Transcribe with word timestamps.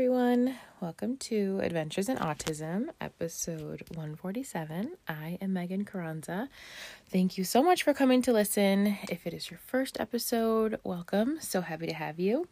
Everyone. 0.00 0.54
Welcome 0.80 1.18
to 1.18 1.60
Adventures 1.62 2.08
in 2.08 2.16
Autism, 2.16 2.88
episode 3.02 3.84
147. 3.94 4.96
I 5.06 5.36
am 5.42 5.52
Megan 5.52 5.84
Carranza. 5.84 6.48
Thank 7.10 7.36
you 7.36 7.44
so 7.44 7.62
much 7.62 7.82
for 7.82 7.92
coming 7.92 8.22
to 8.22 8.32
listen. 8.32 8.96
If 9.10 9.26
it 9.26 9.34
is 9.34 9.50
your 9.50 9.60
first 9.66 10.00
episode, 10.00 10.80
welcome. 10.84 11.36
So 11.42 11.60
happy 11.60 11.86
to 11.86 11.92
have 11.92 12.18
you. 12.18 12.48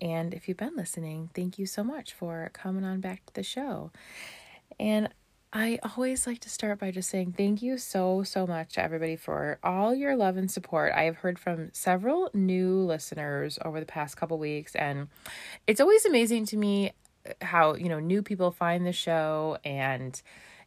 And 0.00 0.34
if 0.34 0.48
you've 0.48 0.56
been 0.56 0.74
listening, 0.74 1.30
thank 1.36 1.56
you 1.56 1.66
so 1.66 1.84
much 1.84 2.14
for 2.14 2.50
coming 2.52 2.82
on 2.82 3.00
back 3.00 3.24
to 3.26 3.32
the 3.32 3.44
show. 3.44 3.92
And 4.80 5.08
I 5.52 5.78
always 5.96 6.26
like 6.26 6.40
to 6.40 6.50
start 6.50 6.78
by 6.78 6.90
just 6.90 7.08
saying 7.08 7.32
thank 7.36 7.62
you 7.62 7.78
so, 7.78 8.22
so 8.22 8.46
much 8.46 8.74
to 8.74 8.82
everybody 8.82 9.16
for 9.16 9.58
all 9.62 9.94
your 9.94 10.14
love 10.14 10.36
and 10.36 10.50
support. 10.50 10.92
I 10.92 11.04
have 11.04 11.16
heard 11.16 11.38
from 11.38 11.70
several 11.72 12.30
new 12.34 12.74
listeners 12.80 13.58
over 13.64 13.80
the 13.80 13.86
past 13.86 14.18
couple 14.18 14.38
weeks, 14.38 14.74
and 14.74 15.08
it's 15.66 15.80
always 15.80 16.04
amazing 16.04 16.44
to 16.46 16.58
me 16.58 16.92
uh, 17.26 17.32
how, 17.40 17.74
you 17.74 17.88
know, 17.88 17.98
new 17.98 18.22
people 18.22 18.50
find 18.50 18.86
the 18.86 18.92
show 18.92 19.56
and 19.64 20.20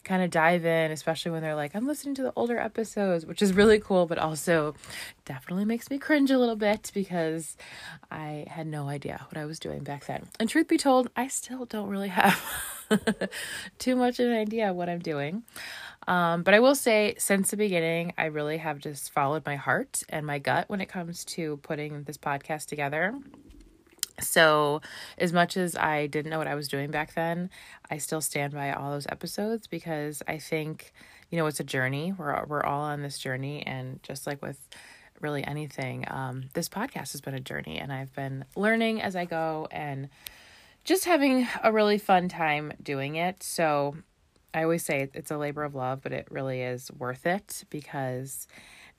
kind 0.04 0.24
of 0.24 0.32
dive 0.32 0.66
in, 0.66 0.90
especially 0.90 1.32
when 1.32 1.44
they're 1.44 1.54
like, 1.54 1.76
I'm 1.76 1.86
listening 1.86 2.16
to 2.16 2.24
the 2.24 2.34
older 2.36 2.58
episodes, 2.58 3.24
which 3.24 3.44
is 3.44 3.54
really 3.54 3.80
cool, 3.80 4.08
but 4.08 4.18
also 4.18 4.74
definitely 5.26 5.66
makes 5.66 5.92
me 5.92 6.00
cringe 6.00 6.32
a 6.32 6.40
little 6.40 6.56
bit 6.56 6.92
because 6.94 7.56
I 8.10 8.46
had 8.50 8.66
no 8.66 8.90
idea 8.90 9.28
what 9.30 9.40
I 9.40 9.46
was 9.46 9.60
doing 9.60 9.84
back 9.84 10.06
then. 10.08 10.28
And 10.40 10.50
truth 10.50 10.68
be 10.68 10.78
told, 10.78 11.12
I 11.16 11.28
still 11.28 11.66
don't 11.66 11.88
really 11.88 12.10
have 12.10 12.42
too 13.80 13.96
much 13.96 14.20
of 14.20 14.28
an 14.28 14.38
idea 14.38 14.70
of 14.70 14.76
what 14.76 14.90
I'm 14.90 15.00
doing. 15.00 15.44
Um, 16.08 16.44
but 16.44 16.54
I 16.54 16.60
will 16.60 16.76
say, 16.76 17.16
since 17.18 17.52
the 17.52 17.58
beginning, 17.58 18.14
I 18.18 18.26
really 18.26 18.58
have 18.58 18.80
just 18.80 19.12
followed 19.12 19.46
my 19.46 19.56
heart 19.56 20.04
and 20.10 20.26
my 20.26 20.40
gut 20.40 20.68
when 20.68 20.82
it 20.82 20.88
comes 20.88 21.24
to 21.26 21.58
putting 21.58 22.04
this 22.04 22.18
podcast 22.18 22.66
together. 22.66 23.14
So, 24.20 24.82
as 25.18 25.32
much 25.32 25.58
as 25.58 25.76
I 25.76 26.08
didn't 26.08 26.32
know 26.32 26.38
what 26.38 26.48
I 26.48 26.56
was 26.56 26.68
doing 26.68 26.92
back 26.92 27.14
then, 27.14 27.50
I 27.90 27.98
still 27.98 28.22
stand 28.22 28.54
by 28.54 28.72
all 28.72 28.92
those 28.92 29.08
episodes 29.08 29.68
because 29.68 30.22
I 30.28 30.38
think, 30.38 30.94
you 31.30 31.38
know, 31.38 31.46
it's 31.48 31.60
a 31.60 31.64
journey. 31.64 32.14
We're 32.16 32.46
we're 32.46 32.64
all 32.64 32.82
on 32.82 33.02
this 33.02 33.18
journey, 33.18 33.66
and 33.66 34.02
just 34.04 34.28
like 34.28 34.42
with 34.42 34.60
really 35.22 35.44
anything, 35.44 36.06
um, 36.10 36.50
this 36.54 36.68
podcast 36.68 37.14
has 37.14 37.22
been 37.22 37.36
a 37.36 37.40
journey, 37.40 37.80
and 37.80 37.92
I've 37.92 38.14
been 38.14 38.46
learning 38.56 39.02
as 39.02 39.16
I 39.16 39.26
go 39.26 39.68
and 39.72 40.10
just 40.84 41.06
having 41.06 41.48
a 41.64 41.72
really 41.72 41.98
fun 41.98 42.30
time 42.30 42.74
doing 42.82 43.16
it. 43.16 43.44
So, 43.44 43.96
I 44.54 44.64
always 44.64 44.84
say 44.84 45.10
it's 45.14 45.32
a 45.32 45.38
labor 45.38 45.64
of 45.64 45.76
love, 45.76 46.02
but 46.02 46.12
it 46.12 46.28
really 46.30 46.62
is 46.62 46.92
worth 46.92 47.26
it 47.26 47.64
because 47.70 48.48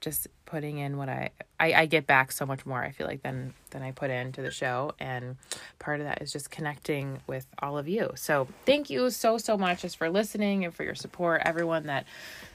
just 0.03 0.27
putting 0.47 0.79
in 0.79 0.99
what 0.99 1.09
I, 1.09 1.31
I 1.59 1.73
I 1.73 1.87
get 1.87 2.07
back 2.07 2.33
so 2.33 2.45
much 2.45 2.67
more 2.67 2.83
I 2.83 2.91
feel 2.91 3.07
like 3.07 3.23
than 3.23 3.55
than 3.71 3.83
I 3.83 3.93
put 3.93 4.11
into 4.11 4.43
the 4.43 4.51
show 4.51 4.93
and 4.99 5.37
part 5.79 6.01
of 6.01 6.07
that 6.07 6.21
is 6.21 6.33
just 6.33 6.51
connecting 6.51 7.21
with 7.27 7.47
all 7.61 7.79
of 7.79 7.89
you. 7.89 8.11
So 8.17 8.49
thank 8.67 8.91
you 8.91 9.09
so 9.11 9.39
so 9.39 9.57
much 9.57 9.83
just 9.83 9.97
for 9.97 10.11
listening 10.11 10.65
and 10.65 10.75
for 10.75 10.83
your 10.83 10.97
support 10.97 11.43
everyone 11.45 11.87
that 11.87 12.05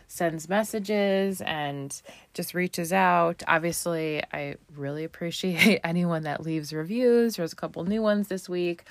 sends 0.08 0.48
messages 0.48 1.42
and 1.42 2.02
just 2.34 2.54
reaches 2.54 2.94
out. 2.94 3.44
Obviously, 3.48 4.24
I 4.32 4.56
really 4.76 5.04
appreciate 5.04 5.82
anyone 5.84 6.24
that 6.24 6.42
leaves 6.44 6.74
reviews. 6.74 7.36
There's 7.36 7.54
a 7.54 7.58
couple 7.58 7.84
new 7.84 8.02
ones 8.02 8.28
this 8.28 8.48
week. 8.48 8.86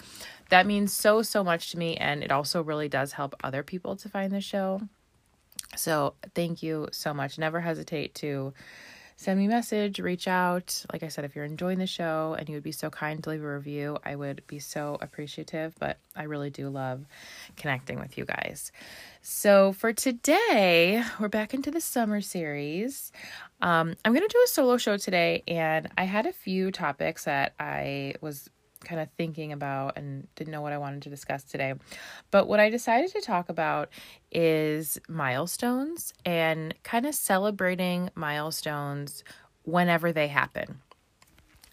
That 0.50 0.66
means 0.66 0.92
so 0.92 1.22
so 1.22 1.42
much 1.42 1.72
to 1.72 1.78
me 1.78 1.96
and 1.96 2.22
it 2.22 2.30
also 2.30 2.62
really 2.62 2.88
does 2.88 3.12
help 3.12 3.34
other 3.42 3.62
people 3.62 3.96
to 3.96 4.08
find 4.08 4.32
the 4.32 4.40
show. 4.40 4.82
So, 5.74 6.14
thank 6.34 6.62
you 6.62 6.88
so 6.92 7.12
much. 7.12 7.38
Never 7.38 7.60
hesitate 7.60 8.14
to 8.16 8.52
send 9.16 9.38
me 9.38 9.46
a 9.46 9.48
message, 9.48 9.98
reach 9.98 10.28
out. 10.28 10.84
Like 10.92 11.02
I 11.02 11.08
said, 11.08 11.24
if 11.24 11.34
you're 11.34 11.44
enjoying 11.44 11.78
the 11.78 11.86
show 11.86 12.36
and 12.38 12.48
you 12.48 12.54
would 12.54 12.62
be 12.62 12.72
so 12.72 12.90
kind 12.90 13.22
to 13.24 13.30
leave 13.30 13.42
a 13.42 13.54
review, 13.54 13.98
I 14.04 14.14
would 14.14 14.42
be 14.46 14.58
so 14.58 14.98
appreciative. 15.00 15.74
But 15.78 15.98
I 16.14 16.24
really 16.24 16.50
do 16.50 16.68
love 16.68 17.04
connecting 17.56 17.98
with 17.98 18.18
you 18.18 18.26
guys. 18.26 18.72
So, 19.22 19.72
for 19.72 19.92
today, 19.92 21.02
we're 21.18 21.28
back 21.28 21.54
into 21.54 21.70
the 21.70 21.80
summer 21.80 22.20
series. 22.20 23.10
Um, 23.60 23.94
I'm 24.04 24.12
going 24.12 24.26
to 24.26 24.32
do 24.32 24.42
a 24.44 24.48
solo 24.48 24.76
show 24.76 24.98
today, 24.98 25.42
and 25.48 25.88
I 25.96 26.04
had 26.04 26.26
a 26.26 26.32
few 26.32 26.70
topics 26.70 27.24
that 27.24 27.54
I 27.58 28.14
was 28.20 28.48
kind 28.86 29.00
of 29.00 29.08
thinking 29.18 29.52
about 29.52 29.98
and 29.98 30.26
didn't 30.36 30.52
know 30.52 30.62
what 30.62 30.72
I 30.72 30.78
wanted 30.78 31.02
to 31.02 31.10
discuss 31.10 31.42
today. 31.42 31.74
But 32.30 32.48
what 32.48 32.60
I 32.60 32.70
decided 32.70 33.12
to 33.12 33.20
talk 33.20 33.48
about 33.50 33.90
is 34.32 34.98
milestones 35.08 36.14
and 36.24 36.74
kind 36.82 37.04
of 37.04 37.14
celebrating 37.14 38.10
milestones 38.14 39.24
whenever 39.64 40.12
they 40.12 40.28
happen. 40.28 40.80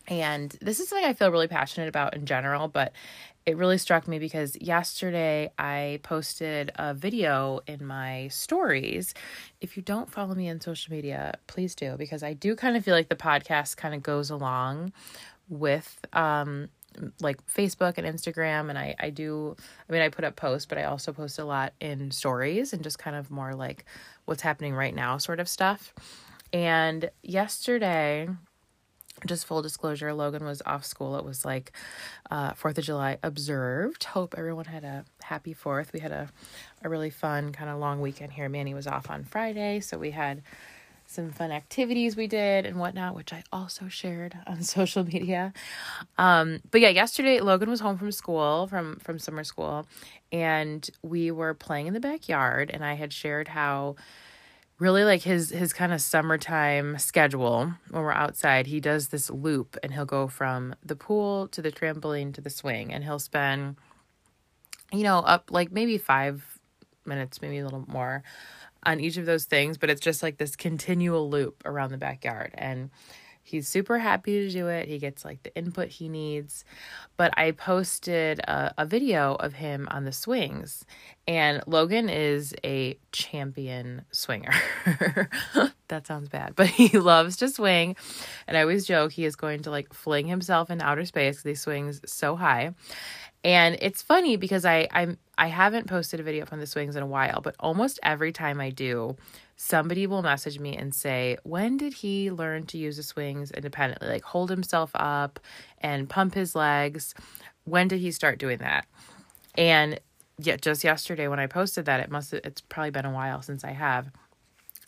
And 0.08 0.52
this 0.60 0.80
is 0.80 0.90
something 0.90 1.06
I 1.06 1.14
feel 1.14 1.32
really 1.32 1.48
passionate 1.48 1.88
about 1.88 2.14
in 2.14 2.26
general, 2.26 2.68
but 2.68 2.92
it 3.46 3.58
really 3.58 3.78
struck 3.78 4.08
me 4.08 4.20
because 4.20 4.58
yesterday 4.60 5.52
I 5.58 6.00
posted 6.04 6.72
a 6.76 6.94
video 6.94 7.60
in 7.68 7.86
my 7.86 8.30
stories. 8.30 9.14
If 9.62 9.76
you 9.76 9.84
don't 9.84 10.10
follow 10.10 10.34
me 10.34 10.50
on 10.50 10.62
social 10.62 10.94
media, 10.94 11.36
please 11.48 11.76
do 11.76 11.96
because 11.98 12.24
I 12.24 12.34
do 12.34 12.56
kind 12.56 12.78
of 12.78 12.84
feel 12.84 12.96
like 12.96 13.10
the 13.10 13.16
podcast 13.16 13.78
kind 13.78 13.94
of 13.94 14.02
goes 14.02 14.30
along 14.30 14.94
with 15.50 16.00
um 16.14 16.70
like 17.22 17.46
Facebook 17.48 17.98
and 17.98 18.08
Instagram 18.08 18.70
and 18.70 18.78
I 18.78 18.96
I 19.00 19.10
do 19.10 19.56
I 19.90 19.92
mean 19.92 20.02
I 20.02 20.10
put 20.10 20.26
up 20.26 20.36
posts 20.36 20.66
but 20.66 20.78
I 20.78 20.84
also 20.84 21.12
post 21.14 21.40
a 21.40 21.46
lot 21.46 21.74
in 21.80 22.12
stories 22.12 22.74
and 22.74 22.84
just 22.84 23.00
kind 23.00 23.16
of 23.16 23.32
more 23.32 23.54
like 23.54 23.86
what's 24.26 24.42
happening 24.42 24.74
right 24.74 24.96
now 24.96 25.18
sort 25.18 25.40
of 25.40 25.48
stuff. 25.50 25.94
And 26.52 27.10
yesterday 27.24 28.30
just 29.26 29.46
full 29.46 29.62
disclosure, 29.62 30.14
Logan 30.14 30.44
was 30.44 30.62
off 30.66 30.86
school. 30.86 31.18
It 31.18 31.26
was 31.26 31.46
like 31.46 31.72
uh, 32.32 32.54
4th 32.54 32.78
of 32.78 32.84
July 32.84 33.18
observed. 33.24 34.04
Hope 34.06 34.36
everyone 34.38 34.66
had 34.66 34.84
a 34.84 35.06
happy 35.22 35.54
4th. 35.54 35.94
We 35.94 36.00
had 36.00 36.12
a, 36.12 36.30
a 36.84 36.90
really 36.90 37.10
fun 37.10 37.52
kind 37.54 37.70
of 37.70 37.80
long 37.80 38.02
weekend 38.02 38.34
here. 38.34 38.50
Manny 38.50 38.74
was 38.74 38.88
off 38.88 39.10
on 39.10 39.24
Friday, 39.24 39.80
so 39.80 39.98
we 39.98 40.12
had 40.12 40.42
some 41.14 41.32
fun 41.32 41.52
activities 41.52 42.16
we 42.16 42.28
did 42.28 42.66
and 42.66 42.80
whatnot, 42.80 43.16
which 43.16 43.32
I 43.32 43.44
also 43.52 43.88
shared 43.88 44.38
on 44.48 44.62
social 44.64 45.04
media. 45.04 45.54
Um, 46.18 46.60
but 46.72 46.82
yeah, 46.82 46.90
yesterday 46.90 47.40
Logan 47.40 47.70
was 47.70 47.80
home 47.80 47.98
from 47.98 48.12
school, 48.12 48.68
from 48.68 48.98
from 48.98 49.20
summer 49.20 49.44
school, 49.44 49.86
and 50.32 50.90
we 51.02 51.32
were 51.32 51.54
playing 51.54 51.88
in 51.88 51.94
the 51.94 52.00
backyard. 52.00 52.72
And 52.74 52.84
I 52.84 52.96
had 52.96 53.14
shared 53.14 53.50
how 53.50 53.96
really 54.80 55.04
like 55.04 55.22
his 55.22 55.50
his 55.50 55.72
kind 55.74 55.94
of 55.94 56.02
summertime 56.02 56.98
schedule 56.98 57.74
when 57.90 58.04
we're 58.04 58.12
outside. 58.12 58.68
He 58.68 58.80
does 58.80 59.10
this 59.10 59.30
loop, 59.30 59.78
and 59.84 59.94
he'll 59.94 60.06
go 60.06 60.28
from 60.28 60.76
the 60.84 60.96
pool 60.96 61.48
to 61.50 61.62
the 61.62 61.72
trampoline 61.72 62.34
to 62.34 62.42
the 62.42 62.50
swing, 62.50 62.94
and 62.94 63.04
he'll 63.04 63.20
spend, 63.20 63.78
you 64.92 65.04
know, 65.04 65.20
up 65.20 65.52
like 65.52 65.72
maybe 65.72 65.98
five 65.98 66.60
minutes, 67.06 67.42
maybe 67.42 67.60
a 67.60 67.64
little 67.64 67.86
more 67.88 68.24
on 68.86 69.00
each 69.00 69.18
of 69.18 69.26
those 69.26 69.46
things, 69.46 69.78
but 69.78 69.90
it's 69.90 70.02
just 70.02 70.24
like 70.24 70.38
this 70.38 70.56
continual 70.56 71.30
loop 71.30 71.64
around 71.66 71.92
the 71.92 71.98
backyard. 71.98 72.52
And 72.56 72.90
he's 73.44 73.68
super 73.68 74.00
happy 74.00 74.46
to 74.46 74.50
do 74.50 74.68
it. 74.68 74.88
He 74.88 74.98
gets 74.98 75.24
like 75.26 75.44
the 75.44 75.56
input 75.56 75.90
he 75.90 76.10
needs. 76.10 76.64
But 77.18 77.38
I 77.38 77.52
posted 77.52 78.40
a, 78.40 78.74
a 78.78 78.86
video 78.86 79.36
of 79.36 79.54
him 79.54 79.88
on 79.92 80.06
the 80.06 80.12
swings, 80.12 80.86
and 81.28 81.62
Logan 81.68 82.10
is 82.10 82.56
a 82.64 82.98
champion 83.12 84.04
swinger. 84.12 84.52
that 85.88 86.08
sounds 86.08 86.30
bad, 86.30 86.56
but 86.56 86.68
he 86.68 86.98
loves 86.98 87.38
to 87.38 87.50
swing. 87.50 87.96
And 88.48 88.58
I 88.58 88.62
always 88.62 88.86
joke 88.86 89.12
he 89.12 89.26
is 89.26 89.36
going 89.36 89.62
to 89.64 89.70
like 89.70 89.94
fling 89.94 90.28
himself 90.28 90.72
in 90.72 90.82
outer 90.82 91.06
space 91.06 91.38
because 91.38 91.50
he 91.50 91.56
swings 91.56 92.02
so 92.06 92.36
high. 92.36 92.74
And 93.44 93.78
it's 93.82 94.02
funny 94.02 94.38
because 94.38 94.66
I 94.66 94.88
I'm 94.92 95.18
I 95.38 95.48
haven't 95.48 95.88
posted 95.88 96.20
a 96.20 96.24
video 96.24 96.46
from 96.46 96.60
the 96.60 96.68
swings 96.68 96.96
in 96.96 97.04
a 97.04 97.08
while, 97.08 97.42
but 97.42 97.56
almost 97.60 98.00
every 98.04 98.32
time 98.32 98.62
I 98.62 98.70
do, 98.70 99.18
somebody 99.58 100.08
will 100.08 100.22
message 100.22 100.60
me 100.60 100.78
and 100.78 100.94
say, 100.94 101.38
"When 101.44 101.76
did 101.78 101.94
he 101.96 102.32
learn 102.32 102.66
to 102.68 102.78
use 102.78 102.98
the 102.98 103.04
swings 103.04 103.52
independently? 103.52 104.08
Like 104.08 104.24
hold 104.24 104.50
himself 104.50 104.92
up 104.96 105.40
and 105.82 106.10
pump 106.10 106.36
his 106.36 106.56
legs? 106.56 107.14
When 107.66 107.88
did 107.88 108.00
he 108.00 108.12
start 108.12 108.40
doing 108.40 108.60
that?" 108.60 108.86
And 109.56 110.00
yet 110.38 110.62
just 110.62 110.84
yesterday 110.84 111.28
when 111.28 111.40
I 111.40 111.48
posted 111.48 111.86
that, 111.86 112.00
it 112.00 112.10
must 112.10 112.34
it's 112.34 112.62
probably 112.62 112.92
been 112.92 113.06
a 113.06 113.12
while 113.12 113.42
since 113.42 113.64
I 113.66 113.72
have. 113.72 114.10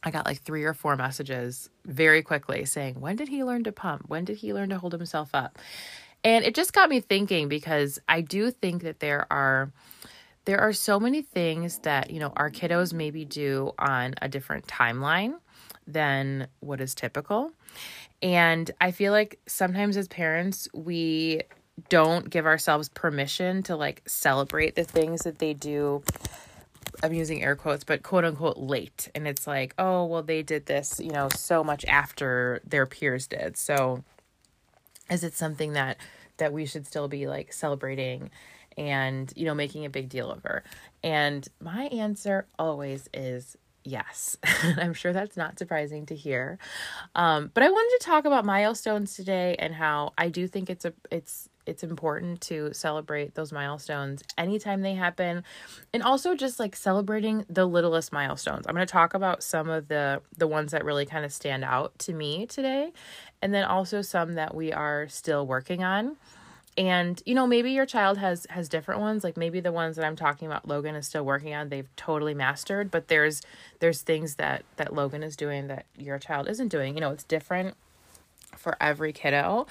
I 0.04 0.12
got 0.12 0.26
like 0.26 0.44
three 0.44 0.64
or 0.64 0.74
four 0.74 0.96
messages 0.96 1.70
very 1.84 2.22
quickly 2.22 2.64
saying, 2.64 3.02
"When 3.02 3.18
did 3.18 3.28
he 3.28 3.44
learn 3.44 3.64
to 3.66 3.72
pump? 3.74 4.04
When 4.08 4.24
did 4.24 4.38
he 4.38 4.54
learn 4.54 4.70
to 4.70 4.78
hold 4.80 4.94
himself 4.94 5.32
up?" 5.34 5.60
And 6.26 6.44
it 6.44 6.56
just 6.56 6.74
got 6.74 6.90
me 6.90 7.02
thinking 7.02 7.50
because 7.50 8.00
I 8.10 8.22
do 8.22 8.50
think 8.50 8.82
that 8.82 9.00
there 9.00 9.28
are 9.32 9.72
there 10.46 10.60
are 10.60 10.74
so 10.74 11.00
many 11.00 11.22
things 11.22 11.80
that, 11.80 12.12
you 12.12 12.20
know, 12.20 12.34
our 12.36 12.52
kiddos 12.52 12.94
maybe 12.94 13.26
do 13.26 13.72
on 13.80 14.14
a 14.22 14.28
different 14.28 14.68
timeline 14.68 15.36
than 15.88 16.48
what 16.60 16.82
is 16.82 16.94
typical. 16.94 17.52
And 18.22 18.70
I 18.80 18.92
feel 18.92 19.12
like 19.12 19.40
sometimes 19.48 19.98
as 19.98 20.08
parents, 20.08 20.68
we 20.74 21.42
don't 21.90 22.30
give 22.30 22.46
ourselves 22.46 22.90
permission 22.90 23.64
to 23.64 23.76
like 23.76 24.02
celebrate 24.08 24.76
the 24.76 24.84
things 24.84 25.22
that 25.22 25.40
they 25.40 25.54
do. 25.54 26.04
I'm 27.04 27.14
using 27.14 27.44
air 27.44 27.56
quotes, 27.56 27.84
but 27.84 28.02
quote 28.04 28.24
unquote 28.26 28.58
late. 28.58 29.10
And 29.14 29.28
it's 29.28 29.46
like, 29.46 29.76
oh, 29.78 30.06
well, 30.06 30.24
they 30.24 30.42
did 30.42 30.66
this, 30.66 31.00
you 31.00 31.12
know, 31.12 31.30
so 31.30 31.64
much 31.64 31.86
after 31.86 32.62
their 32.66 32.86
peers 32.86 33.28
did. 33.28 33.58
So 33.58 34.04
is 35.10 35.24
it 35.24 35.34
something 35.34 35.74
that 35.74 35.98
that 36.38 36.54
we 36.54 36.66
should 36.66 36.86
still 36.86 37.08
be 37.08 37.28
like 37.28 37.54
celebrating 37.54 38.30
and, 38.78 39.32
you 39.36 39.46
know, 39.46 39.56
making 39.56 39.86
a 39.86 39.90
big 39.90 40.10
deal 40.10 40.32
over? 40.32 40.64
And 41.04 41.48
my 41.62 41.86
answer 41.86 42.48
always 42.60 43.10
is 43.14 43.58
yes. 43.84 44.38
I'm 44.78 44.94
sure 44.94 45.14
that's 45.14 45.38
not 45.38 45.60
surprising 45.60 46.06
to 46.08 46.16
hear. 46.16 46.58
Um, 47.14 47.52
but 47.54 47.64
I 47.64 47.70
wanted 47.70 47.98
to 48.00 48.06
talk 48.06 48.26
about 48.26 48.46
milestones 48.46 49.16
today 49.16 49.56
and 49.60 49.74
how 49.74 50.14
I 50.18 50.30
do 50.30 50.48
think 50.48 50.70
it's 50.70 50.86
a 50.86 50.94
it's 51.12 51.50
it's 51.66 51.84
important 51.84 52.42
to 52.42 52.74
celebrate 52.74 53.36
those 53.36 53.52
milestones 53.52 54.24
anytime 54.38 54.82
they 54.82 54.94
happen. 54.94 55.44
And 55.94 56.04
also 56.04 56.36
just 56.36 56.60
like 56.60 56.76
celebrating 56.76 57.46
the 57.50 57.66
littlest 57.66 58.12
milestones. 58.12 58.66
I'm 58.68 58.76
going 58.76 58.86
to 58.86 58.92
talk 58.92 59.14
about 59.14 59.44
some 59.44 59.70
of 59.70 59.88
the 59.88 60.22
the 60.38 60.48
ones 60.48 60.72
that 60.72 60.86
really 60.86 61.06
kind 61.06 61.26
of 61.26 61.34
stand 61.34 61.64
out 61.64 61.98
to 62.00 62.14
me 62.14 62.46
today 62.46 62.92
and 63.42 63.54
then 63.54 63.64
also 63.64 64.02
some 64.02 64.34
that 64.34 64.56
we 64.56 64.72
are 64.72 65.08
still 65.08 65.46
working 65.46 65.84
on. 65.84 66.18
And 66.78 67.22
you 67.26 67.36
know 67.36 67.48
maybe 67.48 67.72
your 67.72 67.86
child 67.86 68.18
has 68.18 68.46
has 68.50 68.68
different 68.68 69.02
ones. 69.02 69.24
Like 69.24 69.38
maybe 69.38 69.62
the 69.62 69.72
ones 69.72 69.96
that 69.96 70.04
i'm 70.06 70.18
talking 70.18 70.48
about 70.48 70.68
logan 70.68 70.96
is 70.96 71.08
still 71.08 71.24
working 71.24 71.54
on 71.54 71.70
they've 71.70 71.88
totally 71.96 72.34
mastered 72.34 72.92
but 72.92 73.08
there's 73.08 73.42
there's 73.80 74.02
things 74.02 74.36
that 74.36 74.66
that 74.76 74.94
logan 74.94 75.24
is 75.24 75.38
doing 75.38 75.68
that 75.68 75.86
your 75.98 76.20
child 76.20 76.50
isn't 76.50 76.68
doing. 76.68 76.96
You 76.96 77.02
know 77.02 77.12
it's 77.12 77.24
different 77.24 77.78
for 78.58 78.76
every 78.82 79.14
kiddo 79.14 79.68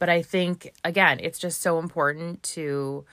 but 0.00 0.08
i 0.08 0.20
think 0.20 0.72
again 0.84 1.20
it's 1.22 1.38
just 1.38 1.60
so 1.60 1.78
important 1.78 2.42
to 2.42 3.04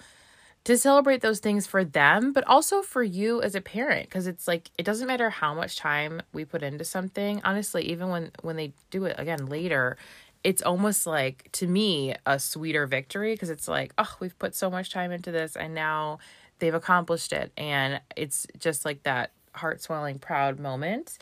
to 0.64 0.76
celebrate 0.76 1.22
those 1.22 1.40
things 1.40 1.68
for 1.68 1.86
them 1.86 2.34
but 2.34 2.44
also 2.48 2.82
for 2.82 3.04
you 3.04 3.40
as 3.44 3.54
a 3.54 3.62
parent 3.62 4.10
because 4.10 4.26
it's 4.26 4.48
like 4.48 4.72
it 4.80 4.84
doesn't 4.84 5.08
matter 5.08 5.30
how 5.30 5.54
much 5.54 5.78
time 5.78 6.22
we 6.34 6.44
put 6.44 6.64
into 6.64 6.84
something 6.84 7.40
honestly 7.44 7.84
even 7.84 8.10
when 8.10 8.32
when 8.42 8.56
they 8.56 8.74
do 8.90 9.06
it 9.06 9.16
again 9.20 9.46
later 9.46 9.96
it's 10.44 10.64
almost 10.64 11.06
like 11.06 11.48
to 11.52 11.68
me 11.68 12.16
a 12.26 12.40
sweeter 12.40 12.88
victory 12.88 13.34
because 13.36 13.52
it's 13.52 13.68
like 13.68 13.94
oh 14.00 14.16
we've 14.20 14.40
put 14.40 14.56
so 14.56 14.72
much 14.72 14.90
time 14.90 15.12
into 15.12 15.32
this 15.32 15.56
and 15.56 15.76
now 15.76 16.18
they've 16.60 16.74
accomplished 16.74 17.34
it. 17.34 17.52
And 17.58 18.02
it's 18.16 18.48
just 18.60 18.86
like 18.86 19.04
that 19.04 19.32
heart 19.54 19.82
swelling 19.82 20.20
proud 20.20 20.60
moment 20.60 21.18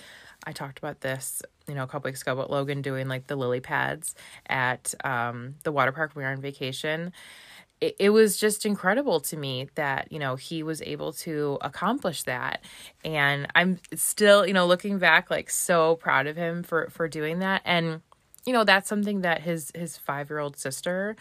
i 0.45 0.51
talked 0.51 0.77
about 0.77 1.01
this 1.01 1.42
you 1.68 1.75
know 1.75 1.83
a 1.83 1.88
couple 1.88 2.07
weeks 2.07 2.21
ago 2.21 2.33
about 2.33 2.50
logan 2.50 2.81
doing 2.81 3.07
like 3.07 3.27
the 3.27 3.36
lily 3.36 3.59
pads 3.59 4.15
at 4.47 4.94
um, 5.03 5.56
the 5.63 5.71
water 5.71 5.92
park 5.92 6.12
we 6.15 6.24
were 6.24 6.30
on 6.30 6.42
vacation. 6.42 7.12
It, 7.81 7.95
it 8.00 8.09
was 8.12 8.38
just 8.38 8.65
incredible 8.65 9.19
to 9.21 9.36
me 9.38 9.68
that 9.75 10.12
you 10.12 10.19
know 10.19 10.36
he 10.36 10.63
was 10.63 10.81
able 10.81 11.12
to 11.13 11.57
accomplish 11.62 12.24
that. 12.24 12.63
And 13.03 13.47
i'm 13.56 13.80
still 13.94 14.45
you 14.45 14.53
know 14.53 14.65
looking 14.65 14.97
back 15.00 15.30
like 15.30 15.50
so 15.50 15.95
proud 15.95 16.27
of 16.27 16.36
him 16.36 16.63
for 16.63 16.89
for 16.89 17.07
doing 17.07 17.39
that. 17.39 17.62
And 17.65 18.01
you 18.45 18.53
know 18.53 18.63
that's 18.63 18.88
something 18.88 19.21
that 19.21 19.41
his 19.41 19.71
his 19.75 20.00
5-year-old 20.07 20.57
sister 20.57 21.15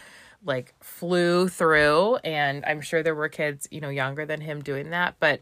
like 0.45 0.75
flew 0.81 1.49
through. 1.49 2.17
And 2.17 2.65
I'm 2.67 2.83
sure 2.83 3.03
there 3.03 3.15
were 3.15 3.29
kids, 3.31 3.67
you 3.71 3.81
know, 3.81 3.89
younger 3.89 4.27
than 4.27 4.41
him 4.43 4.63
doing 4.63 4.91
that, 4.91 5.17
but 5.19 5.41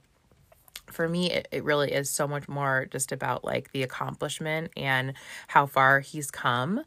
for 0.92 1.08
me 1.08 1.30
it, 1.30 1.48
it 1.50 1.64
really 1.64 1.92
is 1.92 2.10
so 2.10 2.26
much 2.26 2.48
more 2.48 2.86
just 2.90 3.12
about 3.12 3.44
like 3.44 3.72
the 3.72 3.82
accomplishment 3.82 4.70
and 4.76 5.14
how 5.48 5.66
far 5.66 6.00
he's 6.00 6.30
come 6.30 6.82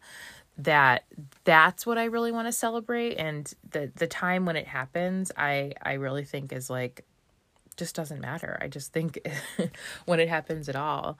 that 0.57 1.03
that's 1.43 1.85
what 1.85 1.97
I 1.97 2.05
really 2.05 2.31
want 2.31 2.47
to 2.47 2.51
celebrate 2.51 3.15
and 3.15 3.51
the 3.69 3.91
the 3.95 4.07
time 4.07 4.45
when 4.45 4.55
it 4.55 4.67
happens 4.67 5.31
I 5.37 5.73
I 5.81 5.93
really 5.93 6.23
think 6.23 6.53
is 6.53 6.69
like 6.69 7.05
just 7.77 7.95
doesn't 7.95 8.21
matter. 8.21 8.57
I 8.61 8.67
just 8.67 8.93
think 8.93 9.19
when 10.05 10.19
it 10.19 10.29
happens 10.29 10.69
at 10.69 10.75
all, 10.75 11.17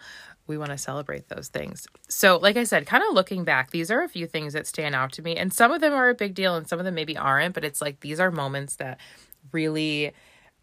we 0.48 0.58
want 0.58 0.72
to 0.72 0.78
celebrate 0.78 1.28
those 1.28 1.48
things. 1.48 1.88
So, 2.08 2.38
like 2.38 2.58
I 2.58 2.64
said, 2.64 2.86
kind 2.86 3.04
of 3.08 3.14
looking 3.14 3.44
back, 3.44 3.72
these 3.72 3.92
are 3.92 4.02
a 4.02 4.10
few 4.10 4.28
things 4.28 4.54
that 4.54 4.68
stand 4.68 4.96
out 4.96 5.12
to 5.14 5.22
me, 5.22 5.36
and 5.36 5.54
some 5.54 5.72
of 5.72 5.82
them 5.82 5.94
are 5.94 6.10
a 6.10 6.16
big 6.16 6.34
deal, 6.34 6.56
and 6.56 6.68
some 6.68 6.80
of 6.80 6.86
them 6.86 6.96
maybe 6.96 7.18
aren't, 7.18 7.54
but 7.54 7.64
it's 7.64 7.82
like 7.82 8.00
these 8.00 8.20
are 8.20 8.32
moments 8.32 8.78
that 8.78 9.00
really 9.52 10.14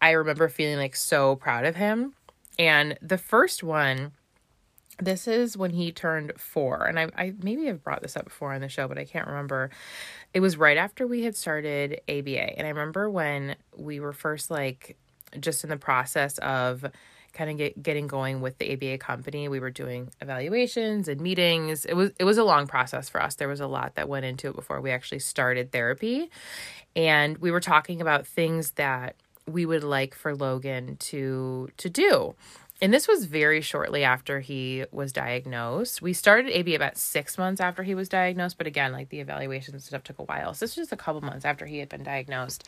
I 0.03 0.11
remember 0.11 0.49
feeling 0.49 0.77
like 0.77 0.97
so 0.97 1.37
proud 1.37 1.63
of 1.63 1.77
him. 1.77 2.13
And 2.59 2.97
the 3.01 3.17
first 3.17 3.63
one, 3.63 4.11
this 4.99 5.29
is 5.29 5.55
when 5.55 5.71
he 5.71 5.93
turned 5.93 6.33
four, 6.37 6.83
and 6.85 6.99
I, 6.99 7.07
I 7.17 7.33
maybe 7.41 7.67
have 7.67 7.81
brought 7.81 8.01
this 8.01 8.17
up 8.17 8.25
before 8.25 8.53
on 8.53 8.59
the 8.59 8.67
show, 8.67 8.89
but 8.89 8.97
I 8.97 9.05
can't 9.05 9.27
remember. 9.27 9.69
It 10.33 10.41
was 10.41 10.57
right 10.57 10.75
after 10.75 11.07
we 11.07 11.23
had 11.23 11.37
started 11.37 12.01
ABA, 12.09 12.57
and 12.57 12.67
I 12.67 12.69
remember 12.69 13.09
when 13.09 13.55
we 13.77 14.01
were 14.01 14.11
first 14.11 14.51
like 14.51 14.97
just 15.39 15.63
in 15.63 15.69
the 15.69 15.77
process 15.77 16.37
of 16.39 16.85
kind 17.31 17.49
of 17.49 17.57
get, 17.57 17.81
getting 17.81 18.05
going 18.05 18.41
with 18.41 18.57
the 18.57 18.73
ABA 18.73 18.97
company. 18.97 19.47
We 19.47 19.61
were 19.61 19.71
doing 19.71 20.09
evaluations 20.19 21.07
and 21.07 21.21
meetings. 21.21 21.85
It 21.85 21.95
was 21.95 22.11
it 22.19 22.25
was 22.25 22.37
a 22.37 22.43
long 22.43 22.67
process 22.67 23.07
for 23.07 23.23
us. 23.23 23.35
There 23.35 23.47
was 23.47 23.61
a 23.61 23.67
lot 23.67 23.95
that 23.95 24.09
went 24.09 24.25
into 24.25 24.49
it 24.49 24.55
before 24.55 24.81
we 24.81 24.91
actually 24.91 25.19
started 25.19 25.71
therapy. 25.71 26.29
And 26.93 27.37
we 27.37 27.51
were 27.51 27.61
talking 27.61 28.01
about 28.01 28.27
things 28.27 28.71
that 28.71 29.15
we 29.47 29.65
would 29.65 29.83
like 29.83 30.15
for 30.15 30.35
Logan 30.35 30.97
to 30.97 31.69
to 31.77 31.89
do 31.89 32.35
and 32.83 32.93
this 32.93 33.07
was 33.07 33.23
very 33.23 33.61
shortly 33.61 34.03
after 34.03 34.41
he 34.41 34.83
was 34.91 35.13
diagnosed. 35.13 36.01
We 36.01 36.11
started 36.11 36.51
AB 36.51 36.75
about 36.75 36.97
six 36.97 37.37
months 37.37 37.61
after 37.61 37.81
he 37.81 37.95
was 37.95 38.09
diagnosed, 38.09 38.57
but 38.57 38.67
again, 38.67 38.91
like 38.91 39.07
the 39.07 39.21
evaluations 39.21 39.75
and 39.75 39.81
stuff 39.81 40.03
took 40.03 40.19
a 40.19 40.23
while. 40.23 40.53
So 40.53 40.65
this 40.65 40.75
was 40.75 40.87
just 40.87 40.91
a 40.91 40.97
couple 40.97 41.21
months 41.21 41.45
after 41.45 41.65
he 41.65 41.77
had 41.77 41.87
been 41.87 42.03
diagnosed. 42.03 42.67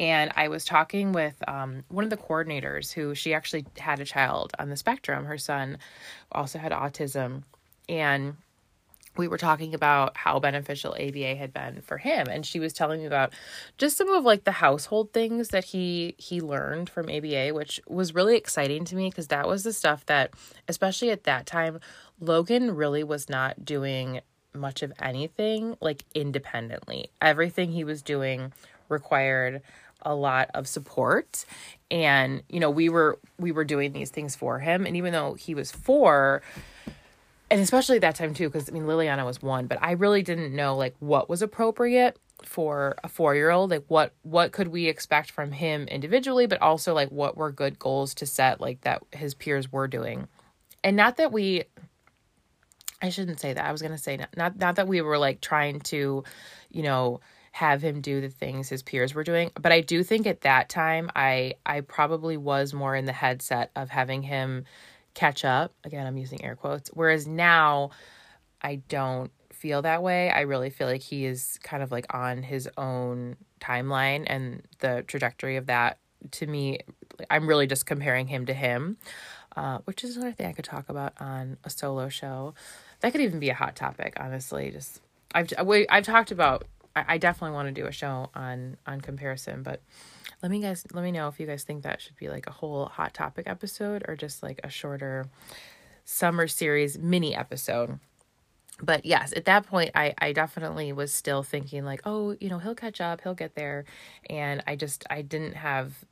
And 0.00 0.32
I 0.34 0.48
was 0.48 0.64
talking 0.64 1.12
with 1.12 1.36
um, 1.46 1.84
one 1.88 2.02
of 2.02 2.10
the 2.10 2.16
coordinators 2.16 2.92
who 2.92 3.14
she 3.14 3.32
actually 3.32 3.64
had 3.78 4.00
a 4.00 4.04
child 4.04 4.52
on 4.58 4.70
the 4.70 4.76
spectrum. 4.76 5.26
Her 5.26 5.38
son 5.38 5.78
also 6.32 6.58
had 6.58 6.72
autism. 6.72 7.44
And 7.88 8.36
we 9.16 9.28
were 9.28 9.38
talking 9.38 9.74
about 9.74 10.16
how 10.16 10.38
beneficial 10.38 10.92
ABA 10.92 11.36
had 11.36 11.52
been 11.52 11.80
for 11.82 11.98
him 11.98 12.26
and 12.28 12.44
she 12.44 12.60
was 12.60 12.72
telling 12.72 13.00
me 13.00 13.06
about 13.06 13.32
just 13.78 13.96
some 13.96 14.08
of 14.08 14.24
like 14.24 14.44
the 14.44 14.52
household 14.52 15.12
things 15.12 15.48
that 15.48 15.64
he 15.64 16.14
he 16.18 16.40
learned 16.40 16.88
from 16.88 17.08
ABA 17.08 17.50
which 17.52 17.80
was 17.86 18.14
really 18.14 18.36
exciting 18.36 18.84
to 18.84 18.96
me 18.96 19.10
because 19.10 19.28
that 19.28 19.46
was 19.46 19.64
the 19.64 19.72
stuff 19.72 20.04
that 20.06 20.32
especially 20.68 21.10
at 21.10 21.24
that 21.24 21.46
time 21.46 21.80
Logan 22.20 22.74
really 22.74 23.04
was 23.04 23.28
not 23.28 23.64
doing 23.64 24.20
much 24.54 24.82
of 24.82 24.92
anything 25.00 25.76
like 25.80 26.04
independently. 26.14 27.10
Everything 27.20 27.72
he 27.72 27.84
was 27.84 28.02
doing 28.02 28.52
required 28.88 29.62
a 30.02 30.14
lot 30.14 30.50
of 30.54 30.68
support. 30.68 31.44
And 31.90 32.42
you 32.48 32.60
know 32.60 32.70
we 32.70 32.88
were 32.88 33.18
we 33.38 33.52
were 33.52 33.64
doing 33.64 33.92
these 33.92 34.10
things 34.10 34.36
for 34.36 34.60
him. 34.60 34.86
And 34.86 34.96
even 34.96 35.12
though 35.12 35.34
he 35.34 35.54
was 35.54 35.72
4 35.72 36.42
and 37.54 37.62
especially 37.62 37.98
that 37.98 38.16
time 38.16 38.34
too 38.34 38.48
because 38.48 38.68
i 38.68 38.72
mean 38.72 38.84
liliana 38.84 39.24
was 39.24 39.40
one 39.40 39.66
but 39.66 39.78
i 39.80 39.92
really 39.92 40.22
didn't 40.22 40.54
know 40.54 40.76
like 40.76 40.94
what 40.98 41.28
was 41.28 41.40
appropriate 41.40 42.18
for 42.42 42.96
a 43.04 43.08
four 43.08 43.34
year 43.34 43.50
old 43.50 43.70
like 43.70 43.84
what 43.88 44.12
what 44.22 44.52
could 44.52 44.68
we 44.68 44.86
expect 44.86 45.30
from 45.30 45.52
him 45.52 45.86
individually 45.88 46.46
but 46.46 46.60
also 46.60 46.92
like 46.92 47.10
what 47.10 47.36
were 47.36 47.50
good 47.50 47.78
goals 47.78 48.14
to 48.14 48.26
set 48.26 48.60
like 48.60 48.80
that 48.82 49.02
his 49.12 49.34
peers 49.34 49.70
were 49.70 49.88
doing. 49.88 50.26
And 50.82 50.96
not 50.96 51.16
that 51.16 51.32
we 51.32 51.64
i 53.00 53.08
shouldn't 53.08 53.40
say 53.40 53.52
that. 53.52 53.64
I 53.64 53.72
was 53.72 53.82
going 53.82 53.92
to 53.92 53.98
say 53.98 54.16
not, 54.16 54.36
not 54.36 54.58
not 54.58 54.76
that 54.76 54.88
we 54.88 55.00
were 55.00 55.18
like 55.18 55.40
trying 55.40 55.80
to 55.80 56.24
you 56.70 56.82
know 56.82 57.20
have 57.52 57.82
him 57.82 58.00
do 58.00 58.20
the 58.20 58.28
things 58.28 58.68
his 58.68 58.82
peers 58.82 59.14
were 59.14 59.22
doing 59.22 59.52
but 59.60 59.70
i 59.70 59.80
do 59.80 60.02
think 60.02 60.26
at 60.26 60.40
that 60.40 60.68
time 60.68 61.08
i 61.14 61.54
i 61.64 61.80
probably 61.82 62.36
was 62.36 62.74
more 62.74 62.96
in 62.96 63.04
the 63.04 63.12
headset 63.12 63.70
of 63.76 63.90
having 63.90 64.22
him 64.22 64.64
catch 65.14 65.44
up. 65.44 65.72
Again, 65.84 66.06
I'm 66.06 66.16
using 66.16 66.44
air 66.44 66.56
quotes. 66.56 66.90
Whereas 66.92 67.26
now 67.26 67.90
I 68.60 68.76
don't 68.88 69.30
feel 69.52 69.82
that 69.82 70.02
way. 70.02 70.30
I 70.30 70.40
really 70.40 70.70
feel 70.70 70.86
like 70.86 71.00
he 71.00 71.24
is 71.24 71.58
kind 71.62 71.82
of 71.82 71.90
like 71.90 72.12
on 72.12 72.42
his 72.42 72.68
own 72.76 73.36
timeline 73.60 74.24
and 74.26 74.62
the 74.80 75.04
trajectory 75.06 75.56
of 75.56 75.66
that 75.66 75.98
to 76.32 76.46
me 76.46 76.80
I'm 77.30 77.46
really 77.46 77.66
just 77.66 77.86
comparing 77.86 78.28
him 78.28 78.46
to 78.46 78.54
him. 78.54 78.96
Uh, 79.56 79.78
which 79.84 80.02
is 80.02 80.16
another 80.16 80.32
thing 80.32 80.46
I 80.46 80.52
could 80.52 80.64
talk 80.64 80.88
about 80.88 81.12
on 81.20 81.58
a 81.62 81.70
solo 81.70 82.08
show. 82.08 82.54
That 83.00 83.12
could 83.12 83.20
even 83.20 83.38
be 83.38 83.50
a 83.50 83.54
hot 83.54 83.76
topic, 83.76 84.14
honestly. 84.18 84.72
Just 84.72 85.00
I've 85.32 85.52
I've 85.58 86.04
talked 86.04 86.32
about. 86.32 86.66
I, 86.96 87.04
I 87.06 87.18
definitely 87.18 87.54
want 87.54 87.68
to 87.68 87.80
do 87.80 87.86
a 87.86 87.92
show 87.92 88.30
on 88.34 88.78
on 88.84 89.00
comparison, 89.00 89.62
but 89.62 89.80
let 90.44 90.50
me 90.50 90.60
guys 90.60 90.84
let 90.92 91.02
me 91.02 91.10
know 91.10 91.28
if 91.28 91.40
you 91.40 91.46
guys 91.46 91.64
think 91.64 91.84
that 91.84 92.02
should 92.02 92.16
be 92.16 92.28
like 92.28 92.46
a 92.46 92.50
whole 92.50 92.84
hot 92.84 93.14
topic 93.14 93.44
episode 93.48 94.04
or 94.06 94.14
just 94.14 94.42
like 94.42 94.60
a 94.62 94.68
shorter 94.68 95.24
summer 96.04 96.46
series 96.46 96.98
mini 96.98 97.34
episode. 97.34 97.98
but 98.82 99.06
yes, 99.06 99.32
at 99.34 99.46
that 99.46 99.66
point, 99.66 99.92
I, 99.94 100.12
I 100.18 100.32
definitely 100.34 100.92
was 100.92 101.14
still 101.14 101.42
thinking 101.42 101.86
like, 101.86 102.02
oh, 102.04 102.36
you 102.40 102.50
know, 102.50 102.58
he'll 102.58 102.74
catch 102.74 103.00
up, 103.00 103.22
he'll 103.22 103.34
get 103.34 103.54
there. 103.54 103.86
And 104.28 104.62
I 104.66 104.76
just, 104.76 105.04
I 105.08 105.22
didn't 105.22 105.54
have, 105.54 106.04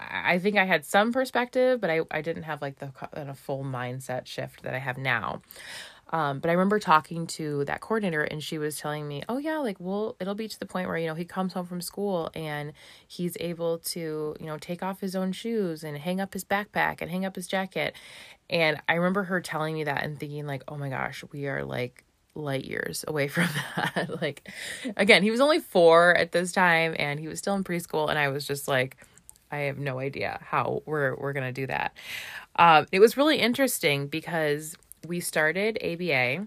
I 0.00 0.38
think 0.38 0.56
I 0.56 0.64
had 0.64 0.84
some 0.84 1.12
perspective, 1.12 1.80
but 1.80 1.90
I, 1.90 2.00
I 2.10 2.22
didn't 2.22 2.44
have 2.44 2.62
like 2.62 2.78
the 2.78 2.92
of 3.12 3.38
full 3.38 3.64
mindset 3.64 4.26
shift 4.26 4.62
that 4.62 4.74
I 4.74 4.78
have 4.78 4.98
now. 4.98 5.42
Um, 6.12 6.40
but 6.40 6.48
I 6.48 6.54
remember 6.54 6.80
talking 6.80 7.26
to 7.28 7.64
that 7.66 7.80
coordinator 7.80 8.22
and 8.22 8.42
she 8.42 8.58
was 8.58 8.78
telling 8.78 9.06
me, 9.06 9.22
oh, 9.28 9.38
yeah, 9.38 9.58
like, 9.58 9.76
well, 9.78 10.16
it'll 10.18 10.34
be 10.34 10.48
to 10.48 10.58
the 10.58 10.66
point 10.66 10.88
where, 10.88 10.98
you 10.98 11.06
know, 11.06 11.14
he 11.14 11.24
comes 11.24 11.52
home 11.52 11.66
from 11.66 11.80
school 11.80 12.30
and 12.34 12.72
he's 13.06 13.36
able 13.38 13.78
to, 13.78 14.34
you 14.40 14.46
know, 14.46 14.58
take 14.58 14.82
off 14.82 15.00
his 15.00 15.14
own 15.14 15.30
shoes 15.30 15.84
and 15.84 15.96
hang 15.96 16.20
up 16.20 16.34
his 16.34 16.44
backpack 16.44 17.00
and 17.00 17.10
hang 17.10 17.24
up 17.24 17.36
his 17.36 17.46
jacket. 17.46 17.94
And 18.48 18.82
I 18.88 18.94
remember 18.94 19.22
her 19.24 19.40
telling 19.40 19.74
me 19.74 19.84
that 19.84 20.02
and 20.02 20.18
thinking, 20.18 20.46
like, 20.46 20.64
oh 20.66 20.76
my 20.76 20.88
gosh, 20.88 21.22
we 21.30 21.46
are 21.46 21.64
like 21.64 22.04
light 22.34 22.64
years 22.64 23.04
away 23.06 23.28
from 23.28 23.48
that. 23.76 24.20
like, 24.20 24.48
again, 24.96 25.22
he 25.22 25.30
was 25.30 25.40
only 25.40 25.60
four 25.60 26.16
at 26.16 26.32
this 26.32 26.50
time 26.50 26.96
and 26.98 27.20
he 27.20 27.28
was 27.28 27.38
still 27.38 27.54
in 27.54 27.62
preschool. 27.62 28.10
And 28.10 28.18
I 28.18 28.28
was 28.28 28.48
just 28.48 28.66
like, 28.66 28.96
I 29.50 29.58
have 29.60 29.78
no 29.78 29.98
idea 29.98 30.38
how 30.42 30.82
we're, 30.86 31.14
we're 31.16 31.32
to 31.32 31.52
do 31.52 31.66
that. 31.66 31.92
Um, 32.56 32.86
it 32.92 33.00
was 33.00 33.16
really 33.16 33.38
interesting 33.38 34.06
because 34.06 34.76
we 35.06 35.20
started 35.20 35.78
ABA 35.82 36.46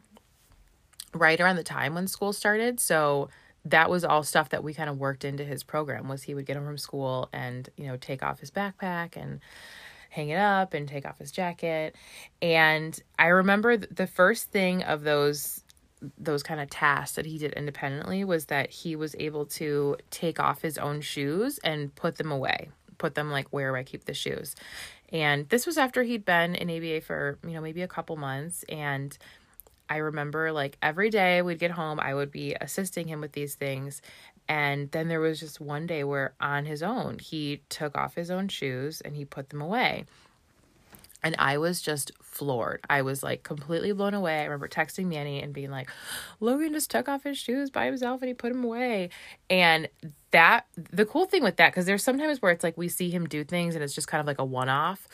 right 1.14 1.40
around 1.40 1.56
the 1.56 1.64
time 1.64 1.96
when 1.96 2.08
school 2.08 2.34
started. 2.34 2.80
So 2.80 3.30
that 3.66 3.90
was 3.90 4.04
all 4.04 4.24
stuff 4.24 4.50
that 4.50 4.64
we 4.64 4.74
kind 4.74 4.90
of 4.90 4.98
worked 4.98 5.24
into 5.24 5.46
his 5.46 5.64
program 5.64 6.08
was 6.08 6.24
he 6.24 6.36
would 6.36 6.46
get 6.46 6.58
home 6.58 6.66
from 6.66 6.78
school 6.78 7.30
and, 7.32 7.70
you 7.78 7.88
know, 7.88 7.98
take 7.98 8.24
off 8.24 8.40
his 8.40 8.52
backpack 8.52 9.16
and 9.16 9.40
hang 10.10 10.30
it 10.30 10.38
up 10.38 10.74
and 10.74 10.88
take 10.88 11.06
off 11.06 11.18
his 11.18 11.32
jacket. 11.32 11.96
And 12.42 13.00
I 13.18 13.28
remember 13.28 13.78
the 13.78 14.08
first 14.08 14.52
thing 14.52 14.84
of 14.84 15.04
those 15.04 15.62
those 16.18 16.44
kind 16.44 16.60
of 16.60 16.70
tasks 16.70 17.16
that 17.16 17.26
he 17.26 17.38
did 17.38 17.54
independently 17.54 18.26
was 18.26 18.48
that 18.48 18.70
he 18.70 18.94
was 18.94 19.16
able 19.20 19.46
to 19.46 19.96
take 20.12 20.38
off 20.38 20.62
his 20.62 20.78
own 20.78 21.00
shoes 21.00 21.60
and 21.64 21.96
put 21.96 22.18
them 22.18 22.30
away 22.30 22.68
put 23.04 23.16
them 23.16 23.30
like 23.30 23.48
where 23.50 23.76
I 23.76 23.84
keep 23.84 24.06
the 24.06 24.14
shoes. 24.14 24.56
And 25.12 25.50
this 25.50 25.66
was 25.66 25.78
after 25.78 26.04
he'd 26.04 26.24
been 26.24 26.56
in 26.56 26.70
ABA 26.70 27.02
for, 27.02 27.38
you 27.44 27.52
know, 27.52 27.60
maybe 27.60 27.82
a 27.82 27.88
couple 27.88 28.16
months. 28.16 28.64
And 28.70 29.18
I 29.90 29.98
remember 29.98 30.54
like 30.54 30.78
every 30.82 31.10
day 31.10 31.42
we'd 31.42 31.60
get 31.60 31.72
home, 31.72 32.00
I 32.00 32.14
would 32.14 32.32
be 32.32 32.56
assisting 32.62 33.10
him 33.10 33.20
with 33.20 33.34
these 33.34 33.56
things. 33.56 34.02
And 34.48 34.90
then 34.92 35.10
there 35.10 35.20
was 35.20 35.42
just 35.42 35.60
one 35.60 35.86
day 35.86 36.06
where 36.06 36.34
on 36.40 36.66
his 36.66 36.82
own, 36.82 37.20
he 37.20 37.62
took 37.68 37.98
off 37.98 38.16
his 38.16 38.32
own 38.32 38.48
shoes 38.48 39.02
and 39.02 39.18
he 39.18 39.26
put 39.26 39.50
them 39.50 39.60
away. 39.60 40.06
And 41.24 41.36
I 41.40 41.58
was 41.58 41.82
just 41.82 42.12
floored. 42.22 42.82
I 42.90 43.02
was 43.02 43.24
like 43.24 43.44
completely 43.44 43.92
blown 43.94 44.14
away. 44.14 44.40
I 44.40 44.44
remember 44.44 44.68
texting 44.68 45.06
Manny 45.06 45.42
and 45.42 45.54
being 45.54 45.72
like, 45.72 45.90
Logan 46.40 46.74
just 46.74 46.92
took 46.92 47.08
off 47.08 47.24
his 47.24 47.38
shoes 47.38 47.70
by 47.70 47.86
himself 47.86 48.22
and 48.22 48.28
he 48.28 48.34
put 48.34 48.52
them 48.52 48.64
away. 48.64 49.10
And 49.50 49.88
that, 50.32 50.66
the 50.76 51.06
cool 51.06 51.26
thing 51.26 51.44
with 51.44 51.58
that, 51.58 51.72
because 51.72 51.86
there's 51.86 52.04
sometimes 52.04 52.42
where 52.42 52.52
it's 52.52 52.64
like 52.64 52.78
we 52.78 52.90
see 52.90 53.10
him 53.10 53.28
do 53.28 53.44
things 53.44 53.76
and 53.76 53.84
it's 53.84 53.96
just 53.96 54.08
kind 54.08 54.20
of 54.20 54.28
like 54.28 54.40
a 54.40 54.46
one 54.46 54.70
off. 54.70 55.08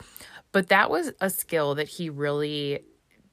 But 0.52 0.70
that 0.70 0.90
was 0.90 1.12
a 1.22 1.30
skill 1.30 1.76
that 1.76 1.88
he 1.88 2.10
really 2.10 2.84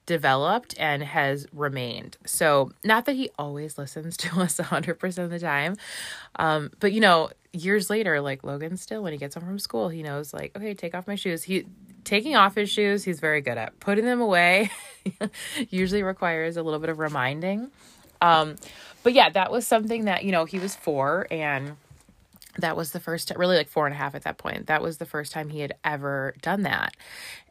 developed 0.07 0.73
and 0.79 1.03
has 1.03 1.45
remained. 1.53 2.17
So, 2.25 2.71
not 2.83 3.05
that 3.05 3.15
he 3.15 3.29
always 3.37 3.77
listens 3.77 4.17
to 4.17 4.39
us 4.41 4.57
100% 4.57 5.17
of 5.19 5.29
the 5.29 5.39
time, 5.39 5.75
um, 6.37 6.71
but 6.79 6.91
you 6.91 6.99
know, 6.99 7.29
years 7.53 7.91
later, 7.91 8.19
like 8.19 8.43
Logan 8.43 8.77
still, 8.77 9.03
when 9.03 9.13
he 9.13 9.19
gets 9.19 9.35
home 9.35 9.45
from 9.45 9.59
school, 9.59 9.89
he 9.89 10.01
knows, 10.01 10.33
like, 10.33 10.55
okay, 10.55 10.73
take 10.73 10.95
off 10.95 11.05
my 11.05 11.15
shoes. 11.15 11.43
He, 11.43 11.65
taking 12.03 12.35
off 12.35 12.55
his 12.55 12.69
shoes, 12.69 13.03
he's 13.03 13.19
very 13.19 13.41
good 13.41 13.57
at 13.57 13.79
putting 13.79 14.05
them 14.05 14.21
away, 14.21 14.71
usually 15.69 16.01
requires 16.01 16.57
a 16.57 16.63
little 16.63 16.79
bit 16.79 16.89
of 16.89 16.97
reminding. 16.97 17.69
Um, 18.21 18.55
but 19.03 19.13
yeah, 19.13 19.29
that 19.29 19.51
was 19.51 19.67
something 19.67 20.05
that, 20.05 20.23
you 20.23 20.31
know, 20.31 20.45
he 20.45 20.57
was 20.57 20.75
four 20.75 21.27
and 21.29 21.75
that 22.59 22.75
was 22.75 22.91
the 22.91 22.99
first 22.99 23.31
really 23.35 23.57
like 23.57 23.69
four 23.69 23.85
and 23.85 23.93
a 23.93 23.97
half 23.97 24.15
at 24.15 24.23
that 24.23 24.37
point. 24.37 24.67
That 24.67 24.81
was 24.81 24.97
the 24.97 25.05
first 25.05 25.31
time 25.31 25.49
he 25.49 25.59
had 25.59 25.75
ever 25.83 26.35
done 26.41 26.63
that. 26.63 26.95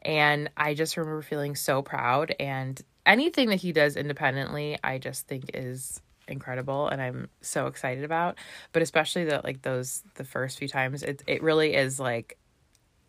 And 0.01 0.49
i 0.57 0.73
just 0.73 0.97
remember 0.97 1.21
feeling 1.21 1.55
so 1.55 1.81
proud. 1.81 2.35
And 2.39 2.81
anything 3.05 3.49
that 3.49 3.55
he 3.61 3.71
does 3.71 3.95
independently 3.95 4.77
i 4.83 4.97
just 4.97 5.27
think 5.27 5.51
is 5.53 6.01
incredible 6.27 6.89
and 6.89 7.01
i'm 7.01 7.29
so 7.41 7.67
excited 7.67 8.03
about. 8.03 8.37
But 8.73 8.81
especially 8.81 9.25
that 9.25 9.43
like 9.43 9.61
those 9.61 10.03
the 10.15 10.25
first 10.25 10.57
few 10.57 10.67
times 10.67 11.03
it, 11.03 11.23
it 11.27 11.41
really 11.41 11.73
is 11.73 11.99
like 11.99 12.37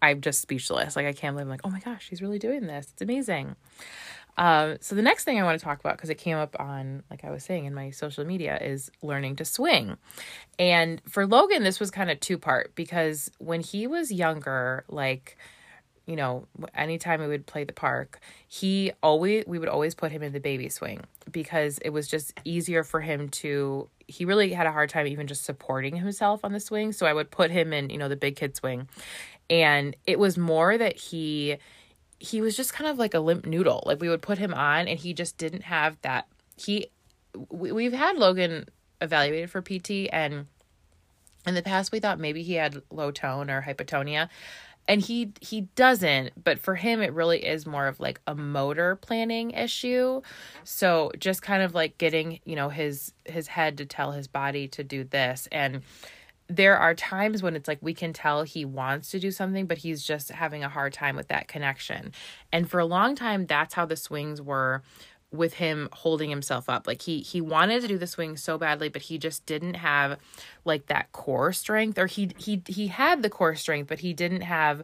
i'm 0.01 0.21
just 0.21 0.41
speechless. 0.41 0.97
Like 0.97 1.07
i 1.07 1.13
can't 1.13 1.35
believe 1.35 1.47
I'm 1.47 1.51
like 1.51 1.63
oh 1.65 1.71
my 1.71 1.81
gosh 1.81 2.09
he's 2.09 2.23
really 2.23 2.39
doing 2.39 2.67
this. 2.67 2.89
It's 2.93 3.03
amazing 3.03 3.57
um, 4.39 4.77
so 4.81 4.95
the 4.95 5.03
next 5.03 5.25
thing 5.25 5.41
I 5.41 5.43
want 5.43 5.59
to 5.59 5.65
talk 5.65 5.81
about, 5.81 5.97
because 5.97 6.11
it 6.11 6.15
came 6.15 6.37
up 6.37 6.55
on, 6.61 7.03
like 7.11 7.25
I 7.25 7.31
was 7.31 7.43
saying, 7.43 7.65
in 7.65 7.75
my 7.75 7.91
social 7.91 8.25
media, 8.25 8.57
is 8.57 8.89
learning 9.03 9.37
to 9.37 9.45
swing. 9.45 9.97
And 10.61 11.03
for 11.09 11.27
Logan, 11.27 11.65
this 11.65 11.81
was 11.81 11.91
kind 11.91 12.09
of 12.09 12.21
two 12.21 12.39
part 12.39 12.75
because 12.77 13.33
when 13.39 13.61
he 13.61 13.89
was 13.89 14.13
younger, 14.13 14.85
like, 14.89 15.37
you 16.07 16.15
know, 16.15 16.47
anytime 16.73 17.21
we 17.21 17.27
would 17.27 17.47
play 17.47 17.65
the 17.65 17.73
park, 17.73 18.21
he 18.47 18.93
always 19.03 19.45
we 19.47 19.59
would 19.59 19.69
always 19.69 19.97
put 19.97 20.13
him 20.13 20.23
in 20.23 20.33
the 20.33 20.41
baby 20.41 20.69
swing 20.69 21.03
because 21.31 21.79
it 21.79 21.91
was 21.91 22.07
just 22.07 22.33
easier 22.45 22.85
for 22.85 23.01
him 23.01 23.29
to 23.29 23.91
he 24.07 24.25
really 24.25 24.53
had 24.53 24.67
a 24.67 24.73
hard 24.73 24.89
time 24.89 25.07
even 25.09 25.27
just 25.27 25.45
supporting 25.45 25.97
himself 25.97 26.45
on 26.45 26.53
the 26.53 26.61
swing. 26.61 26.93
So 26.93 27.07
I 27.07 27.13
would 27.13 27.31
put 27.31 27.51
him 27.51 27.73
in, 27.73 27.91
you 27.91 27.99
know, 27.99 28.09
the 28.09 28.17
big 28.17 28.37
kid 28.37 28.57
swing. 28.57 28.89
And 29.51 29.97
it 30.07 30.19
was 30.19 30.39
more 30.39 30.79
that 30.79 30.97
he 30.97 31.59
he 32.19 32.41
was 32.41 32.57
just 32.57 32.73
kind 32.73 32.91
of 32.91 32.99
like 32.99 33.15
a 33.15 33.21
limp 33.21 33.47
noodle. 33.47 33.83
Like 33.87 34.01
we 34.01 34.09
would 34.09 34.23
put 34.23 34.39
him 34.39 34.55
on 34.55 34.89
and 34.89 34.99
he 34.99 35.13
just 35.13 35.39
didn't 35.39 35.63
have 35.63 35.97
that. 36.03 36.27
He, 36.57 36.89
we, 37.51 37.73
we've 37.73 37.93
had 37.93 38.17
Logan 38.17 38.67
evaluated 39.01 39.51
for 39.51 39.63
PT 39.63 40.09
and 40.13 40.47
in 41.47 41.55
the 41.55 41.63
past 41.63 41.93
we 41.93 42.01
thought 42.01 42.19
maybe 42.19 42.43
he 42.43 42.55
had 42.55 42.83
low 42.91 43.11
tone 43.11 43.49
or 43.49 43.63
hypotonia 43.63 44.29
and 44.89 45.03
he 45.03 45.33
he 45.41 45.63
doesn't 45.77 46.33
but 46.43 46.59
for 46.59 46.75
him 46.75 47.01
it 47.01 47.13
really 47.13 47.45
is 47.45 47.67
more 47.67 47.87
of 47.87 48.01
like 48.01 48.21
a 48.27 48.35
motor 48.35 48.97
planning 48.97 49.53
issue 49.53 50.21
so 50.65 51.13
just 51.19 51.43
kind 51.43 51.63
of 51.63 51.75
like 51.75 51.97
getting 51.99 52.41
you 52.45 52.57
know 52.57 52.71
his 52.71 53.13
his 53.25 53.47
head 53.49 53.79
to 53.79 53.87
tell 53.87 54.13
his 54.13 54.27
body 54.27 54.67
to 54.67 54.83
do 54.83 55.05
this 55.05 55.47
and 55.53 55.83
there 56.49 56.79
are 56.79 56.95
times 56.95 57.43
when 57.43 57.55
it's 57.55 57.69
like 57.69 57.79
we 57.83 57.93
can 57.95 58.13
tell 58.13 58.43
he 58.43 58.65
wants 58.65 59.11
to 59.11 59.21
do 59.21 59.31
something, 59.31 59.67
but 59.67 59.79
he's 59.79 60.03
just 60.03 60.31
having 60.31 60.65
a 60.65 60.69
hard 60.69 60.93
time 60.93 61.15
with 61.15 61.29
that 61.29 61.47
connection. 61.47 62.13
And 62.53 62.71
for 62.71 62.81
a 62.81 62.87
long 62.87 63.15
time, 63.15 63.47
that's 63.47 63.75
how 63.75 63.85
the 63.85 63.97
swings 63.97 64.41
were 64.41 64.83
with 65.31 65.55
him 65.55 65.91
holding 65.93 66.31
himself 66.31 66.71
up 66.71 66.87
like 66.87 67.03
he 67.03 67.21
he 67.21 67.39
wanted 67.39 67.83
to 67.83 67.89
do 67.89 67.99
the 67.99 68.07
swing 68.07 68.35
so 68.35 68.57
badly 68.57 68.89
but 68.89 69.03
he 69.03 69.19
just 69.19 69.45
didn't 69.45 69.75
have 69.75 70.19
like 70.65 70.87
that 70.87 71.13
core 71.13 71.53
strength 71.53 71.99
or 71.99 72.07
he 72.07 72.31
he 72.39 72.63
he 72.67 72.87
had 72.87 73.23
the 73.23 73.29
core 73.29 73.55
strength 73.55 73.89
but 73.89 73.99
he 73.99 74.15
didn't 74.15 74.41
have 74.41 74.83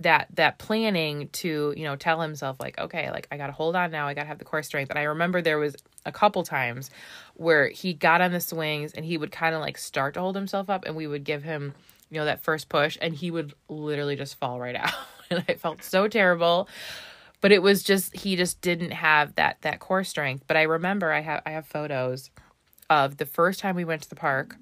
that 0.00 0.26
that 0.34 0.58
planning 0.58 1.28
to 1.28 1.72
you 1.76 1.84
know 1.84 1.96
tell 1.96 2.20
himself 2.20 2.56
like 2.60 2.78
okay 2.78 3.10
like 3.10 3.28
i 3.30 3.36
gotta 3.36 3.52
hold 3.52 3.76
on 3.76 3.90
now. 3.90 4.06
I 4.06 4.14
gotta 4.14 4.26
have 4.26 4.38
the 4.38 4.44
core 4.44 4.62
strength. 4.62 4.90
And 4.90 4.98
i 4.98 5.02
remember 5.04 5.40
there 5.40 5.58
was 5.58 5.76
a 6.04 6.12
couple 6.12 6.42
times 6.42 6.90
where 7.34 7.68
he 7.68 7.94
got 7.94 8.20
on 8.20 8.32
the 8.32 8.40
swings 8.40 8.92
and 8.92 9.04
he 9.04 9.16
would 9.16 9.30
kind 9.30 9.54
of 9.54 9.60
like 9.60 9.78
start 9.78 10.14
to 10.14 10.20
hold 10.20 10.34
himself 10.34 10.68
up 10.68 10.84
and 10.84 10.96
we 10.96 11.06
would 11.06 11.24
give 11.24 11.42
him 11.42 11.74
you 12.10 12.18
know 12.18 12.24
that 12.24 12.42
first 12.42 12.68
push 12.68 12.98
and 13.00 13.14
he 13.14 13.30
would 13.30 13.54
literally 13.68 14.16
just 14.16 14.36
fall 14.36 14.60
right 14.60 14.76
out. 14.76 14.92
And 15.30 15.44
i 15.48 15.54
felt 15.54 15.82
so 15.82 16.08
terrible. 16.08 16.68
But 17.40 17.50
it 17.52 17.62
was 17.62 17.82
just 17.82 18.14
he 18.14 18.36
just 18.36 18.60
didn't 18.60 18.92
have 18.92 19.34
that 19.36 19.58
that 19.62 19.80
core 19.80 20.04
strength. 20.04 20.44
But 20.46 20.56
i 20.56 20.62
remember 20.62 21.12
i 21.12 21.20
have 21.20 21.42
i 21.46 21.50
have 21.50 21.66
photos 21.66 22.30
of 22.90 23.16
the 23.16 23.26
first 23.26 23.60
time 23.60 23.76
we 23.76 23.84
went 23.84 24.02
to 24.02 24.08
the 24.08 24.16
park 24.16 24.56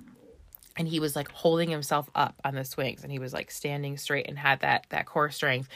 and 0.80 0.88
he 0.88 0.98
was 0.98 1.14
like 1.14 1.30
holding 1.30 1.68
himself 1.68 2.08
up 2.14 2.40
on 2.42 2.54
the 2.54 2.64
swings 2.64 3.02
and 3.02 3.12
he 3.12 3.18
was 3.18 3.34
like 3.34 3.50
standing 3.50 3.98
straight 3.98 4.26
and 4.26 4.38
had 4.38 4.60
that 4.60 4.86
that 4.88 5.04
core 5.04 5.30
strength. 5.30 5.68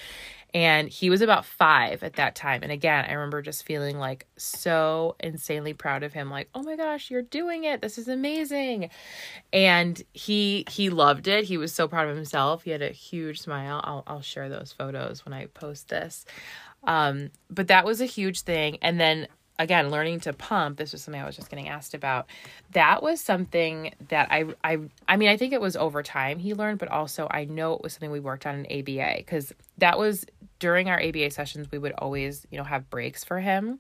And 0.55 0.89
he 0.89 1.11
was 1.11 1.21
about 1.21 1.45
five 1.45 2.03
at 2.03 2.15
that 2.15 2.35
time. 2.35 2.63
And 2.63 2.73
again 2.73 3.05
i 3.07 3.13
remember 3.13 3.43
just 3.43 3.67
feeling 3.67 3.99
like 3.99 4.27
so 4.39 5.15
insanely 5.21 5.75
proud 5.75 6.05
of 6.05 6.15
him 6.15 6.31
like 6.31 6.49
oh 6.55 6.63
my 6.63 6.75
gosh 6.75 7.11
you're 7.11 7.21
doing 7.21 7.65
it. 7.65 7.83
This 7.83 7.99
is 7.99 8.09
amazing. 8.09 8.89
And 9.53 10.03
he 10.15 10.65
he 10.71 10.89
loved 10.89 11.29
it. 11.29 11.45
He 11.45 11.59
was 11.59 11.75
so 11.75 11.87
proud 11.87 12.09
of 12.09 12.17
himself. 12.17 12.65
He 12.65 12.71
had 12.71 12.81
a 12.81 12.89
huge 12.89 13.43
smile. 13.43 13.83
I'll, 13.85 14.05
I'll 14.07 14.23
share 14.23 14.49
those 14.49 14.73
photos 14.73 15.27
when 15.27 15.35
i 15.35 15.47
post 15.47 15.91
this. 15.91 16.25
Um, 16.85 17.31
but 17.51 17.69
that 17.69 17.85
was 17.85 18.01
a 18.01 18.07
huge 18.07 18.41
thing. 18.41 18.79
And 18.81 18.99
then 18.99 19.29
again 19.59 19.91
learning 19.91 20.21
to 20.21 20.33
pump 20.33 20.77
this 20.77 20.93
was 20.93 21.03
something 21.03 21.21
i 21.21 21.27
was 21.27 21.37
just 21.37 21.51
getting 21.51 21.69
asked 21.69 21.95
about. 21.95 22.27
That 22.73 23.03
was 23.03 23.21
something 23.21 23.95
that 24.09 24.29
i 24.31 24.45
i 24.63 24.79
i 25.09 25.17
mean 25.17 25.29
i 25.29 25.37
think 25.37 25.53
it 25.53 25.61
was 25.61 25.77
over 25.77 26.03
time 26.03 26.39
he 26.39 26.55
learned 26.55 26.79
but 26.79 26.89
also 26.89 27.29
i 27.31 27.45
know 27.45 27.75
it 27.75 27.83
was 27.83 27.93
something 27.93 28.11
we 28.11 28.21
worked 28.21 28.47
on 28.47 28.65
in 28.65 28.81
aba 28.81 29.17
because 29.19 29.53
that 29.79 29.99
was 29.99 30.25
during 30.59 30.89
our 30.89 31.01
aba 31.01 31.31
sessions 31.31 31.71
we 31.71 31.79
would 31.79 31.93
always 31.93 32.47
you 32.51 32.59
know 32.59 32.65
have 32.65 32.89
breaks 32.91 33.25
for 33.25 33.41
him. 33.41 33.79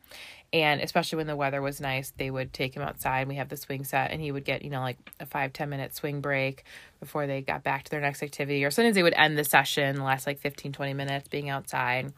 And 0.52 0.80
especially 0.80 1.16
when 1.16 1.26
the 1.26 1.34
weather 1.34 1.60
was 1.60 1.80
nice 1.80 2.12
they 2.16 2.30
would 2.30 2.52
take 2.52 2.76
him 2.76 2.82
outside 2.82 3.26
we 3.26 3.36
have 3.36 3.48
the 3.48 3.56
swing 3.56 3.84
set 3.84 4.12
and 4.12 4.20
he 4.20 4.30
would 4.30 4.44
get 4.44 4.62
you 4.62 4.70
know 4.70 4.80
like 4.80 4.98
a 5.18 5.26
five 5.26 5.52
ten 5.52 5.68
minute 5.68 5.94
swing 5.94 6.20
break 6.20 6.64
before 7.00 7.26
they 7.26 7.40
got 7.40 7.64
back 7.64 7.84
to 7.84 7.90
their 7.90 8.00
next 8.00 8.22
activity. 8.22 8.64
Or 8.64 8.70
sometimes 8.70 8.94
they 8.94 9.02
would 9.02 9.14
end 9.14 9.36
the 9.36 9.44
session 9.44 10.02
last 10.02 10.26
like 10.26 10.38
15 10.38 10.72
20 10.72 10.94
minutes 10.94 11.26
being 11.28 11.48
outside 11.48 12.12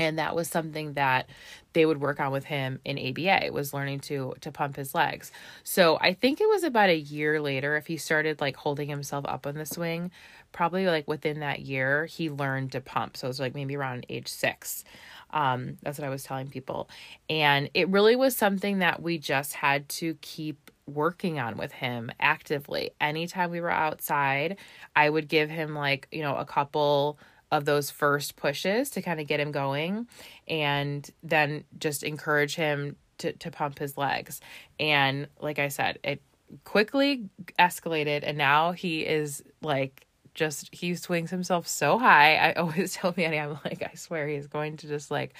and 0.00 0.18
that 0.18 0.34
was 0.34 0.48
something 0.48 0.94
that 0.94 1.28
they 1.74 1.84
would 1.86 2.00
work 2.00 2.20
on 2.20 2.32
with 2.32 2.46
him 2.46 2.80
in 2.86 2.98
ABA 2.98 3.52
was 3.52 3.74
learning 3.74 4.00
to 4.00 4.34
to 4.40 4.50
pump 4.50 4.76
his 4.76 4.94
legs. 4.94 5.30
So 5.62 5.98
I 6.00 6.14
think 6.14 6.40
it 6.40 6.48
was 6.48 6.64
about 6.64 6.88
a 6.88 6.96
year 6.98 7.40
later 7.40 7.76
if 7.76 7.86
he 7.86 7.98
started 7.98 8.40
like 8.40 8.56
holding 8.56 8.88
himself 8.88 9.26
up 9.28 9.46
on 9.46 9.56
the 9.56 9.66
swing, 9.66 10.10
probably 10.52 10.86
like 10.86 11.06
within 11.06 11.40
that 11.40 11.60
year 11.60 12.06
he 12.06 12.30
learned 12.30 12.72
to 12.72 12.80
pump. 12.80 13.16
So 13.18 13.26
it 13.26 13.30
was 13.30 13.40
like 13.40 13.54
maybe 13.54 13.76
around 13.76 14.06
age 14.08 14.28
6. 14.28 14.84
Um 15.32 15.76
that's 15.82 15.98
what 15.98 16.06
I 16.06 16.10
was 16.10 16.24
telling 16.24 16.48
people. 16.48 16.88
And 17.28 17.70
it 17.74 17.88
really 17.90 18.16
was 18.16 18.34
something 18.36 18.78
that 18.78 19.02
we 19.02 19.18
just 19.18 19.52
had 19.52 19.88
to 19.90 20.14
keep 20.22 20.70
working 20.86 21.38
on 21.38 21.56
with 21.58 21.72
him 21.72 22.10
actively. 22.20 22.90
Anytime 23.00 23.50
we 23.50 23.60
were 23.60 23.70
outside, 23.70 24.56
I 24.96 25.10
would 25.10 25.28
give 25.28 25.50
him 25.50 25.74
like, 25.74 26.08
you 26.10 26.22
know, 26.22 26.36
a 26.36 26.44
couple 26.46 27.18
of 27.50 27.64
those 27.64 27.90
first 27.90 28.36
pushes 28.36 28.90
to 28.90 29.02
kind 29.02 29.20
of 29.20 29.26
get 29.26 29.40
him 29.40 29.52
going 29.52 30.06
and 30.46 31.10
then 31.22 31.64
just 31.78 32.02
encourage 32.02 32.54
him 32.54 32.96
to, 33.18 33.32
to 33.34 33.50
pump 33.50 33.78
his 33.78 33.96
legs. 33.98 34.40
And 34.78 35.28
like 35.40 35.58
I 35.58 35.68
said, 35.68 35.98
it 36.04 36.22
quickly 36.64 37.28
escalated 37.58 38.22
and 38.24 38.36
now 38.36 38.72
he 38.72 39.06
is 39.06 39.42
like 39.62 40.06
just 40.34 40.72
he 40.72 40.94
swings 40.94 41.30
himself 41.30 41.66
so 41.66 41.98
high. 41.98 42.36
I 42.36 42.52
always 42.56 42.94
tell 42.94 43.12
Manny, 43.16 43.38
I'm 43.38 43.58
like, 43.64 43.82
I 43.82 43.94
swear 43.94 44.28
he's 44.28 44.46
going 44.46 44.76
to 44.78 44.88
just 44.88 45.10
like 45.10 45.34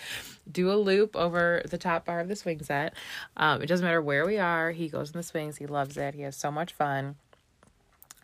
do 0.50 0.71
a 0.73 0.75
loop 0.75 1.17
over 1.17 1.62
the 1.69 1.79
top 1.79 2.07
bar 2.07 2.21
of 2.21 2.29
the 2.29 2.37
swing 2.37 2.62
set. 2.62 2.95
Um, 3.37 3.62
it 3.62 3.67
doesn't 3.67 3.85
matter 3.85 4.02
where 4.02 4.26
we 4.26 4.38
are, 4.38 4.73
he 4.73 4.88
goes 4.88 5.11
in 5.11 5.17
the 5.17 5.23
swings, 5.23 5.57
he 5.57 5.67
loves 5.67 5.97
it, 5.97 6.14
he 6.14 6.23
has 6.23 6.37
so 6.37 6.50
much 6.50 6.73
fun 6.73 7.17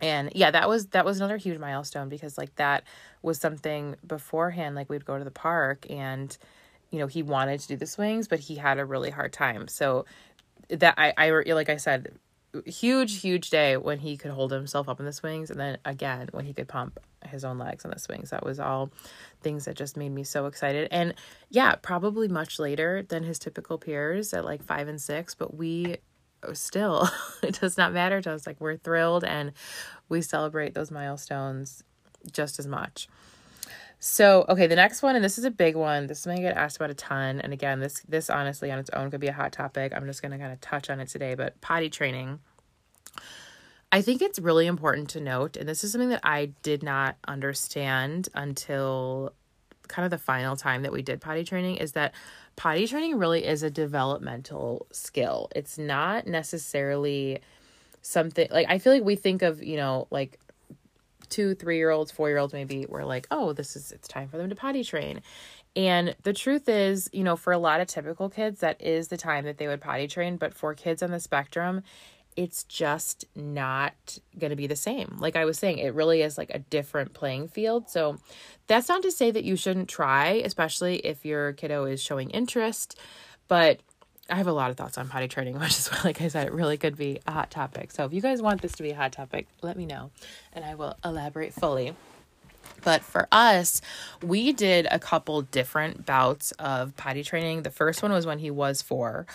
and 0.01 0.31
yeah 0.35 0.51
that 0.51 0.69
was 0.69 0.87
that 0.89 1.05
was 1.05 1.19
another 1.19 1.37
huge 1.37 1.59
milestone 1.59 2.09
because 2.09 2.37
like 2.37 2.55
that 2.57 2.85
was 3.23 3.39
something 3.39 3.97
beforehand 4.07 4.75
like 4.75 4.89
we'd 4.91 5.05
go 5.05 5.19
to 5.19 5.25
the 5.25 5.31
park 5.31 5.87
and 5.91 6.37
you 6.91 6.99
know 6.99 7.07
he 7.07 7.23
wanted 7.23 7.61
to 7.61 7.69
do 7.69 7.77
the 7.77 7.87
swings 7.87 8.29
but 8.29 8.39
he 8.41 8.57
had 8.57 8.79
a 8.79 8.85
really 8.85 9.11
hard 9.11 9.33
time. 9.33 9.69
So 9.69 10.05
that 10.69 10.95
i 10.99 11.13
i 11.17 11.31
like 11.53 11.69
i 11.69 11.77
said 11.77 12.19
huge 12.65 13.21
huge 13.21 13.51
day 13.51 13.77
when 13.77 13.99
he 13.99 14.17
could 14.17 14.31
hold 14.31 14.51
himself 14.51 14.89
up 14.89 14.99
in 14.99 15.07
the 15.07 15.13
swings 15.13 15.51
and 15.51 15.61
then 15.61 15.79
again 15.85 16.29
when 16.33 16.45
he 16.45 16.53
could 16.53 16.69
pump 16.69 16.99
his 17.27 17.45
own 17.45 17.59
legs 17.59 17.85
on 17.85 17.91
the 17.91 17.99
swings. 17.99 18.31
That 18.31 18.45
was 18.45 18.61
all 18.61 18.91
things 19.43 19.65
that 19.65 19.75
just 19.75 19.97
made 19.97 20.11
me 20.11 20.23
so 20.25 20.47
excited. 20.47 20.89
And 20.91 21.15
yeah 21.51 21.75
probably 21.77 22.29
much 22.29 22.59
later 22.59 23.03
than 23.03 23.25
his 23.25 23.39
typical 23.39 23.79
peers 23.79 24.33
at 24.33 24.45
like 24.45 24.63
five 24.63 24.89
and 24.89 25.01
six 25.01 25.35
but 25.35 25.55
we 25.55 25.99
Oh, 26.47 26.53
still 26.53 27.09
it 27.43 27.59
does 27.61 27.77
not 27.77 27.93
matter 27.93 28.21
to 28.23 28.33
us 28.33 28.47
like 28.47 28.61
we're 28.61 28.77
thrilled 28.77 29.25
and 29.25 29.53
we 30.09 30.23
celebrate 30.23 30.75
those 30.75 30.91
milestones 30.91 31.83
just 32.31 32.59
as 32.59 32.67
much. 32.67 33.09
So 33.99 34.45
okay 34.49 34.67
the 34.67 34.77
next 34.77 35.03
one 35.03 35.17
and 35.17 35.25
this 35.25 35.39
is 35.39 35.45
a 35.45 35.51
big 35.51 35.75
one 35.75 36.07
this 36.07 36.27
is 36.27 36.39
get 36.39 36.57
asked 36.57 36.77
about 36.77 36.91
a 36.91 36.95
ton 36.95 37.41
and 37.41 37.53
again 37.53 37.81
this 37.81 38.03
this 38.07 38.29
honestly 38.29 38.71
on 38.71 38.79
its 38.79 38.91
own 38.91 39.11
could 39.11 39.21
be 39.21 39.29
a 39.29 39.33
hot 39.33 39.53
topic. 39.53 39.93
I'm 39.95 40.07
just 40.07 40.23
going 40.23 40.33
to 40.33 40.39
kind 40.39 40.53
of 40.53 40.61
touch 40.61 40.91
on 40.91 41.01
it 41.01 41.09
today 41.09 41.35
but 41.35 41.61
potty 41.61 41.91
training. 41.91 42.41
I 43.93 44.03
think 44.03 44.21
it's 44.21 44.39
really 44.39 44.67
important 44.67 45.09
to 45.11 45.21
note, 45.21 45.57
and 45.57 45.69
this 45.69 45.85
is 45.85 45.93
something 45.93 46.09
that 46.09 46.21
I 46.25 46.47
did 46.63 46.83
not 46.83 47.17
understand 47.27 48.29
until 48.35 49.33
kind 49.89 50.05
of 50.05 50.11
the 50.11 50.19
final 50.19 50.57
time 50.57 50.83
that 50.83 50.93
we 50.93 51.03
did 51.03 51.21
potty 51.21 51.45
training, 51.45 51.77
is 51.77 51.93
that 51.93 52.13
potty 52.57 52.87
training 52.87 53.19
really 53.19 53.45
is 53.45 53.63
a 53.63 53.71
developmental 53.71 54.87
skill. 54.91 55.51
It's 55.55 55.79
not 55.79 56.27
necessarily 56.27 57.41
something 58.03 58.49
like 58.51 58.67
I 58.69 58.79
feel 58.79 58.93
like 58.93 59.05
we 59.05 59.17
think 59.17 59.43
of, 59.43 59.63
you 59.63 59.77
know, 59.77 60.07
like 60.11 60.39
two, 61.29 61.55
three 61.55 61.77
year 61.77 61.91
olds, 61.91 62.11
four 62.11 62.29
year 62.29 62.39
olds, 62.39 62.53
maybe 62.53 62.87
we're 62.89 63.05
like, 63.05 63.27
oh, 63.31 63.53
this 63.53 63.77
is 63.77 63.93
it's 63.93 64.09
time 64.09 64.29
for 64.29 64.37
them 64.37 64.49
to 64.49 64.57
potty 64.57 64.85
train. 64.85 65.23
And 65.75 66.17
the 66.23 66.33
truth 66.33 66.69
is, 66.69 67.11
you 67.13 67.23
know, 67.23 67.37
for 67.37 67.53
a 67.53 67.59
lot 67.59 67.81
of 67.81 67.87
typical 67.87 68.31
kids, 68.31 68.61
that 68.61 68.81
is 68.81 69.09
the 69.09 69.19
time 69.19 69.45
that 69.45 69.59
they 69.59 69.69
would 69.69 69.81
potty 69.83 70.09
train. 70.09 70.39
But 70.39 70.55
for 70.55 70.75
kids 70.75 71.03
on 71.03 71.11
the 71.11 71.21
spectrum, 71.21 71.83
it's 72.37 72.65
just 72.65 73.25
not 73.35 74.19
going 74.39 74.51
to 74.51 74.57
be 74.57 74.67
the 74.67 74.77
same. 74.77 75.17
Like 75.19 75.37
I 75.37 75.45
was 75.45 75.59
saying, 75.59 75.79
it 75.79 75.95
really 75.95 76.23
is 76.23 76.37
like 76.37 76.51
a 76.51 76.59
different 76.59 77.15
playing 77.15 77.49
field. 77.49 77.89
So 77.89 78.19
that's 78.67 78.89
not 78.89 79.03
to 79.03 79.11
say 79.11 79.31
that 79.31 79.45
you 79.45 79.57
shouldn't 79.57 79.89
try, 79.89 80.43
especially 80.45 80.97
if 80.99 81.25
your 81.25 81.55
kiddo 81.55 81.87
is 81.87 82.03
showing 82.03 82.31
interest. 82.31 82.99
But 83.49 83.81
I 84.29 84.37
have 84.37 84.47
a 84.47 84.53
lot 84.53 84.71
of 84.71 84.77
thoughts 84.77 84.99
on 84.99 85.09
potty 85.09 85.29
training, 85.29 85.59
which 85.61 85.79
is 85.79 85.89
why, 85.89 86.01
like 86.05 86.21
I 86.21 86.29
said, 86.29 86.47
it 86.47 86.53
really 86.53 86.77
could 86.77 86.97
be 86.97 87.21
a 87.27 87.33
hot 87.33 87.51
topic. 87.51 87.91
So 87.91 88.05
if 88.05 88.13
you 88.13 88.21
guys 88.21 88.43
want 88.43 88.61
this 88.61 88.73
to 88.73 88.83
be 88.83 88.91
a 88.91 88.97
hot 88.97 89.13
topic, 89.13 89.47
let 89.63 89.77
me 89.77 89.87
know 89.87 90.11
and 90.53 90.65
I 90.65 90.75
will 90.75 90.97
elaborate 91.05 91.55
fully. 91.55 91.95
But 92.83 93.03
for 93.03 93.27
us, 93.33 93.81
we 94.23 94.53
did 94.53 94.87
a 94.91 94.99
couple 94.99 95.43
different 95.43 96.05
bouts 96.05 96.53
of 96.53 96.97
potty 96.97 97.23
training. 97.23 97.63
The 97.63 97.71
first 97.71 98.03
one 98.03 98.13
was 98.13 98.27
when 98.27 98.39
he 98.39 98.51
was 98.51 98.83
four, 98.83 99.27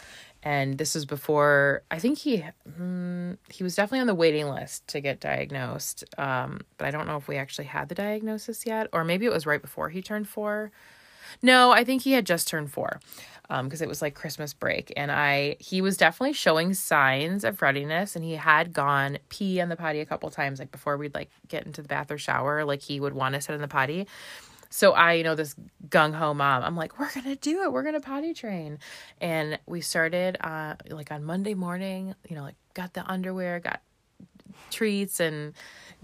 and 0.43 0.77
this 0.77 0.95
was 0.95 1.06
before 1.06 1.84
I 1.91 1.99
think 1.99 2.19
he 2.19 2.43
mm, 2.67 3.38
he 3.49 3.63
was 3.63 3.75
definitely 3.75 4.01
on 4.01 4.08
the 4.08 4.15
waiting 4.15 4.47
list 4.49 4.88
to 4.89 5.01
get 5.01 5.19
diagnosed. 5.19 6.04
Um, 6.17 6.62
but 6.77 6.88
I 6.88 6.91
don't 6.91 7.08
know 7.08 7.17
if 7.17 7.27
we 7.27 7.38
actually 7.38 7.65
had 7.65 7.89
the 7.89 7.95
diagnosis 7.95 8.65
yet, 8.65 8.88
or 8.93 9.04
maybe 9.04 9.25
it 9.25 9.32
was 9.32 9.45
right 9.45 9.62
before 9.62 9.89
he 9.89 10.01
turned 10.01 10.27
four. 10.27 10.71
No, 11.41 11.71
I 11.71 11.84
think 11.84 12.01
he 12.01 12.12
had 12.12 12.25
just 12.25 12.47
turned 12.47 12.71
four 12.71 12.99
because 13.47 13.82
um, 13.82 13.86
it 13.86 13.88
was 13.88 14.01
like 14.01 14.15
Christmas 14.15 14.54
break, 14.54 14.91
and 14.95 15.12
I 15.12 15.58
he 15.60 15.82
was 15.82 15.97
definitely 15.97 16.34
showing 16.34 16.73
signs 16.73 17.43
of 17.43 17.62
readiness, 17.62 18.15
and 18.15 18.25
he 18.25 18.34
had 18.34 18.73
gone 18.73 19.17
pee 19.30 19.62
on 19.62 19.69
the 19.69 19.75
potty 19.75 19.99
a 19.99 20.06
couple 20.06 20.30
times, 20.30 20.60
like 20.60 20.71
before 20.71 20.97
we'd 20.97 21.13
like 21.13 21.30
get 21.47 21.65
into 21.65 21.82
the 21.82 21.88
bath 21.88 22.12
or 22.12 22.17
shower, 22.17 22.65
like 22.65 22.82
he 22.82 22.99
would 22.99 23.13
want 23.13 23.36
to 23.36 23.41
sit 23.41 23.54
in 23.54 23.62
the 23.62 23.67
potty. 23.67 24.08
So 24.71 24.93
I, 24.93 25.13
you 25.13 25.23
know, 25.23 25.36
this 25.36 25.53
gung 25.89 26.13
ho 26.13 26.34
mom, 26.34 26.63
I'm 26.63 26.77
like, 26.77 26.97
we're 26.99 27.12
gonna 27.12 27.36
do 27.36 27.62
it. 27.63 27.71
We're 27.71 27.84
gonna 27.84 27.99
potty 27.99 28.34
train, 28.34 28.79
and 29.19 29.60
we 29.67 29.81
started 29.81 30.38
uh 30.41 30.75
like 30.89 31.12
on 31.12 31.23
Monday 31.23 31.53
morning. 31.53 32.15
You 32.27 32.38
know, 32.38 32.43
like 32.43 32.55
got 32.73 32.93
the 32.93 33.05
underwear, 33.05 33.60
got 33.60 33.81
treats 34.71 35.19
and 35.19 35.53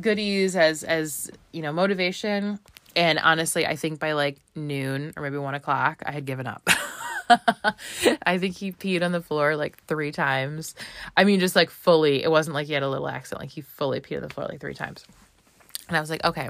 goodies 0.02 0.56
as 0.56 0.84
as 0.84 1.32
you 1.54 1.62
know 1.62 1.72
motivation. 1.72 2.60
And 2.96 3.20
honestly, 3.20 3.66
I 3.66 3.76
think 3.76 4.00
by 4.00 4.12
like 4.14 4.38
noon 4.56 5.14
or 5.16 5.24
maybe 5.24 5.38
one 5.38 5.54
o'clock, 5.54 6.04
I 6.06 6.12
had 6.12 6.26
given 6.26 6.46
up. 6.46 6.68
I 8.26 8.38
think 8.38 8.58
he 8.58 8.72
peed 8.72 9.04
on 9.04 9.12
the 9.12 9.22
floor 9.22 9.56
like 9.56 9.82
three 9.86 10.12
times. 10.12 10.76
I 11.16 11.24
mean, 11.24 11.40
just 11.40 11.56
like 11.56 11.70
fully. 11.70 12.22
It 12.22 12.32
wasn't 12.32 12.56
like 12.56 12.68
he 12.68 12.74
had 12.74 12.84
a 12.84 12.90
little 12.90 13.08
accident. 13.08 13.42
Like 13.42 13.52
he 13.52 13.62
fully 13.62 14.02
peed 14.02 14.18
on 14.18 14.24
the 14.24 14.30
floor 14.30 14.48
like 14.48 14.60
three 14.60 14.74
times. 14.74 15.06
And 15.88 15.98
I 15.98 16.00
was 16.00 16.10
like, 16.10 16.24
okay, 16.24 16.50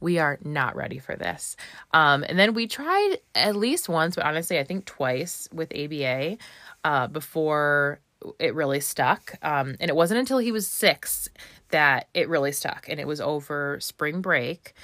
we 0.00 0.18
are 0.18 0.38
not 0.44 0.76
ready 0.76 0.98
for 0.98 1.16
this. 1.16 1.56
Um, 1.92 2.24
and 2.28 2.38
then 2.38 2.54
we 2.54 2.66
tried 2.66 3.16
at 3.34 3.56
least 3.56 3.88
once, 3.88 4.16
but 4.16 4.24
honestly, 4.24 4.58
I 4.58 4.64
think 4.64 4.84
twice 4.84 5.48
with 5.52 5.72
ABA 5.74 6.36
uh, 6.84 7.06
before 7.08 8.00
it 8.38 8.54
really 8.54 8.80
stuck. 8.80 9.34
Um, 9.42 9.76
and 9.80 9.90
it 9.90 9.96
wasn't 9.96 10.20
until 10.20 10.38
he 10.38 10.52
was 10.52 10.66
six 10.66 11.28
that 11.70 12.08
it 12.14 12.28
really 12.28 12.52
stuck. 12.52 12.86
And 12.88 13.00
it 13.00 13.06
was 13.06 13.20
over 13.20 13.78
spring 13.80 14.20
break. 14.20 14.74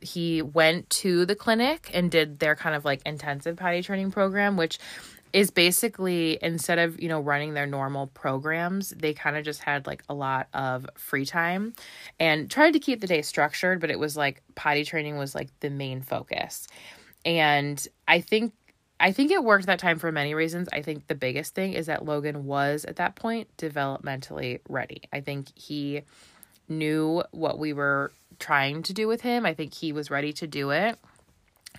He 0.00 0.42
went 0.42 0.90
to 0.90 1.24
the 1.24 1.36
clinic 1.36 1.90
and 1.94 2.10
did 2.10 2.40
their 2.40 2.56
kind 2.56 2.74
of 2.74 2.84
like 2.84 3.00
intensive 3.06 3.56
potty 3.56 3.82
training 3.82 4.10
program, 4.10 4.56
which 4.56 4.78
is 5.34 5.50
basically 5.50 6.38
instead 6.40 6.78
of 6.78 6.98
you 7.02 7.08
know 7.08 7.20
running 7.20 7.54
their 7.54 7.66
normal 7.66 8.06
programs 8.06 8.90
they 8.90 9.12
kind 9.12 9.36
of 9.36 9.44
just 9.44 9.60
had 9.60 9.84
like 9.84 10.02
a 10.08 10.14
lot 10.14 10.46
of 10.54 10.86
free 10.96 11.26
time 11.26 11.74
and 12.20 12.48
tried 12.48 12.70
to 12.70 12.78
keep 12.78 13.00
the 13.00 13.06
day 13.06 13.20
structured 13.20 13.80
but 13.80 13.90
it 13.90 13.98
was 13.98 14.16
like 14.16 14.40
potty 14.54 14.84
training 14.84 15.18
was 15.18 15.34
like 15.34 15.50
the 15.60 15.68
main 15.68 16.00
focus. 16.00 16.68
And 17.26 17.86
i 18.06 18.20
think 18.20 18.52
i 19.00 19.10
think 19.10 19.32
it 19.32 19.42
worked 19.42 19.66
that 19.66 19.80
time 19.80 19.98
for 19.98 20.12
many 20.12 20.34
reasons. 20.34 20.68
I 20.72 20.82
think 20.82 21.08
the 21.08 21.16
biggest 21.16 21.54
thing 21.54 21.72
is 21.72 21.86
that 21.86 22.04
logan 22.04 22.46
was 22.46 22.84
at 22.84 22.96
that 22.96 23.16
point 23.16 23.48
developmentally 23.58 24.60
ready. 24.68 25.02
I 25.12 25.20
think 25.20 25.48
he 25.56 26.02
knew 26.68 27.24
what 27.32 27.58
we 27.58 27.72
were 27.72 28.12
trying 28.38 28.84
to 28.84 28.92
do 28.92 29.08
with 29.08 29.20
him. 29.20 29.44
I 29.44 29.54
think 29.54 29.74
he 29.74 29.92
was 29.92 30.10
ready 30.10 30.32
to 30.34 30.46
do 30.46 30.70
it. 30.70 30.96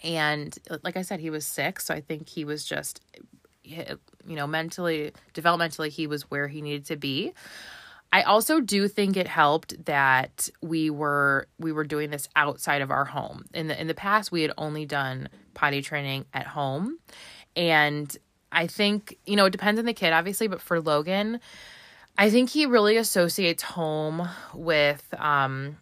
And 0.04 0.56
like 0.84 0.98
I 0.98 1.04
said, 1.04 1.20
he 1.22 1.30
was 1.30 1.48
six, 1.48 1.86
so 1.86 1.94
I 1.94 2.02
think 2.02 2.28
he 2.28 2.44
was 2.44 2.66
just 2.66 3.02
you 3.66 4.36
know, 4.36 4.48
mentally, 4.48 5.12
developmentally, 5.34 5.90
he 5.90 6.08
was 6.08 6.30
where 6.30 6.48
he 6.48 6.62
needed 6.62 6.86
to 6.86 6.96
be. 6.96 7.34
I 8.12 8.22
also 8.22 8.62
do 8.62 8.88
think 8.88 9.18
it 9.18 9.28
helped 9.28 9.86
that 9.86 10.50
we 10.62 10.90
were 10.90 11.48
we 11.60 11.72
were 11.72 11.84
doing 11.84 12.12
this 12.12 12.30
outside 12.36 12.82
of 12.82 12.92
our 12.92 13.06
home. 13.06 13.46
In 13.54 13.68
the 13.68 13.80
in 13.80 13.88
the 13.88 13.94
past, 13.94 14.32
we 14.32 14.42
had 14.42 14.54
only 14.58 14.86
done 14.86 15.28
potty 15.54 15.82
training 15.82 16.26
at 16.34 16.48
home, 16.48 16.98
and 17.56 18.16
I 18.52 18.68
think 18.68 19.18
you 19.26 19.36
know 19.36 19.46
it 19.46 19.52
depends 19.52 19.80
on 19.80 19.86
the 19.86 19.94
kid, 19.94 20.14
obviously. 20.14 20.48
But 20.48 20.62
for 20.62 20.80
Logan, 20.80 21.42
I 22.18 22.30
think 22.30 22.50
he 22.50 22.66
really 22.66 22.96
associates 22.96 23.64
home 23.64 24.30
with 24.54 25.04
um, 25.18 25.78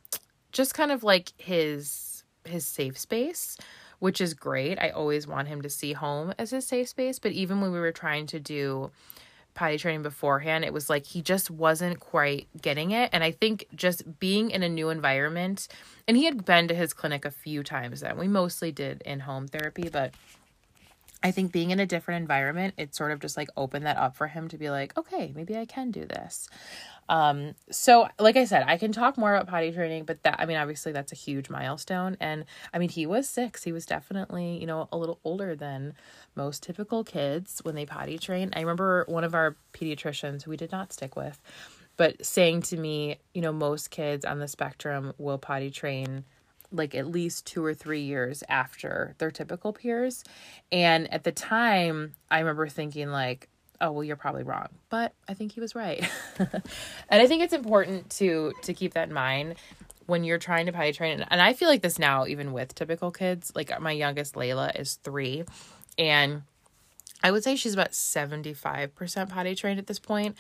just 0.51 0.73
kind 0.73 0.91
of 0.91 1.03
like 1.03 1.33
his 1.37 2.23
his 2.45 2.65
safe 2.65 2.97
space 2.97 3.57
which 4.03 4.19
is 4.19 4.33
great. 4.33 4.77
I 4.81 4.89
always 4.89 5.25
want 5.25 5.47
him 5.47 5.61
to 5.61 5.69
see 5.69 5.93
home 5.93 6.33
as 6.37 6.49
his 6.49 6.67
safe 6.67 6.89
space. 6.89 7.19
But 7.19 7.31
even 7.31 7.61
when 7.61 7.71
we 7.71 7.79
were 7.79 7.93
trying 7.93 8.27
to 8.27 8.37
do 8.37 8.91
potty 9.53 9.77
training 9.77 10.03
beforehand, 10.03 10.65
it 10.65 10.73
was 10.73 10.89
like 10.89 11.05
he 11.05 11.21
just 11.21 11.49
wasn't 11.49 12.01
quite 12.01 12.49
getting 12.61 12.91
it. 12.91 13.11
And 13.13 13.23
I 13.23 13.31
think 13.31 13.65
just 13.73 14.19
being 14.19 14.51
in 14.51 14.61
a 14.61 14.67
new 14.67 14.89
environment, 14.89 15.69
and 16.05 16.17
he 16.17 16.25
had 16.25 16.43
been 16.43 16.67
to 16.67 16.75
his 16.75 16.91
clinic 16.91 17.23
a 17.23 17.31
few 17.31 17.63
times 17.63 18.01
then. 18.01 18.17
We 18.17 18.27
mostly 18.27 18.73
did 18.73 19.01
in 19.03 19.21
home 19.21 19.47
therapy, 19.47 19.87
but 19.87 20.13
I 21.23 21.31
think 21.31 21.53
being 21.53 21.71
in 21.71 21.79
a 21.79 21.85
different 21.85 22.21
environment, 22.23 22.73
it 22.77 22.93
sort 22.93 23.13
of 23.13 23.21
just 23.21 23.37
like 23.37 23.47
opened 23.55 23.85
that 23.85 23.95
up 23.95 24.17
for 24.17 24.27
him 24.27 24.49
to 24.49 24.57
be 24.57 24.69
like, 24.69 24.97
okay, 24.97 25.31
maybe 25.33 25.55
I 25.55 25.63
can 25.63 25.91
do 25.91 26.03
this. 26.03 26.49
Um, 27.09 27.55
so 27.69 28.07
like 28.19 28.37
I 28.37 28.45
said, 28.45 28.63
I 28.67 28.77
can 28.77 28.91
talk 28.91 29.17
more 29.17 29.35
about 29.35 29.47
potty 29.47 29.71
training, 29.71 30.05
but 30.05 30.23
that 30.23 30.39
I 30.39 30.45
mean, 30.45 30.57
obviously 30.57 30.91
that's 30.91 31.11
a 31.11 31.15
huge 31.15 31.49
milestone. 31.49 32.17
And 32.19 32.45
I 32.73 32.79
mean, 32.79 32.89
he 32.89 33.05
was 33.05 33.27
six. 33.27 33.63
He 33.63 33.71
was 33.71 33.85
definitely, 33.85 34.57
you 34.59 34.67
know, 34.67 34.87
a 34.91 34.97
little 34.97 35.19
older 35.23 35.55
than 35.55 35.93
most 36.35 36.63
typical 36.63 37.03
kids 37.03 37.59
when 37.63 37.75
they 37.75 37.85
potty 37.85 38.17
train. 38.17 38.51
I 38.55 38.61
remember 38.61 39.05
one 39.07 39.23
of 39.23 39.35
our 39.35 39.55
pediatricians 39.73 40.43
who 40.43 40.51
we 40.51 40.57
did 40.57 40.71
not 40.71 40.93
stick 40.93 41.15
with, 41.15 41.39
but 41.97 42.25
saying 42.25 42.63
to 42.63 42.77
me, 42.77 43.17
you 43.33 43.41
know, 43.41 43.51
most 43.51 43.91
kids 43.91 44.25
on 44.25 44.39
the 44.39 44.47
spectrum 44.47 45.13
will 45.17 45.37
potty 45.37 45.69
train 45.69 46.25
like 46.73 46.95
at 46.95 47.07
least 47.07 47.45
two 47.45 47.63
or 47.63 47.73
three 47.73 48.01
years 48.01 48.43
after 48.49 49.13
their 49.19 49.31
typical 49.31 49.71
peers. 49.71 50.23
And 50.71 51.11
at 51.13 51.23
the 51.23 51.31
time, 51.31 52.13
I 52.31 52.39
remember 52.39 52.67
thinking, 52.67 53.09
like, 53.09 53.47
oh 53.83 53.91
well 53.91 54.03
you're 54.03 54.15
probably 54.15 54.43
wrong. 54.43 54.67
But 54.89 55.13
i 55.27 55.35
think 55.35 55.51
he 55.51 55.59
was 55.59 55.75
right. 55.75 56.09
And 56.39 57.21
i 57.21 57.27
think 57.27 57.43
it's 57.43 57.53
important 57.53 58.09
to 58.11 58.53
to 58.63 58.73
keep 58.73 58.93
that 58.93 59.09
in 59.09 59.13
mind 59.13 59.55
when 60.05 60.23
you're 60.23 60.39
trying 60.39 60.65
to 60.65 60.71
potty 60.71 60.93
train. 60.93 61.23
And 61.29 61.41
i 61.41 61.53
feel 61.53 61.69
like 61.69 61.83
this 61.83 61.99
now 61.99 62.25
even 62.25 62.53
with 62.53 62.73
typical 62.73 63.11
kids 63.11 63.51
like 63.55 63.71
uh, 63.71 63.79
my 63.79 63.91
youngest 63.91 64.33
layla 64.33 64.79
is 64.79 64.95
three. 65.03 65.43
And 65.99 66.43
i 67.23 67.29
would 67.29 67.43
say 67.43 67.55
she's 67.55 67.73
about 67.73 67.91
75% 67.91 69.29
potty 69.29 69.53
trained 69.53 69.79
at 69.79 69.87
this 69.87 69.99
point. 69.99 70.35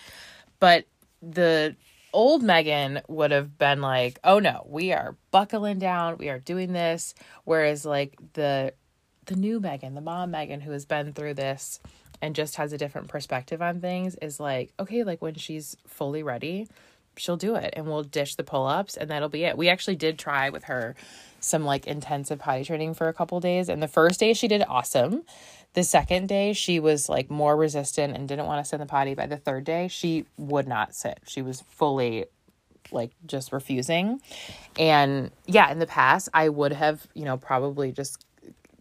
But 0.59 0.85
the 1.21 1.75
old 2.13 2.43
megan 2.43 3.01
would 3.07 3.31
have 3.31 3.57
been 3.57 3.81
like 3.81 4.19
oh 4.23 4.39
no 4.39 4.65
we 4.69 4.93
are 4.93 5.17
buckling 5.31 5.79
down. 5.79 6.17
We 6.17 6.29
are 6.29 6.39
doing 6.39 6.71
this. 6.71 7.13
Whereas 7.43 7.85
like 7.85 8.15
the 8.33 8.73
the 9.25 9.35
new 9.35 9.59
megan 9.59 9.95
the 9.95 10.01
mom 10.01 10.31
megan 10.31 10.61
who 10.61 10.71
has 10.71 10.85
been 10.85 11.13
through 11.13 11.33
this 11.33 11.79
and 12.23 12.33
just 12.33 12.55
has 12.55 12.71
a 12.71 12.77
different 12.77 13.09
perspective 13.09 13.61
on 13.61 13.81
things 13.81 14.15
is 14.15 14.39
like, 14.39 14.71
okay, 14.79 15.03
like 15.03 15.21
when 15.21 15.35
she's 15.35 15.75
fully 15.85 16.23
ready, 16.23 16.69
she'll 17.17 17.35
do 17.35 17.55
it 17.55 17.73
and 17.75 17.85
we'll 17.85 18.01
dish 18.01 18.35
the 18.35 18.45
pull 18.45 18.65
ups 18.65 18.95
and 18.95 19.11
that'll 19.11 19.27
be 19.27 19.43
it. 19.43 19.57
We 19.57 19.67
actually 19.67 19.97
did 19.97 20.17
try 20.17 20.49
with 20.49 20.63
her 20.63 20.95
some 21.41 21.65
like 21.65 21.85
intensive 21.85 22.39
potty 22.39 22.63
training 22.63 22.93
for 22.93 23.09
a 23.09 23.13
couple 23.13 23.41
days. 23.41 23.67
And 23.67 23.83
the 23.83 23.89
first 23.89 24.21
day 24.21 24.33
she 24.33 24.47
did 24.47 24.63
awesome. 24.69 25.23
The 25.73 25.83
second 25.83 26.29
day 26.29 26.53
she 26.53 26.79
was 26.79 27.09
like 27.09 27.29
more 27.29 27.57
resistant 27.57 28.15
and 28.15 28.25
didn't 28.25 28.45
want 28.45 28.63
to 28.63 28.69
sit 28.69 28.77
in 28.77 28.79
the 28.79 28.85
potty. 28.85 29.15
By 29.15 29.27
the 29.27 29.35
third 29.35 29.65
day, 29.65 29.89
she 29.89 30.25
would 30.37 30.65
not 30.65 30.95
sit. 30.95 31.19
She 31.27 31.41
was 31.41 31.59
fully 31.71 32.27
like 32.89 33.11
just 33.25 33.51
refusing. 33.51 34.21
And 34.79 35.29
yeah, 35.45 35.69
in 35.73 35.79
the 35.79 35.87
past, 35.87 36.29
I 36.33 36.47
would 36.47 36.71
have, 36.71 37.05
you 37.15 37.25
know, 37.25 37.35
probably 37.35 37.91
just 37.91 38.25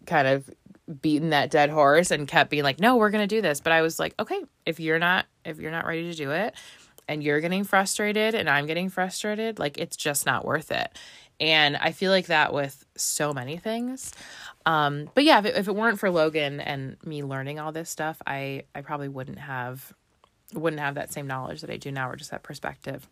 kind 0.07 0.29
of 0.29 0.49
beaten 1.01 1.31
that 1.31 1.51
dead 1.51 1.71
horse 1.71 2.11
and 2.11 2.27
kept 2.27 2.51
being 2.51 2.63
like, 2.63 2.81
"No, 2.81 2.97
we're 2.97 3.11
going 3.11 3.27
to 3.27 3.35
do 3.35 3.41
this." 3.41 3.61
But 3.61 3.73
I 3.73 3.83
was 3.83 3.99
like, 3.99 4.15
"Okay, 4.19 4.43
if 4.67 4.81
you're 4.81 4.99
not 4.99 5.27
if 5.45 5.59
you're 5.59 5.71
not 5.71 5.87
ready 5.87 6.11
to 6.11 6.17
do 6.17 6.31
it 6.31 6.55
and 7.09 7.23
you're 7.23 7.41
getting 7.41 7.65
frustrated 7.65 8.35
and 8.35 8.49
I'm 8.49 8.67
getting 8.67 8.89
frustrated, 8.89 9.59
like 9.59 9.79
it's 9.79 9.97
just 9.97 10.27
not 10.27 10.45
worth 10.45 10.71
it." 10.71 10.97
And 11.41 11.77
I 11.77 11.93
feel 11.93 12.11
like 12.11 12.27
that 12.27 12.53
with 12.53 12.85
so 12.97 13.33
many 13.33 13.57
things. 13.57 14.13
Um, 14.65 15.11
but 15.15 15.25
yeah, 15.25 15.41
if 15.41 15.45
it, 15.47 15.57
if 15.57 15.69
it 15.69 15.75
weren't 15.75 15.99
for 15.99 16.11
Logan 16.11 16.61
and 16.61 16.97
me 17.05 17.25
learning 17.25 17.59
all 17.59 17.73
this 17.73 17.91
stuff, 17.91 18.23
I 18.27 18.65
I 18.75 18.83
probably 18.83 19.09
wouldn't 19.09 19.39
have 19.39 19.93
wouldn't 20.55 20.81
have 20.81 20.95
that 20.97 21.13
same 21.13 21.27
knowledge 21.27 21.63
that 21.63 21.71
I 21.71 21.77
do 21.77 21.91
now 21.91 22.11
or 22.11 22.17
just 22.17 22.31
that 22.31 22.43
perspective. 22.43 23.09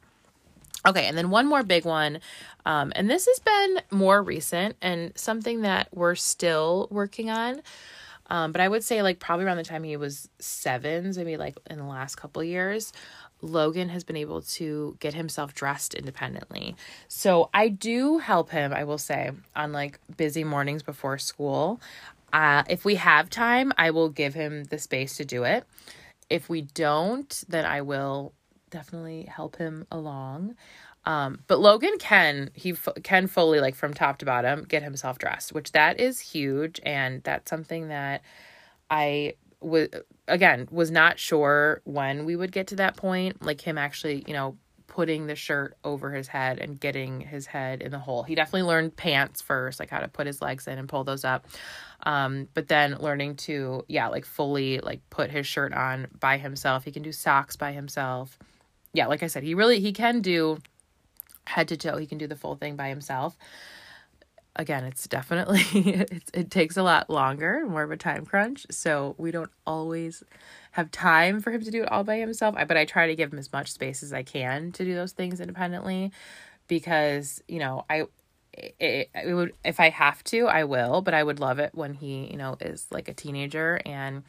Okay, 0.86 1.06
and 1.06 1.16
then 1.16 1.30
one 1.30 1.46
more 1.46 1.62
big 1.62 1.84
one. 1.84 2.20
Um, 2.64 2.92
and 2.96 3.08
this 3.08 3.26
has 3.26 3.38
been 3.38 3.98
more 3.98 4.22
recent 4.22 4.76
and 4.80 5.12
something 5.16 5.62
that 5.62 5.88
we're 5.92 6.14
still 6.14 6.88
working 6.90 7.30
on. 7.30 7.62
Um, 8.30 8.52
but 8.52 8.60
I 8.60 8.68
would 8.68 8.84
say, 8.84 9.02
like, 9.02 9.18
probably 9.18 9.44
around 9.44 9.56
the 9.56 9.64
time 9.64 9.82
he 9.82 9.96
was 9.96 10.28
seven, 10.38 11.12
maybe 11.16 11.36
like 11.36 11.56
in 11.68 11.78
the 11.78 11.84
last 11.84 12.14
couple 12.14 12.42
years, 12.44 12.92
Logan 13.42 13.88
has 13.88 14.04
been 14.04 14.16
able 14.16 14.42
to 14.42 14.96
get 15.00 15.14
himself 15.14 15.54
dressed 15.54 15.94
independently. 15.94 16.76
So 17.08 17.50
I 17.52 17.68
do 17.68 18.18
help 18.18 18.50
him, 18.50 18.72
I 18.72 18.84
will 18.84 18.98
say, 18.98 19.32
on 19.56 19.72
like 19.72 19.98
busy 20.16 20.44
mornings 20.44 20.82
before 20.82 21.18
school. 21.18 21.80
Uh, 22.32 22.62
if 22.68 22.84
we 22.84 22.94
have 22.96 23.28
time, 23.28 23.72
I 23.76 23.90
will 23.90 24.08
give 24.08 24.34
him 24.34 24.64
the 24.64 24.78
space 24.78 25.16
to 25.16 25.24
do 25.24 25.44
it. 25.44 25.64
If 26.28 26.48
we 26.48 26.62
don't, 26.62 27.44
then 27.48 27.64
I 27.64 27.80
will 27.80 28.32
definitely 28.70 29.24
help 29.24 29.56
him 29.56 29.86
along. 29.90 30.56
Um, 31.04 31.40
but 31.46 31.60
Logan 31.60 31.96
can 31.98 32.50
he 32.54 32.74
can 33.02 33.26
fully 33.26 33.60
like 33.60 33.74
from 33.74 33.94
top 33.94 34.18
to 34.18 34.26
bottom 34.26 34.64
get 34.64 34.82
himself 34.82 35.18
dressed, 35.18 35.52
which 35.52 35.72
that 35.72 35.98
is 35.98 36.20
huge, 36.20 36.80
and 36.84 37.22
that's 37.22 37.48
something 37.48 37.88
that 37.88 38.22
I 38.90 39.34
was 39.60 39.88
again 40.28 40.68
was 40.70 40.90
not 40.90 41.18
sure 41.18 41.80
when 41.84 42.24
we 42.24 42.36
would 42.36 42.52
get 42.52 42.68
to 42.68 42.76
that 42.76 42.96
point, 42.96 43.42
like 43.42 43.60
him 43.62 43.78
actually, 43.78 44.24
you 44.26 44.34
know, 44.34 44.56
putting 44.90 45.26
the 45.26 45.36
shirt 45.36 45.76
over 45.84 46.12
his 46.12 46.28
head 46.28 46.58
and 46.58 46.78
getting 46.78 47.20
his 47.20 47.46
head 47.46 47.80
in 47.80 47.92
the 47.92 47.98
hole. 47.98 48.22
He 48.22 48.34
definitely 48.34 48.64
learned 48.68 48.96
pants 48.96 49.40
first, 49.40 49.80
like 49.80 49.88
how 49.88 50.00
to 50.00 50.08
put 50.08 50.26
his 50.26 50.42
legs 50.42 50.66
in 50.66 50.78
and 50.78 50.88
pull 50.88 51.04
those 51.04 51.24
up. 51.24 51.46
Um, 52.02 52.48
but 52.54 52.68
then 52.68 52.96
learning 52.98 53.36
to, 53.36 53.84
yeah, 53.88 54.08
like 54.08 54.26
fully 54.26 54.80
like 54.80 55.00
put 55.08 55.30
his 55.30 55.46
shirt 55.46 55.72
on 55.72 56.08
by 56.18 56.36
himself. 56.38 56.84
He 56.84 56.92
can 56.92 57.02
do 57.02 57.12
socks 57.12 57.56
by 57.56 57.72
himself 57.72 58.36
yeah, 58.92 59.06
like 59.06 59.22
I 59.22 59.26
said, 59.26 59.42
he 59.42 59.54
really 59.54 59.80
he 59.80 59.92
can 59.92 60.20
do 60.20 60.58
head 61.46 61.68
to 61.68 61.76
toe. 61.76 61.96
He 61.96 62.06
can 62.06 62.18
do 62.18 62.26
the 62.26 62.36
full 62.36 62.56
thing 62.56 62.76
by 62.76 62.88
himself. 62.88 63.36
Again, 64.56 64.84
it's 64.84 65.06
definitely 65.06 65.60
it, 65.74 66.30
it 66.34 66.50
takes 66.50 66.76
a 66.76 66.82
lot 66.82 67.08
longer, 67.08 67.66
more 67.66 67.82
of 67.82 67.90
a 67.90 67.96
time 67.96 68.26
crunch. 68.26 68.66
So 68.70 69.14
we 69.18 69.30
don't 69.30 69.50
always 69.66 70.22
have 70.72 70.90
time 70.90 71.40
for 71.40 71.50
him 71.50 71.62
to 71.62 71.70
do 71.70 71.82
it 71.82 71.90
all 71.90 72.04
by 72.04 72.18
himself. 72.18 72.54
I, 72.58 72.64
but 72.64 72.76
I 72.76 72.84
try 72.84 73.06
to 73.06 73.14
give 73.14 73.32
him 73.32 73.38
as 73.38 73.52
much 73.52 73.72
space 73.72 74.02
as 74.02 74.12
I 74.12 74.22
can 74.22 74.72
to 74.72 74.84
do 74.84 74.94
those 74.94 75.12
things 75.12 75.40
independently, 75.40 76.12
because 76.68 77.42
you 77.48 77.58
know 77.58 77.84
I 77.88 78.06
it, 78.52 79.10
it, 79.14 79.34
would 79.34 79.54
if 79.64 79.80
I 79.80 79.90
have 79.90 80.22
to, 80.24 80.46
I 80.46 80.64
will, 80.64 81.02
but 81.02 81.14
I 81.14 81.22
would 81.22 81.40
love 81.40 81.58
it 81.58 81.70
when 81.74 81.94
he, 81.94 82.28
you 82.30 82.36
know, 82.36 82.56
is 82.60 82.86
like 82.90 83.08
a 83.08 83.14
teenager 83.14 83.80
and 83.86 84.24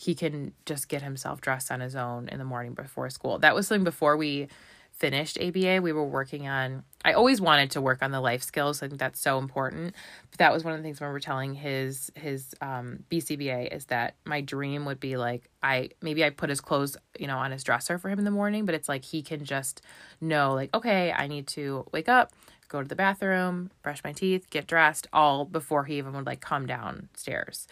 he 0.00 0.14
can 0.14 0.54
just 0.64 0.88
get 0.88 1.02
himself 1.02 1.42
dressed 1.42 1.70
on 1.70 1.80
his 1.80 1.94
own 1.94 2.26
in 2.28 2.38
the 2.38 2.44
morning 2.44 2.72
before 2.72 3.10
school. 3.10 3.38
That 3.38 3.54
was 3.54 3.66
something 3.66 3.84
before 3.84 4.16
we 4.16 4.48
finished 4.92 5.38
ABA. 5.38 5.82
We 5.82 5.92
were 5.92 6.06
working 6.06 6.48
on, 6.48 6.84
I 7.04 7.12
always 7.12 7.38
wanted 7.38 7.72
to 7.72 7.82
work 7.82 7.98
on 8.00 8.10
the 8.10 8.20
life 8.20 8.42
skills. 8.42 8.82
I 8.82 8.88
think 8.88 8.98
that's 8.98 9.20
so 9.20 9.36
important. 9.36 9.94
But 10.30 10.38
that 10.38 10.54
was 10.54 10.64
one 10.64 10.72
of 10.72 10.78
the 10.78 10.82
things 10.82 11.02
when 11.02 11.10
we're 11.10 11.20
telling 11.20 11.52
his, 11.52 12.10
his 12.14 12.54
um, 12.62 13.04
BCBA 13.10 13.76
is 13.76 13.84
that 13.86 14.14
my 14.24 14.40
dream 14.40 14.86
would 14.86 15.00
be 15.00 15.18
like, 15.18 15.50
I, 15.62 15.90
maybe 16.00 16.24
I 16.24 16.30
put 16.30 16.48
his 16.48 16.62
clothes, 16.62 16.96
you 17.18 17.26
know, 17.26 17.36
on 17.36 17.50
his 17.50 17.62
dresser 17.62 17.98
for 17.98 18.08
him 18.08 18.18
in 18.18 18.24
the 18.24 18.30
morning, 18.30 18.64
but 18.64 18.74
it's 18.74 18.88
like 18.88 19.04
he 19.04 19.20
can 19.20 19.44
just 19.44 19.82
know 20.18 20.54
like, 20.54 20.74
okay, 20.74 21.12
I 21.12 21.26
need 21.26 21.46
to 21.48 21.84
wake 21.92 22.08
up, 22.08 22.32
go 22.70 22.80
to 22.80 22.88
the 22.88 22.96
bathroom, 22.96 23.70
brush 23.82 24.02
my 24.02 24.12
teeth, 24.12 24.48
get 24.48 24.66
dressed, 24.66 25.08
all 25.12 25.44
before 25.44 25.84
he 25.84 25.98
even 25.98 26.14
would 26.14 26.24
like 26.24 26.40
come 26.40 26.66
downstairs. 26.66 27.66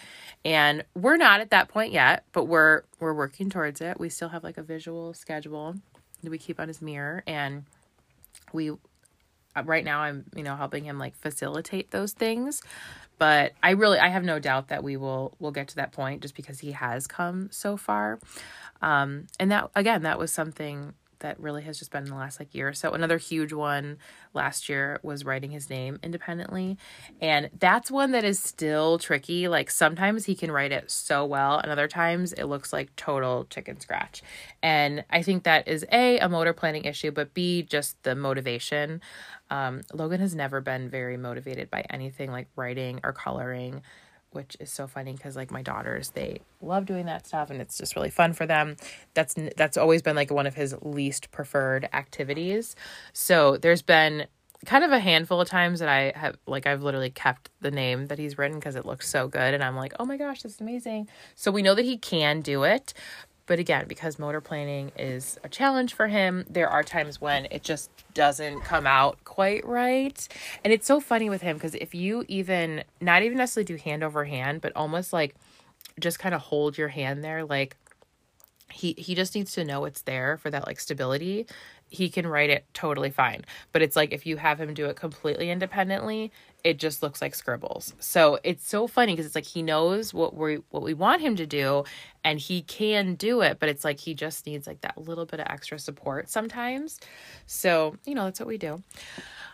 And 0.45 0.85
we're 0.95 1.17
not 1.17 1.41
at 1.41 1.51
that 1.51 1.69
point 1.69 1.93
yet, 1.93 2.25
but 2.33 2.45
we're 2.45 2.83
we're 3.01 3.15
working 3.15 3.49
towards 3.49 3.81
it. 3.81 3.99
We 3.99 4.11
still 4.11 4.29
have 4.29 4.45
like 4.45 4.59
a 4.59 4.63
visual 4.63 5.15
schedule 5.15 5.77
that 6.23 6.31
we 6.31 6.37
keep 6.37 6.59
on 6.61 6.69
his 6.69 6.83
mirror 6.83 7.23
and 7.27 7.65
we 8.53 8.71
uh, 8.71 9.63
right 9.65 9.85
now 9.85 10.01
I'm, 10.01 10.25
you 10.35 10.43
know, 10.43 10.57
helping 10.57 10.85
him 10.85 10.99
like 10.99 11.17
facilitate 11.17 11.93
those 11.93 12.13
things. 12.13 12.61
But 13.19 13.53
I 13.63 13.71
really 13.71 13.99
I 13.99 14.09
have 14.09 14.25
no 14.25 14.41
doubt 14.41 14.69
that 14.69 14.83
we 14.83 14.97
will 14.97 15.35
will 15.39 15.53
get 15.53 15.69
to 15.69 15.77
that 15.77 15.93
point 15.93 16.23
just 16.23 16.35
because 16.35 16.59
he 16.59 16.73
has 16.73 17.07
come 17.07 17.49
so 17.53 17.77
far. 17.77 18.19
Um 18.83 19.29
and 19.39 19.53
that 19.53 19.71
again, 19.77 20.03
that 20.03 20.19
was 20.19 20.33
something 20.33 20.95
that 21.20 21.38
really 21.40 21.62
has 21.62 21.78
just 21.78 21.90
been 21.90 22.04
in 22.04 22.11
the 22.11 22.16
last 22.16 22.38
like 22.40 22.54
year 22.54 22.68
or 22.68 22.72
so. 22.72 22.92
Another 22.92 23.18
huge 23.18 23.52
one 23.52 23.98
last 24.35 24.68
year 24.68 25.00
was 25.02 25.24
writing 25.24 25.50
his 25.50 25.68
name 25.70 25.98
independently. 26.02 26.76
And 27.20 27.50
that's 27.59 27.90
one 27.90 28.12
that 28.12 28.24
is 28.24 28.38
still 28.38 28.98
tricky. 28.98 29.48
Like 29.48 29.70
sometimes 29.70 30.24
he 30.24 30.35
can 30.35 30.50
write 30.50 30.72
it 30.72 30.90
so 30.90 31.24
well, 31.24 31.59
and 31.59 31.70
other 31.70 31.88
times 31.88 32.33
it 32.33 32.44
looks 32.44 32.72
like 32.72 32.94
total 32.96 33.46
chicken 33.50 33.81
scratch. 33.81 34.22
And 34.62 35.04
I 35.11 35.22
think 35.22 35.44
that 35.44 35.68
is 35.68 35.85
A, 35.92 36.18
a 36.18 36.28
motor 36.28 36.52
planning 36.52 36.85
issue, 36.85 37.11
but 37.11 37.35
B, 37.35 37.62
just 37.62 38.02
the 38.02 38.14
motivation. 38.14 39.00
Um, 39.50 39.83
Logan 39.92 40.20
has 40.20 40.35
never 40.35 40.61
been 40.61 40.90
very 40.90 41.16
motivated 41.16 41.70
by 41.70 41.85
anything 41.90 42.31
like 42.31 42.48
writing 42.57 43.00
or 43.02 43.12
coloring 43.12 43.83
which 44.33 44.57
is 44.61 44.71
so 44.71 44.87
funny 44.87 45.12
because 45.12 45.37
like 45.37 45.51
my 45.51 45.62
daughters 45.62 46.11
they 46.11 46.41
love 46.61 46.87
doing 46.87 47.07
that 47.07 47.27
stuff 47.27 47.51
and 47.51 47.61
it's 47.61 47.79
just 47.79 47.97
really 47.97 48.11
fun 48.11 48.33
for 48.33 48.47
them. 48.47 48.77
That's 49.14 49.35
that's 49.57 49.77
always 49.77 50.03
been 50.03 50.17
like 50.17 50.31
one 50.31 50.47
of 50.47 50.55
his 50.55 50.75
least 50.83 51.31
preferred 51.31 51.88
activities. 51.93 52.77
So 53.12 53.57
there's 53.57 53.83
been 53.83 54.27
kind 54.67 54.83
of 54.83 54.91
a 54.91 54.99
handful 54.99 55.41
of 55.41 55.49
times 55.49 55.79
that 55.79 55.88
i 55.88 56.12
have 56.17 56.37
like 56.47 56.67
i've 56.67 56.83
literally 56.83 57.11
kept 57.11 57.49
the 57.61 57.71
name 57.71 58.07
that 58.07 58.19
he's 58.19 58.37
written 58.37 58.59
because 58.59 58.75
it 58.75 58.85
looks 58.85 59.09
so 59.09 59.29
good 59.29 59.55
and 59.55 59.62
i'm 59.62 59.77
like 59.77 59.93
oh 60.01 60.05
my 60.05 60.17
gosh 60.17 60.43
that's 60.43 60.61
amazing. 60.61 61.09
So 61.37 61.51
we 61.51 61.62
know 61.62 61.75
that 61.75 61.85
he 61.85 61.97
can 61.97 62.41
do 62.41 62.64
it 62.64 62.93
but 63.49 63.59
again, 63.59 63.87
because 63.89 64.19
motor 64.19 64.41
planning 64.41 64.93
is 64.97 65.41
a 65.43 65.49
challenge 65.49 65.95
for 65.95 66.07
him, 66.07 66.45
there 66.49 66.69
are 66.69 66.85
times 66.85 67.21
when 67.21 67.47
it 67.51 67.65
just 67.65 67.91
doesn't 68.13 68.61
come 68.61 68.87
out 68.87 69.25
quite 69.25 69.67
right. 69.67 70.29
And 70.63 70.73
it's 70.73 70.87
so 70.87 71.01
funny 71.01 71.31
with 71.31 71.41
him 71.41 71.57
because 71.57 71.75
if 71.75 71.95
you 71.95 72.25
even, 72.29 72.85
not 73.01 73.23
even 73.23 73.39
necessarily 73.39 73.65
do 73.65 73.77
hand 73.77 74.05
over 74.05 74.27
hand, 74.27 74.61
but 74.61 74.77
almost 74.77 75.15
like 75.15 75.35
just 75.99 76.19
kind 76.19 76.35
of 76.35 76.43
hold 76.43 76.79
your 76.79 76.89
hand 76.89 77.25
there 77.25 77.45
like 77.45 77.77
he 78.71 78.95
he 78.99 79.15
just 79.15 79.35
needs 79.35 79.53
to 79.53 79.65
know 79.65 79.85
it's 79.85 80.03
there 80.03 80.37
for 80.37 80.51
that 80.51 80.67
like 80.67 80.79
stability 80.79 81.47
he 81.88 82.09
can 82.09 82.27
write 82.27 82.51
it 82.51 82.64
totally 82.74 83.11
fine. 83.11 83.44
But 83.72 83.83
it's 83.83 83.96
like 83.96 84.12
if 84.12 84.27
you 84.27 84.37
have 84.37 84.61
him 84.61 84.74
do 84.74 84.87
it 84.87 84.96
completely 84.96 85.51
independently 85.51 86.33
it 86.64 86.79
just 86.79 87.03
looks 87.03 87.22
like 87.22 87.35
scribbles. 87.35 87.94
So 88.01 88.40
it's 88.42 88.68
so 88.68 88.88
funny 88.88 89.12
because 89.12 89.27
it's 89.27 89.35
like 89.35 89.46
he 89.46 89.62
knows 89.62 90.12
what 90.12 90.35
we 90.35 90.57
what 90.70 90.83
we 90.83 90.92
want 90.92 91.22
him 91.22 91.37
to 91.37 91.46
do 91.46 91.85
and 92.24 92.38
he 92.38 92.62
can 92.62 93.14
do 93.14 93.42
it 93.42 93.59
but 93.61 93.68
it's 93.68 93.85
like 93.85 94.01
he 94.01 94.12
just 94.12 94.44
needs 94.46 94.66
like 94.66 94.81
that 94.81 94.98
little 94.98 95.24
bit 95.24 95.40
of 95.40 95.46
extra 95.48 95.79
support 95.79 96.29
sometimes. 96.29 96.98
So 97.46 97.96
you 98.05 98.14
know 98.14 98.24
that's 98.24 98.40
what 98.40 98.48
we 98.48 98.59
do. 98.59 98.83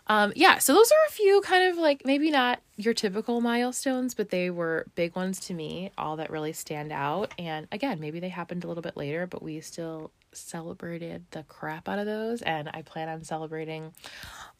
Um, 0.06 0.32
yeah, 0.36 0.58
so 0.58 0.74
those 0.74 0.90
are 0.90 1.08
a 1.08 1.12
few 1.12 1.40
kind 1.42 1.70
of 1.70 1.78
like 1.78 2.02
maybe 2.04 2.30
not 2.30 2.60
your 2.76 2.92
typical 2.92 3.40
milestones, 3.40 4.14
but 4.14 4.30
they 4.30 4.50
were 4.50 4.86
big 4.94 5.16
ones 5.16 5.40
to 5.40 5.54
me, 5.54 5.92
all 5.96 6.16
that 6.16 6.30
really 6.30 6.52
stand 6.52 6.92
out. 6.92 7.32
And 7.38 7.66
again, 7.72 8.00
maybe 8.00 8.20
they 8.20 8.28
happened 8.28 8.64
a 8.64 8.68
little 8.68 8.82
bit 8.82 8.96
later, 8.96 9.26
but 9.26 9.42
we 9.42 9.60
still 9.60 10.10
celebrated 10.36 11.24
the 11.30 11.42
crap 11.44 11.88
out 11.88 11.98
of 11.98 12.06
those. 12.06 12.42
And 12.42 12.70
I 12.72 12.82
plan 12.82 13.08
on 13.08 13.24
celebrating 13.24 13.92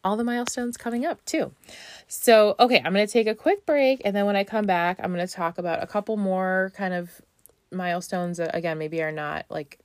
all 0.03 0.17
the 0.17 0.23
milestones 0.23 0.77
coming 0.77 1.05
up 1.05 1.23
too. 1.25 1.51
So, 2.07 2.55
okay, 2.59 2.81
I'm 2.83 2.93
going 2.93 3.05
to 3.05 3.11
take 3.11 3.27
a 3.27 3.35
quick 3.35 3.65
break. 3.65 4.01
And 4.05 4.15
then 4.15 4.25
when 4.25 4.35
I 4.35 4.43
come 4.43 4.65
back, 4.65 4.99
I'm 5.01 5.13
going 5.13 5.25
to 5.25 5.33
talk 5.33 5.57
about 5.57 5.83
a 5.83 5.87
couple 5.87 6.17
more 6.17 6.71
kind 6.75 6.93
of 6.93 7.21
milestones 7.71 8.37
that, 8.37 8.55
again, 8.55 8.77
maybe 8.77 9.01
are 9.01 9.11
not 9.11 9.45
like 9.49 9.79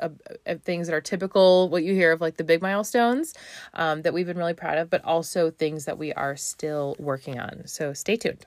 of, 0.00 0.18
things 0.62 0.86
that 0.86 0.94
are 0.94 1.00
typical, 1.00 1.68
what 1.68 1.84
you 1.84 1.94
hear 1.94 2.12
of 2.12 2.20
like 2.20 2.36
the 2.36 2.44
big 2.44 2.62
milestones 2.62 3.34
um, 3.74 4.02
that 4.02 4.12
we've 4.12 4.26
been 4.26 4.38
really 4.38 4.54
proud 4.54 4.78
of, 4.78 4.90
but 4.90 5.04
also 5.04 5.50
things 5.50 5.84
that 5.84 5.98
we 5.98 6.12
are 6.12 6.36
still 6.36 6.96
working 6.98 7.38
on. 7.38 7.66
So 7.66 7.92
stay 7.92 8.16
tuned. 8.16 8.46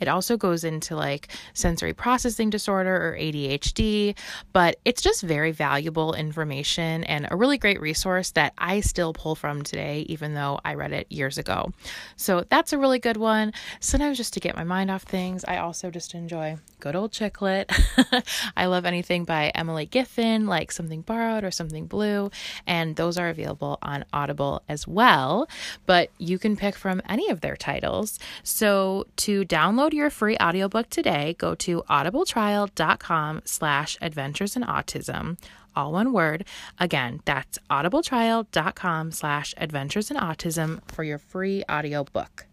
It 0.00 0.08
also 0.08 0.36
goes 0.36 0.64
into 0.64 0.96
like 0.96 1.28
sensory 1.54 1.92
processing 1.92 2.50
disorder 2.50 2.94
or 2.96 3.16
ADHD, 3.16 4.16
but 4.52 4.78
it's 4.84 5.02
just 5.02 5.22
very 5.22 5.52
valuable 5.52 6.14
information 6.14 7.04
and 7.04 7.28
a 7.30 7.36
really 7.36 7.58
great 7.58 7.80
resource 7.80 8.30
that 8.32 8.52
I 8.58 8.80
still 8.80 9.12
pull 9.12 9.34
from 9.34 9.62
today, 9.62 10.00
even 10.08 10.34
though 10.34 10.60
I 10.64 10.74
read 10.74 10.92
it 10.92 11.10
years 11.10 11.38
ago. 11.38 11.72
So 12.16 12.44
that's 12.48 12.72
a 12.72 12.78
really 12.78 12.98
good 12.98 13.16
one. 13.16 13.52
Sometimes 13.80 14.16
just 14.16 14.34
to 14.34 14.40
get 14.40 14.56
my 14.56 14.64
mind 14.64 14.90
off 14.90 15.02
things, 15.02 15.44
I 15.46 15.58
also 15.58 15.90
just 15.90 16.14
enjoy 16.14 16.56
good 16.80 16.96
old 16.96 17.12
chick 17.12 17.40
lit. 17.40 17.70
I 18.56 18.66
love 18.66 18.84
anything 18.84 19.24
by 19.24 19.52
Emily 19.54 19.86
Giffin, 19.86 20.46
like 20.46 20.72
Something 20.72 21.02
Borrowed 21.02 21.44
or 21.44 21.50
Something 21.50 21.86
Blue, 21.86 22.30
and 22.66 22.96
those 22.96 23.18
are 23.18 23.28
available 23.28 23.78
on 23.82 24.04
Audible 24.12 24.62
as 24.68 24.88
well. 24.88 25.48
But 25.86 26.10
you 26.18 26.38
can 26.38 26.56
pick 26.56 26.74
from 26.74 27.02
any 27.08 27.28
of 27.30 27.40
their 27.40 27.56
titles. 27.56 28.18
So 28.42 29.06
to 29.16 29.44
download 29.44 29.92
your 29.92 30.10
free 30.10 30.36
audiobook 30.38 30.90
today, 30.90 31.36
go 31.38 31.54
to 31.56 31.82
audibletrial.com 31.88 33.42
slash 33.44 33.98
adventures 34.00 34.56
in 34.56 34.62
autism 34.62 35.36
all 35.76 35.92
one 35.92 36.12
word. 36.12 36.44
Again, 36.78 37.20
that's 37.24 37.58
audibletrial.com 37.70 39.12
slash 39.12 39.54
adventures 39.56 40.10
in 40.10 40.16
autism 40.16 40.80
for 40.90 41.04
your 41.04 41.18
free 41.18 41.62
audiobook. 41.70 42.49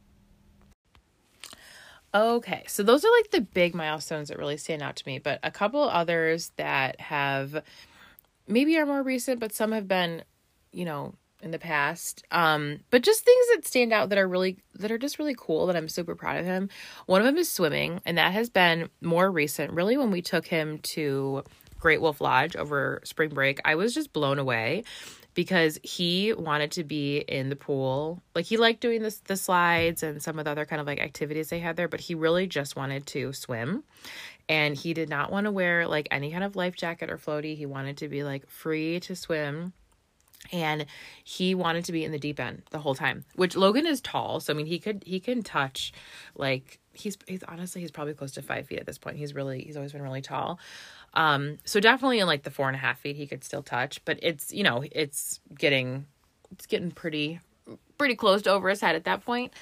Okay, 2.14 2.64
so 2.68 2.84
those 2.84 3.04
are 3.04 3.12
like 3.18 3.32
the 3.32 3.42
big 3.42 3.76
milestones 3.76 4.30
that 4.30 4.38
really 4.38 4.58
stand 4.58 4.82
out 4.82 4.96
to 4.96 5.04
me, 5.06 5.20
but 5.20 5.40
a 5.44 5.52
couple 5.52 5.84
others 5.84 6.52
that 6.56 7.00
have 7.02 7.64
maybe 8.48 8.78
are 8.78 8.86
more 8.86 9.04
recent, 9.04 9.40
but 9.40 9.54
some 9.54 9.72
have 9.72 9.88
been, 9.88 10.24
you 10.72 10.86
know, 10.86 11.14
in 11.42 11.52
the 11.52 11.60
past. 11.60 12.24
Um, 12.32 12.80
but 12.90 13.04
just 13.04 13.24
things 13.24 13.46
that 13.54 13.68
stand 13.68 13.94
out 13.94 14.10
that 14.10 14.18
are 14.18 14.28
really 14.28 14.58
that 14.76 14.92
are 14.92 14.98
just 14.98 15.20
really 15.20 15.36
cool 15.38 15.68
that 15.68 15.76
I'm 15.76 15.90
super 15.90 16.16
proud 16.16 16.40
of 16.40 16.46
him. 16.46 16.70
One 17.06 17.22
of 17.22 17.26
them 17.26 17.38
is 17.38 17.52
swimming, 17.52 18.02
and 18.06 18.18
that 18.18 18.32
has 18.34 18.50
been 18.50 18.90
more 19.02 19.30
recent, 19.30 19.74
really 19.74 19.98
when 19.98 20.12
we 20.12 20.22
took 20.22 20.48
him 20.48 20.80
to 20.80 21.44
Great 21.80 22.02
Wolf 22.02 22.22
Lodge 22.22 22.56
over 22.56 23.02
spring 23.04 23.30
break. 23.30 23.60
I 23.66 23.76
was 23.76 23.94
just 23.94 24.14
blown 24.14 24.40
away 24.40 24.84
because 25.38 25.78
he 25.84 26.34
wanted 26.34 26.72
to 26.72 26.84
be 26.84 27.20
in 27.20 27.50
the 27.50 27.56
pool. 27.56 28.24
Like 28.34 28.46
he 28.46 28.58
liked 28.58 28.82
doing 28.82 29.04
this 29.04 29.20
the 29.20 29.38
slides 29.38 30.02
and 30.02 30.20
some 30.20 30.40
of 30.40 30.46
the 30.46 30.52
other 30.52 30.66
kind 30.66 30.82
of 30.82 30.88
like 30.88 31.00
activities 31.00 31.50
they 31.50 31.60
had 31.60 31.76
there, 31.76 31.88
but 31.88 32.00
he 32.00 32.16
really 32.16 32.48
just 32.48 32.76
wanted 32.76 33.06
to 33.08 33.32
swim. 33.34 33.84
And 34.50 34.76
he 34.76 34.96
did 34.96 35.10
not 35.10 35.32
want 35.32 35.46
to 35.46 35.52
wear 35.52 35.88
like 35.88 36.08
any 36.10 36.32
kind 36.32 36.44
of 36.44 36.56
life 36.56 36.76
jacket 36.76 37.12
or 37.12 37.20
floaty. 37.20 37.56
He 37.56 37.68
wanted 37.68 37.98
to 37.98 38.08
be 38.08 38.24
like 38.24 38.50
free 38.50 39.00
to 39.02 39.16
swim 39.16 39.74
and 40.52 40.88
he 41.24 41.54
wanted 41.54 41.86
to 41.86 41.92
be 41.92 42.04
in 42.04 42.12
the 42.12 42.20
deep 42.20 42.40
end 42.40 42.62
the 42.70 42.80
whole 42.80 42.96
time 42.96 43.26
which 43.36 43.56
logan 43.56 43.88
is 43.88 44.00
tall 44.00 44.40
so 44.40 44.54
i 44.54 44.56
mean 44.56 44.68
he 44.68 44.78
could 44.78 45.04
he 45.06 45.20
can 45.20 45.42
touch 45.42 45.92
like 46.36 46.80
he's 46.98 47.18
he's 47.28 47.44
honestly 47.44 47.82
he's 47.82 47.92
probably 47.92 48.14
close 48.14 48.32
to 48.34 48.42
five 48.42 48.68
feet 48.68 48.80
at 48.80 48.86
this 48.86 48.98
point 48.98 49.18
he's 49.18 49.34
really 49.34 49.62
he's 49.62 49.76
always 49.76 49.92
been 49.92 50.02
really 50.02 50.22
tall 50.22 50.60
um 51.14 51.58
so 51.66 51.80
definitely 51.80 52.20
in 52.20 52.28
like 52.28 52.44
the 52.44 52.52
four 52.52 52.68
and 52.68 52.76
a 52.76 52.80
half 52.80 53.00
feet 53.00 53.16
he 53.16 53.28
could 53.28 53.44
still 53.44 53.64
touch 53.64 54.04
but 54.06 54.20
it's 54.22 54.54
you 54.54 54.64
know 54.64 54.84
it's 54.92 55.40
getting 55.58 56.06
it's 56.52 56.66
getting 56.66 56.92
pretty 56.92 57.40
pretty 57.98 58.16
close 58.16 58.42
to 58.42 58.50
over 58.50 58.70
his 58.70 58.82
head 58.82 58.96
at 58.96 59.06
that 59.06 59.24
point 59.26 59.54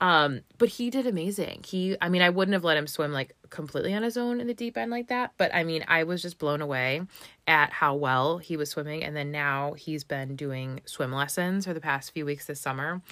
um, 0.00 0.40
but 0.56 0.70
he 0.70 0.88
did 0.88 1.06
amazing. 1.06 1.62
He, 1.66 1.96
I 2.00 2.08
mean, 2.08 2.22
I 2.22 2.30
wouldn't 2.30 2.54
have 2.54 2.64
let 2.64 2.78
him 2.78 2.86
swim 2.86 3.12
like 3.12 3.36
completely 3.50 3.92
on 3.92 4.02
his 4.02 4.16
own 4.16 4.40
in 4.40 4.46
the 4.46 4.54
deep 4.54 4.78
end 4.78 4.90
like 4.90 5.08
that, 5.08 5.32
but 5.36 5.54
I 5.54 5.62
mean, 5.62 5.84
I 5.88 6.04
was 6.04 6.22
just 6.22 6.38
blown 6.38 6.62
away 6.62 7.02
at 7.46 7.70
how 7.70 7.96
well 7.96 8.38
he 8.38 8.56
was 8.56 8.70
swimming. 8.70 9.04
And 9.04 9.14
then 9.14 9.30
now 9.30 9.74
he's 9.74 10.04
been 10.04 10.36
doing 10.36 10.80
swim 10.86 11.12
lessons 11.12 11.66
for 11.66 11.74
the 11.74 11.80
past 11.80 12.12
few 12.12 12.24
weeks 12.24 12.46
this 12.46 12.60
summer. 12.60 13.02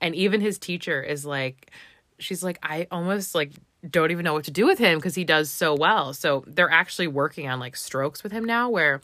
And 0.00 0.14
even 0.14 0.40
his 0.40 0.58
teacher 0.58 1.02
is 1.02 1.26
like, 1.26 1.70
she's 2.18 2.42
like, 2.42 2.58
I 2.62 2.86
almost 2.90 3.34
like 3.34 3.52
don't 3.88 4.10
even 4.10 4.24
know 4.24 4.32
what 4.32 4.44
to 4.44 4.50
do 4.50 4.66
with 4.66 4.78
him 4.78 4.98
because 4.98 5.14
he 5.14 5.24
does 5.24 5.50
so 5.50 5.74
well. 5.74 6.12
So 6.12 6.44
they're 6.46 6.70
actually 6.70 7.06
working 7.08 7.48
on 7.48 7.60
like 7.60 7.76
strokes 7.76 8.22
with 8.22 8.32
him 8.32 8.44
now 8.44 8.68
where 8.68 9.00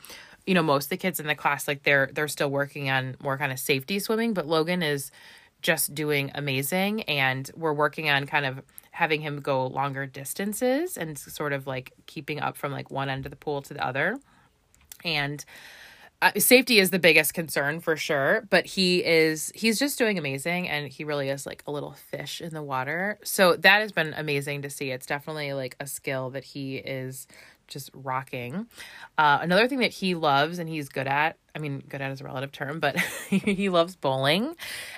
you 0.46 0.54
know 0.54 0.62
most 0.62 0.84
of 0.84 0.90
the 0.90 0.96
kids 0.96 1.20
in 1.20 1.26
the 1.26 1.34
class 1.34 1.66
like 1.66 1.84
they're 1.84 2.10
they're 2.12 2.28
still 2.28 2.50
working 2.50 2.90
on 2.90 3.16
more 3.22 3.38
kind 3.38 3.50
of 3.50 3.58
safety 3.58 3.98
swimming 3.98 4.34
but 4.34 4.46
Logan 4.46 4.82
is 4.82 5.10
just 5.62 5.94
doing 5.94 6.30
amazing 6.34 7.02
and 7.04 7.50
we're 7.56 7.72
working 7.72 8.10
on 8.10 8.26
kind 8.26 8.44
of 8.44 8.60
having 8.90 9.22
him 9.22 9.40
go 9.40 9.66
longer 9.66 10.06
distances 10.06 10.96
and 10.96 11.18
sort 11.18 11.52
of 11.52 11.66
like 11.66 11.92
keeping 12.06 12.40
up 12.40 12.56
from 12.56 12.72
like 12.72 12.90
one 12.90 13.08
end 13.08 13.24
of 13.24 13.30
the 13.30 13.36
pool 13.36 13.62
to 13.62 13.72
the 13.72 13.84
other 13.84 14.18
and 15.04 15.44
uh, 16.22 16.30
safety 16.38 16.78
is 16.78 16.90
the 16.90 16.98
biggest 16.98 17.34
concern 17.34 17.80
for 17.80 17.96
sure 17.96 18.46
but 18.50 18.66
he 18.66 19.04
is 19.04 19.52
he's 19.54 19.78
just 19.78 19.98
doing 19.98 20.18
amazing 20.18 20.68
and 20.68 20.88
he 20.88 21.04
really 21.04 21.28
is 21.28 21.46
like 21.46 21.62
a 21.66 21.70
little 21.70 21.92
fish 21.92 22.40
in 22.40 22.54
the 22.54 22.62
water 22.62 23.18
so 23.24 23.56
that 23.56 23.80
has 23.80 23.92
been 23.92 24.14
amazing 24.16 24.62
to 24.62 24.70
see 24.70 24.90
it's 24.90 25.06
definitely 25.06 25.52
like 25.52 25.76
a 25.80 25.86
skill 25.86 26.30
that 26.30 26.44
he 26.44 26.76
is 26.76 27.26
just 27.66 27.90
rocking. 27.94 28.66
Uh, 29.18 29.38
another 29.40 29.68
thing 29.68 29.80
that 29.80 29.92
he 29.92 30.14
loves 30.14 30.58
and 30.58 30.68
he's 30.68 30.88
good 30.88 31.06
at, 31.06 31.36
I 31.54 31.60
mean, 31.60 31.84
good 31.88 32.00
at 32.00 32.10
is 32.10 32.20
a 32.20 32.24
relative 32.24 32.50
term, 32.50 32.80
but 32.80 32.98
he 33.28 33.68
loves 33.68 33.94
bowling. 33.94 34.56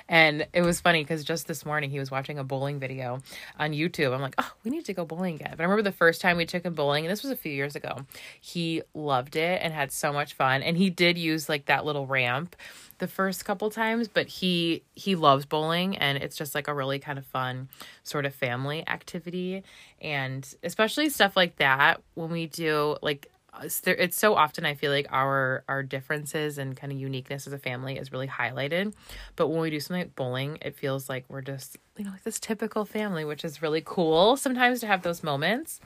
And 0.09 0.47
it 0.53 0.61
was 0.61 0.81
funny 0.81 1.03
because 1.03 1.23
just 1.23 1.47
this 1.47 1.65
morning 1.65 1.91
he 1.91 1.99
was 1.99 2.09
watching 2.09 2.39
a 2.39 2.43
bowling 2.43 2.79
video 2.79 3.19
on 3.59 3.71
YouTube. 3.71 4.13
I'm 4.13 4.21
like, 4.21 4.35
oh, 4.39 4.51
we 4.63 4.71
need 4.71 4.85
to 4.85 4.93
go 4.93 5.05
bowling 5.05 5.35
again. 5.35 5.51
But 5.51 5.61
I 5.61 5.63
remember 5.63 5.83
the 5.83 5.91
first 5.91 6.19
time 6.19 6.37
we 6.37 6.45
took 6.45 6.65
him 6.65 6.73
bowling, 6.73 7.05
and 7.05 7.11
this 7.11 7.21
was 7.21 7.31
a 7.31 7.35
few 7.35 7.51
years 7.51 7.75
ago, 7.75 8.05
he 8.41 8.81
loved 8.95 9.35
it 9.35 9.61
and 9.61 9.71
had 9.71 9.91
so 9.91 10.11
much 10.11 10.33
fun. 10.33 10.63
And 10.63 10.77
he 10.77 10.89
did 10.89 11.17
use 11.17 11.47
like 11.47 11.65
that 11.65 11.85
little 11.85 12.07
ramp 12.07 12.55
the 12.99 13.07
first 13.07 13.45
couple 13.45 13.69
times, 13.69 14.07
but 14.07 14.27
he 14.27 14.83
he 14.95 15.15
loves 15.15 15.45
bowling 15.45 15.97
and 15.97 16.17
it's 16.17 16.35
just 16.35 16.55
like 16.55 16.67
a 16.67 16.73
really 16.73 16.99
kind 16.99 17.19
of 17.19 17.25
fun 17.25 17.69
sort 18.03 18.25
of 18.25 18.33
family 18.33 18.87
activity 18.87 19.63
and 20.01 20.55
especially 20.63 21.09
stuff 21.09 21.35
like 21.35 21.57
that 21.57 22.01
when 22.15 22.31
we 22.31 22.47
do 22.47 22.97
like 23.01 23.29
it's 23.61 24.17
so 24.17 24.35
often 24.35 24.65
I 24.65 24.75
feel 24.75 24.91
like 24.91 25.07
our 25.11 25.63
our 25.67 25.83
differences 25.83 26.57
and 26.57 26.75
kind 26.75 26.91
of 26.91 26.99
uniqueness 26.99 27.47
as 27.47 27.53
a 27.53 27.57
family 27.57 27.97
is 27.97 28.11
really 28.11 28.27
highlighted. 28.27 28.93
But 29.35 29.47
when 29.47 29.59
we 29.61 29.69
do 29.69 29.79
something 29.79 30.01
like 30.01 30.15
bowling, 30.15 30.57
it 30.61 30.75
feels 30.75 31.09
like 31.09 31.25
we're 31.29 31.41
just 31.41 31.77
you 31.97 32.05
know 32.05 32.11
like 32.11 32.23
this 32.23 32.39
typical 32.39 32.85
family, 32.85 33.25
which 33.25 33.43
is 33.43 33.61
really 33.61 33.81
cool 33.83 34.37
sometimes 34.37 34.79
to 34.81 34.87
have 34.87 35.03
those 35.03 35.23
moments. 35.23 35.79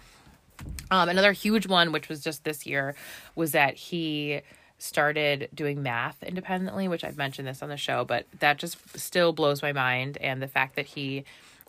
Um, 0.92 1.10
another 1.10 1.32
huge 1.32 1.68
one, 1.68 1.92
which 1.92 2.10
was 2.10 2.22
just 2.22 2.44
this 2.44 2.66
year, 2.66 2.96
was 3.36 3.54
that 3.54 3.76
he 3.76 4.42
started 4.78 5.48
doing 5.54 5.84
math 5.84 6.24
independently, 6.24 6.88
which 6.88 7.04
I've 7.04 7.18
mentioned 7.18 7.48
this 7.48 7.62
on 7.62 7.70
the 7.70 7.78
show, 7.78 8.04
but 8.04 8.26
that 8.40 8.58
just 8.58 8.78
still 8.98 9.32
blows 9.32 9.62
my 9.62 9.72
mind. 9.72 10.18
And 10.18 10.42
the 10.42 10.48
fact 10.48 10.76
that 10.76 10.88
he 10.88 11.24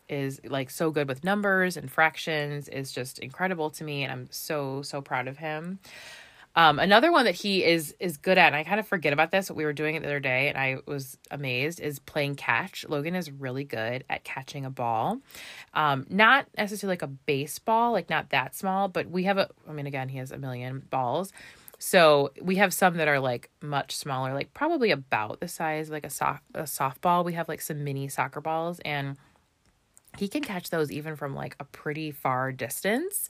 is 0.08 0.40
like 0.44 0.70
so 0.70 0.90
good 0.90 1.08
with 1.08 1.24
numbers 1.24 1.76
and 1.76 1.90
fractions 1.90 2.68
is 2.68 2.92
just 2.92 3.18
incredible 3.18 3.70
to 3.70 3.84
me 3.84 4.02
and 4.02 4.12
I'm 4.12 4.28
so 4.30 4.82
so 4.82 5.00
proud 5.00 5.28
of 5.28 5.38
him. 5.38 5.78
Um, 6.54 6.78
another 6.78 7.10
one 7.10 7.24
that 7.24 7.34
he 7.34 7.64
is 7.64 7.94
is 7.98 8.18
good 8.18 8.36
at, 8.36 8.48
and 8.48 8.56
I 8.56 8.64
kind 8.64 8.78
of 8.78 8.86
forget 8.86 9.14
about 9.14 9.30
this. 9.30 9.50
We 9.50 9.64
were 9.64 9.72
doing 9.72 9.94
it 9.94 10.00
the 10.00 10.08
other 10.08 10.20
day, 10.20 10.48
and 10.48 10.58
I 10.58 10.78
was 10.86 11.16
amazed. 11.30 11.80
Is 11.80 11.98
playing 11.98 12.34
catch. 12.34 12.84
Logan 12.88 13.14
is 13.14 13.30
really 13.30 13.64
good 13.64 14.04
at 14.10 14.24
catching 14.24 14.66
a 14.66 14.70
ball, 14.70 15.18
um, 15.72 16.06
not 16.10 16.46
necessarily 16.56 16.92
like 16.92 17.02
a 17.02 17.06
baseball, 17.06 17.92
like 17.92 18.10
not 18.10 18.30
that 18.30 18.54
small, 18.54 18.88
but 18.88 19.08
we 19.08 19.24
have 19.24 19.38
a. 19.38 19.48
I 19.66 19.72
mean, 19.72 19.86
again, 19.86 20.10
he 20.10 20.18
has 20.18 20.30
a 20.30 20.36
million 20.36 20.82
balls, 20.90 21.32
so 21.78 22.32
we 22.40 22.56
have 22.56 22.74
some 22.74 22.98
that 22.98 23.08
are 23.08 23.20
like 23.20 23.48
much 23.62 23.96
smaller, 23.96 24.34
like 24.34 24.52
probably 24.52 24.90
about 24.90 25.40
the 25.40 25.48
size 25.48 25.88
like 25.88 26.04
a 26.04 26.10
soft 26.10 26.42
a 26.54 26.64
softball. 26.64 27.24
We 27.24 27.32
have 27.32 27.48
like 27.48 27.62
some 27.62 27.82
mini 27.82 28.08
soccer 28.08 28.42
balls, 28.42 28.78
and 28.84 29.16
he 30.18 30.28
can 30.28 30.42
catch 30.42 30.70
those 30.70 30.90
even 30.92 31.16
from 31.16 31.34
like 31.34 31.56
a 31.60 31.64
pretty 31.64 32.10
far 32.10 32.52
distance, 32.52 33.28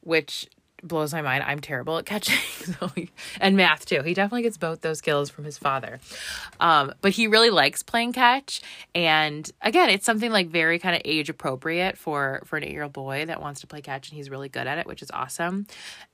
which 0.00 0.48
blows 0.82 1.12
my 1.12 1.22
mind. 1.22 1.44
I'm 1.44 1.60
terrible 1.60 1.98
at 1.98 2.06
catching, 2.06 2.38
so 2.80 2.88
he, 2.88 3.10
and 3.40 3.56
math 3.56 3.86
too. 3.86 4.02
He 4.02 4.14
definitely 4.14 4.42
gets 4.42 4.56
both 4.56 4.80
those 4.80 4.98
skills 4.98 5.30
from 5.30 5.44
his 5.44 5.58
father. 5.58 6.00
Um, 6.60 6.94
but 7.00 7.12
he 7.12 7.26
really 7.26 7.50
likes 7.50 7.82
playing 7.82 8.12
catch, 8.12 8.62
and 8.94 9.50
again, 9.60 9.90
it's 9.90 10.06
something 10.06 10.30
like 10.30 10.48
very 10.48 10.78
kind 10.78 10.94
of 10.94 11.02
age 11.04 11.28
appropriate 11.28 11.98
for 11.98 12.42
for 12.44 12.56
an 12.56 12.64
eight 12.64 12.72
year 12.72 12.84
old 12.84 12.92
boy 12.92 13.26
that 13.26 13.40
wants 13.42 13.60
to 13.62 13.66
play 13.66 13.80
catch, 13.80 14.08
and 14.08 14.16
he's 14.16 14.30
really 14.30 14.48
good 14.48 14.66
at 14.66 14.78
it, 14.78 14.86
which 14.86 15.02
is 15.02 15.10
awesome. 15.10 15.66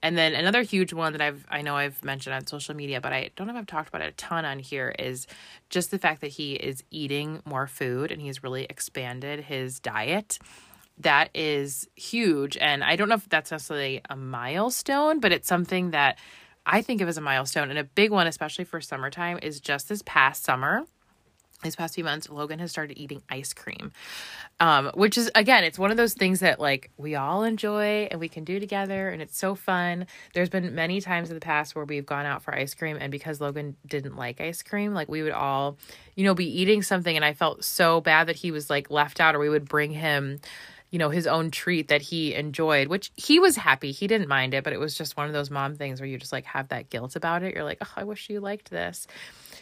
And 0.03 0.17
then 0.17 0.35
another 0.35 0.63
huge 0.63 0.93
one 0.93 1.13
that 1.13 1.21
I've 1.21 1.45
I 1.51 1.63
know 1.63 1.77
I've 1.77 2.03
mentioned 2.03 2.35
on 2.35 2.47
social 2.47 2.75
media, 2.75 3.01
but 3.01 3.13
I 3.13 3.31
don't 3.37 3.47
know 3.47 3.53
if 3.53 3.59
I've 3.59 3.67
talked 3.67 3.89
about 3.89 4.03
it 4.03 4.07
a 4.07 4.13
ton 4.13 4.45
on 4.45 4.59
here 4.59 4.95
is 4.99 5.27
just 5.69 5.91
the 5.91 5.99
fact 5.99 6.21
that 6.21 6.29
he 6.29 6.55
is 6.55 6.83
eating 6.91 7.43
more 7.45 7.67
food 7.67 8.11
and 8.11 8.21
he's 8.21 8.43
really 8.43 8.65
expanded 8.65 9.45
his 9.45 9.81
diet 9.81 10.39
that 10.99 11.31
is 11.35 11.89
huge. 11.95 12.57
And 12.57 12.83
I 12.83 12.97
don't 12.97 13.09
know 13.09 13.17
if 13.17 13.29
that's 13.29 13.51
necessarily 13.51 14.01
a 14.09 14.17
milestone, 14.17 15.21
but 15.21 15.33
it's 15.33 15.49
something 15.49 15.91
that 15.91 16.19
I 16.65 16.83
think 16.83 17.01
of 17.01 17.09
as 17.09 17.19
a 17.19 17.21
milestone. 17.21 17.71
And 17.71 17.79
a 17.79 17.85
big 17.85 18.11
one, 18.11 18.27
especially 18.27 18.65
for 18.65 18.81
summertime, 18.81 19.39
is 19.43 19.61
just 19.61 19.89
this 19.89 20.03
past 20.05 20.45
summer. 20.45 20.85
These 21.63 21.77
past 21.77 21.95
few 21.95 22.05
months, 22.05 22.29
Logan 22.29 22.59
has 22.59 22.71
started 22.71 22.99
eating 22.99 23.23
ice 23.31 23.55
cream, 23.55 23.91
um, 24.61 24.91
which 24.93 25.17
is 25.17 25.31
again, 25.35 25.65
it's 25.65 25.79
one 25.79 25.91
of 25.91 25.97
those 25.97 26.13
things 26.13 26.41
that 26.41 26.61
like 26.61 26.91
we 26.99 27.15
all 27.15 27.45
enjoy 27.45 28.09
and 28.11 28.21
we 28.21 28.29
can 28.29 28.45
do 28.45 28.61
together, 28.61 29.09
and 29.09 29.23
it's 29.23 29.39
so 29.39 29.55
fun. 29.55 30.07
There's 30.35 30.51
been 30.51 30.75
many 30.75 31.01
times 31.01 31.31
in 31.31 31.35
the 31.35 31.41
past 31.41 31.75
where 31.75 31.87
we've 31.87 32.05
gone 32.05 32.27
out 32.27 32.43
for 32.43 32.55
ice 32.55 32.75
cream, 32.75 32.99
and 33.01 33.11
because 33.11 33.41
Logan 33.41 33.75
didn't 33.87 34.17
like 34.17 34.39
ice 34.39 34.63
cream, 34.63 34.93
like 34.93 35.09
we 35.09 35.23
would 35.23 35.33
all, 35.33 35.79
you 36.15 36.25
know, 36.25 36.35
be 36.35 36.61
eating 36.61 36.83
something, 36.83 37.17
and 37.17 37.25
I 37.25 37.33
felt 37.33 37.65
so 37.65 38.03
bad 38.03 38.29
that 38.29 38.37
he 38.37 38.51
was 38.51 38.69
like 38.69 38.91
left 38.91 39.19
out, 39.19 39.35
or 39.35 39.39
we 39.39 39.49
would 39.49 39.67
bring 39.67 39.93
him 39.93 40.41
you 40.91 40.99
know, 40.99 41.11
his 41.11 41.27
own 41.27 41.51
treat 41.51 41.89
that 41.89 42.01
he 42.01 42.35
enjoyed, 42.35 42.89
which 42.89 43.11
he 43.17 43.41
was 43.41 43.57
happy. 43.57 43.93
He 43.93 44.07
didn't 44.07 44.29
mind 44.29 44.55
it, 44.55 44.63
but 44.63 44.73
it 44.73 44.79
was 44.79 44.97
just 44.97 45.17
one 45.17 45.27
of 45.27 45.33
those 45.33 45.51
mom 45.51 45.75
things 45.75 46.01
where 46.01 46.09
you 46.09 46.19
just 46.19 46.33
like 46.33 46.45
have 46.45 46.69
that 46.69 46.91
guilt 46.91 47.17
about 47.17 47.43
it. 47.43 47.55
You're 47.55 47.65
like, 47.65 47.79
oh, 47.81 47.93
I 47.97 48.05
wish 48.05 48.31
you 48.31 48.41
liked 48.41 48.71
this. 48.71 49.07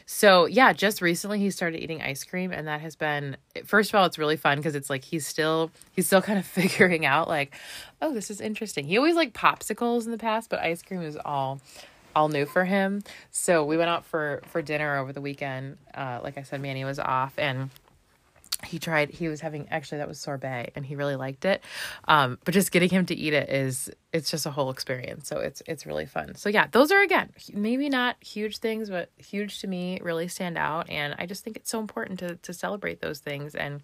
So, 0.07 0.45
yeah, 0.45 0.75
just 0.75 1.01
recently 1.01 1.39
he 1.39 1.51
started 1.51 1.83
eating 1.83 2.03
ice 2.03 2.25
cream 2.25 2.53
and 2.53 2.69
that 2.69 2.83
has 2.83 2.95
been 2.95 3.39
first 3.65 3.91
of 3.91 3.95
all 3.95 4.05
it's 4.05 4.19
really 4.19 4.37
fun 4.37 4.59
because 4.59 4.75
it's 4.75 4.91
like 4.91 5.03
he's 5.03 5.27
still 5.27 5.71
he's 5.93 6.07
still 6.07 6.23
kind 6.23 6.39
of 6.39 6.45
figuring 6.45 7.07
out 7.07 7.27
like, 7.27 7.55
oh, 8.03 8.13
this 8.13 8.31
is 8.31 8.41
interesting. 8.41 8.87
He 8.87 8.99
always 8.99 9.17
liked 9.17 9.35
popsicles 9.35 10.05
in 10.05 10.11
the 10.11 10.19
past, 10.19 10.51
but 10.51 10.61
ice 10.61 10.83
cream 10.83 11.03
is 11.03 11.17
all 11.25 11.61
all 12.15 12.29
new 12.29 12.47
for 12.47 12.65
him. 12.65 13.03
So, 13.33 13.65
we 13.65 13.77
went 13.77 13.89
out 13.91 14.05
for 14.05 14.43
for 14.49 14.61
dinner 14.61 14.99
over 14.99 15.13
the 15.13 15.23
weekend. 15.23 15.79
Uh 15.95 16.21
like 16.23 16.37
I 16.37 16.43
said 16.43 16.61
Manny 16.61 16.85
was 16.85 16.99
off 16.99 17.33
and 17.39 17.71
he 18.65 18.79
tried 18.79 19.11
he 19.11 19.29
was 19.29 19.41
having 19.41 19.69
actually 19.71 19.99
that 19.99 20.09
was 20.09 20.19
sorbet 20.19 20.73
and 20.75 20.85
he 20.85 20.97
really 20.97 21.17
liked 21.17 21.45
it. 21.45 21.63
Um, 22.09 22.39
but 22.45 22.55
just 22.55 22.73
getting 22.73 22.91
him 22.91 23.07
to 23.07 23.15
eat 23.15 23.33
it 23.33 23.49
is 23.49 23.91
it's 24.13 24.31
just 24.31 24.47
a 24.47 24.51
whole 24.51 24.71
experience. 24.71 25.29
So 25.29 25.39
it's 25.39 25.63
it's 25.67 25.87
really 25.87 26.07
fun. 26.07 26.35
So 26.35 26.49
yeah 26.49 26.67
those 26.71 26.91
are 26.91 27.03
again 27.03 27.31
maybe 27.53 27.89
not 27.89 28.17
huge 28.21 28.59
things 28.59 28.91
but 28.91 29.11
huge 29.19 29.61
to 29.61 29.67
me 29.67 30.01
really 30.03 30.29
stand 30.29 30.59
out. 30.59 30.89
And 30.91 31.15
i 31.19 31.27
just 31.27 31.45
think 31.45 31.57
it's 31.57 31.71
so 31.71 31.81
important 31.81 32.19
to 32.21 32.37
to 32.37 32.53
celebrate 32.53 33.01
those 33.01 33.21
things. 33.21 33.55
And 33.55 33.81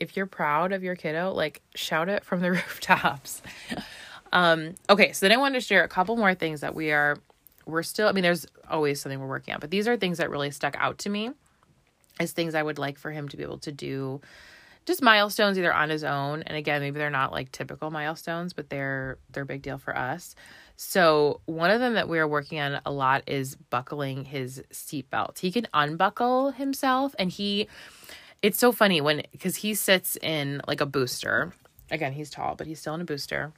if 0.00 0.16
you're 0.16 0.26
proud 0.26 0.72
of 0.72 0.82
your 0.82 0.96
kiddo 0.96 1.32
like 1.32 1.62
shout 1.74 2.08
it 2.08 2.24
from 2.24 2.40
the 2.40 2.50
rooftops. 2.52 3.42
Um 4.32 4.74
okay 4.88 5.12
so 5.12 5.26
then 5.26 5.36
i 5.36 5.40
wanted 5.40 5.60
to 5.60 5.66
share 5.66 5.84
a 5.84 5.88
couple 5.88 6.16
more 6.16 6.34
things 6.34 6.62
that 6.62 6.74
we 6.74 6.90
are 6.90 7.18
we're 7.66 7.82
still 7.82 8.08
i 8.08 8.12
mean 8.12 8.22
there's 8.22 8.46
always 8.68 9.00
something 9.00 9.20
we're 9.20 9.26
working 9.26 9.52
on 9.54 9.60
but 9.60 9.70
these 9.70 9.86
are 9.86 9.96
things 9.96 10.18
that 10.18 10.30
really 10.30 10.50
stuck 10.50 10.74
out 10.78 10.98
to 10.98 11.10
me 11.10 11.30
as 12.20 12.32
things 12.32 12.54
I 12.54 12.62
would 12.62 12.78
like 12.78 12.98
for 12.98 13.10
him 13.10 13.28
to 13.28 13.36
be 13.36 13.42
able 13.42 13.58
to 13.58 13.72
do 13.72 14.20
just 14.84 15.02
milestones 15.02 15.58
either 15.58 15.72
on 15.72 15.90
his 15.90 16.04
own. 16.04 16.42
And 16.42 16.56
again 16.56 16.80
maybe 16.80 16.98
they're 16.98 17.10
not 17.10 17.32
like 17.32 17.52
typical 17.52 17.90
milestones 17.90 18.52
but 18.52 18.68
they're 18.68 19.18
they're 19.30 19.44
a 19.44 19.46
big 19.46 19.62
deal 19.62 19.78
for 19.78 19.96
us. 19.96 20.34
So 20.76 21.40
one 21.46 21.70
of 21.70 21.80
them 21.80 21.94
that 21.94 22.08
we 22.08 22.18
are 22.18 22.26
working 22.26 22.58
on 22.58 22.80
a 22.84 22.90
lot 22.90 23.22
is 23.26 23.54
buckling 23.54 24.24
his 24.24 24.62
seatbelt. 24.72 25.38
He 25.38 25.52
can 25.52 25.68
unbuckle 25.72 26.52
himself 26.52 27.14
and 27.18 27.30
he 27.30 27.68
it's 28.42 28.58
so 28.58 28.72
funny 28.72 29.00
when 29.00 29.22
because 29.30 29.56
he 29.56 29.74
sits 29.74 30.16
in 30.20 30.60
like 30.66 30.80
a 30.80 30.86
booster. 30.86 31.52
Again 31.90 32.12
he's 32.12 32.30
tall 32.30 32.56
but 32.56 32.66
he's 32.66 32.80
still 32.80 32.94
in 32.94 33.00
a 33.00 33.04
booster. 33.04 33.52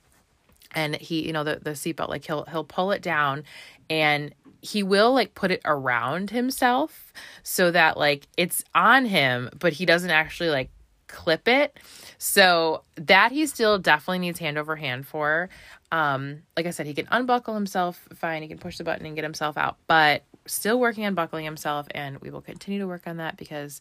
And 0.75 0.97
he 0.97 1.27
you 1.27 1.33
know 1.33 1.45
the 1.45 1.61
the 1.63 1.71
seatbelt 1.71 2.09
like 2.09 2.25
he'll 2.25 2.45
he'll 2.45 2.65
pull 2.65 2.91
it 2.91 3.01
down 3.01 3.45
and 3.89 4.35
he 4.65 4.83
will 4.83 5.13
like 5.13 5.35
put 5.35 5.51
it 5.51 5.61
around 5.67 6.31
himself 6.31 7.13
so 7.43 7.71
that 7.71 7.99
like 7.99 8.27
it's 8.39 8.65
on 8.75 9.05
him, 9.05 9.51
but 9.59 9.75
he 9.75 9.85
doesn't 9.85 10.11
actually 10.11 10.49
like 10.49 10.71
clip 11.07 11.47
it. 11.47 11.79
So 12.17 12.83
that 12.97 13.31
he 13.31 13.47
still 13.47 13.79
definitely 13.79 14.21
needs 14.21 14.39
hand 14.39 14.57
over 14.57 14.75
hand 14.75 15.07
for. 15.07 15.51
Um, 15.93 16.43
like 16.57 16.65
I 16.65 16.71
said, 16.71 16.87
he 16.87 16.95
can 16.95 17.07
unbuckle 17.11 17.55
himself 17.55 18.09
fine, 18.15 18.41
he 18.41 18.49
can 18.49 18.59
push 18.59 18.79
the 18.79 18.85
button 18.85 19.05
and 19.05 19.15
get 19.15 19.23
himself 19.23 19.59
out, 19.59 19.77
but 19.87 20.23
still 20.47 20.81
working 20.81 21.05
on 21.05 21.15
buckling 21.15 21.45
himself, 21.45 21.87
and 21.91 22.19
we 22.21 22.31
will 22.31 22.41
continue 22.41 22.81
to 22.81 22.87
work 22.87 23.07
on 23.07 23.19
that 23.19 23.37
because 23.37 23.81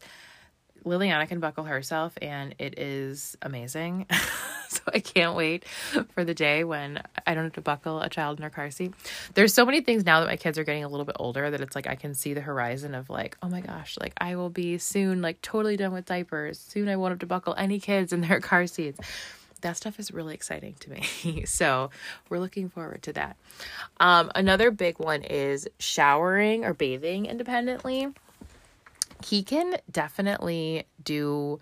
Liliana 0.85 1.27
can 1.27 1.39
buckle 1.39 1.63
herself, 1.63 2.17
and 2.21 2.55
it 2.59 2.79
is 2.79 3.37
amazing. 3.41 4.05
so 4.69 4.81
I 4.93 4.99
can't 4.99 5.35
wait 5.35 5.65
for 6.13 6.23
the 6.23 6.33
day 6.33 6.63
when 6.63 7.01
I 7.25 7.33
don't 7.33 7.45
have 7.45 7.53
to 7.53 7.61
buckle 7.61 8.01
a 8.01 8.09
child 8.09 8.39
in 8.39 8.43
her 8.43 8.49
car 8.49 8.71
seat. 8.71 8.93
There's 9.33 9.53
so 9.53 9.65
many 9.65 9.81
things 9.81 10.05
now 10.05 10.19
that 10.19 10.27
my 10.27 10.37
kids 10.37 10.57
are 10.57 10.63
getting 10.63 10.83
a 10.83 10.87
little 10.87 11.05
bit 11.05 11.15
older 11.19 11.49
that 11.49 11.61
it's 11.61 11.75
like 11.75 11.87
I 11.87 11.95
can 11.95 12.13
see 12.13 12.33
the 12.33 12.41
horizon 12.41 12.95
of 12.95 13.09
like, 13.09 13.37
oh 13.41 13.49
my 13.49 13.61
gosh, 13.61 13.97
like 13.99 14.13
I 14.17 14.35
will 14.35 14.49
be 14.49 14.77
soon 14.77 15.21
like 15.21 15.41
totally 15.41 15.77
done 15.77 15.93
with 15.93 16.05
diapers. 16.05 16.59
Soon 16.59 16.89
I 16.89 16.95
won't 16.95 17.11
have 17.11 17.19
to 17.19 17.25
buckle 17.25 17.55
any 17.57 17.79
kids 17.79 18.13
in 18.13 18.21
their 18.21 18.39
car 18.41 18.67
seats. 18.67 18.99
That 19.61 19.77
stuff 19.77 19.97
is 19.97 20.11
really 20.11 20.33
exciting 20.33 20.75
to 20.81 20.89
me. 20.89 21.43
so 21.45 21.89
we're 22.27 22.39
looking 22.39 22.69
forward 22.69 23.03
to 23.03 23.13
that. 23.13 23.37
Um, 23.99 24.29
another 24.35 24.71
big 24.71 24.99
one 24.99 25.23
is 25.23 25.69
showering 25.79 26.65
or 26.65 26.73
bathing 26.73 27.27
independently 27.27 28.09
he 29.23 29.43
can 29.43 29.75
definitely 29.91 30.85
do 31.03 31.59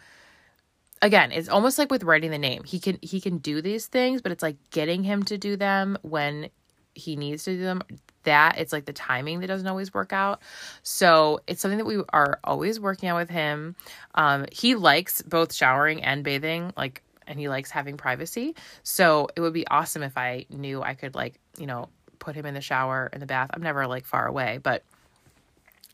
again 1.02 1.32
it's 1.32 1.50
almost 1.50 1.78
like 1.78 1.92
with 1.92 2.04
writing 2.04 2.32
the 2.32 2.38
name 2.38 2.64
he 2.64 2.80
can 2.80 2.98
he 3.02 3.20
can 3.20 3.38
do 3.38 3.62
these 3.62 3.88
things 3.88 4.22
but 4.22 4.32
it's 4.32 4.44
like 4.44 4.58
getting 4.70 5.04
him 5.04 5.24
to 5.24 5.38
do 5.38 5.56
them 5.56 5.98
when 6.02 6.50
he 6.94 7.16
needs 7.16 7.44
to 7.44 7.56
do 7.56 7.64
them 7.64 7.82
that 8.24 8.58
it's 8.58 8.74
like 8.74 8.86
the 8.86 8.94
timing 8.94 9.40
that 9.40 9.48
doesn't 9.48 9.68
always 9.68 9.94
work 9.94 10.14
out. 10.14 10.42
So 10.84 11.40
it's 11.48 11.62
something 11.62 11.80
that 11.80 11.86
we 11.86 12.02
are 12.14 12.40
always 12.44 12.80
working 12.80 13.10
on 13.10 13.16
with 13.18 13.30
him. 13.30 13.76
Um 14.16 14.46
he 14.52 14.76
likes 14.76 15.22
both 15.22 15.54
showering 15.54 16.04
and 16.04 16.24
bathing 16.24 16.74
like 16.78 17.02
and 17.28 17.40
he 17.40 17.50
likes 17.50 17.72
having 17.72 17.98
privacy. 17.98 18.56
So 18.84 19.30
it 19.36 19.42
would 19.42 19.54
be 19.54 19.68
awesome 19.68 20.04
if 20.04 20.18
i 20.18 20.46
knew 20.50 20.82
i 20.82 20.94
could 20.94 21.16
like 21.16 21.40
you 21.58 21.68
know 21.68 21.90
put 22.20 22.36
him 22.36 22.46
in 22.46 22.54
the 22.54 22.62
shower 22.62 23.10
in 23.12 23.20
the 23.20 23.26
bath. 23.26 23.50
I'm 23.54 23.64
never 23.64 23.88
like 23.88 24.06
far 24.06 24.28
away 24.28 24.60
but 24.62 24.84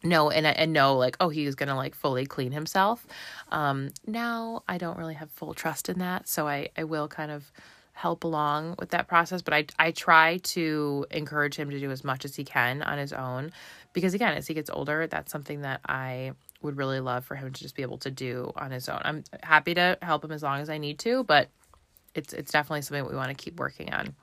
know 0.03 0.29
and 0.29 0.45
and 0.45 0.73
know 0.73 0.95
like 0.95 1.17
oh 1.19 1.29
he's 1.29 1.55
gonna 1.55 1.75
like 1.75 1.95
fully 1.95 2.25
clean 2.25 2.51
himself. 2.51 3.05
Um 3.51 3.89
now 4.05 4.63
i 4.67 4.77
don't 4.77 4.97
really 4.97 5.15
have 5.15 5.29
full 5.31 5.53
trust 5.53 5.89
in 5.89 5.99
that 5.99 6.27
so 6.27 6.47
i 6.47 6.69
i 6.77 6.83
will 6.83 7.07
kind 7.07 7.31
of 7.31 7.51
help 7.93 8.23
along 8.23 8.75
with 8.77 8.89
that 8.89 9.07
process 9.07 9.41
but 9.41 9.55
i 9.55 9.65
i 9.79 9.89
try 9.89 10.37
to 10.37 11.03
encourage 11.09 11.55
him 11.55 11.71
to 11.71 11.79
do 11.79 11.89
as 11.89 12.03
much 12.03 12.25
as 12.25 12.35
he 12.35 12.43
can 12.43 12.83
on 12.83 12.99
his 12.99 13.11
own 13.11 13.51
because 13.93 14.13
again 14.13 14.37
as 14.37 14.45
he 14.45 14.53
gets 14.53 14.69
older 14.69 15.07
that's 15.07 15.31
something 15.31 15.61
that 15.61 15.81
i 15.87 16.31
would 16.61 16.77
really 16.77 16.99
love 16.99 17.25
for 17.25 17.35
him 17.35 17.51
to 17.51 17.59
just 17.59 17.75
be 17.75 17.81
able 17.81 17.97
to 17.99 18.09
do 18.09 18.51
on 18.55 18.71
his 18.71 18.89
own. 18.89 18.99
I'm 19.03 19.23
happy 19.43 19.73
to 19.75 19.97
help 20.01 20.23
him 20.23 20.31
as 20.31 20.43
long 20.43 20.61
as 20.61 20.69
i 20.69 20.77
need 20.77 20.99
to 20.99 21.23
but 21.23 21.49
it's 22.13 22.33
it's 22.33 22.51
definitely 22.51 22.83
something 22.83 23.07
we 23.07 23.15
want 23.15 23.29
to 23.29 23.43
keep 23.43 23.59
working 23.59 23.91
on 23.91 24.13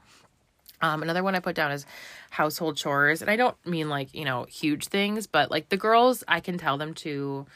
um, 0.80 1.02
another 1.02 1.22
one 1.22 1.34
I 1.34 1.40
put 1.40 1.54
down 1.54 1.72
is 1.72 1.86
household 2.30 2.76
chores. 2.76 3.22
And 3.22 3.30
I 3.30 3.36
don't 3.36 3.56
mean 3.66 3.88
like, 3.88 4.14
you 4.14 4.24
know, 4.24 4.44
huge 4.44 4.86
things, 4.88 5.26
but 5.26 5.50
like 5.50 5.68
the 5.68 5.76
girls, 5.76 6.24
I 6.28 6.40
can 6.40 6.58
tell 6.58 6.78
them 6.78 6.94
to 6.94 7.46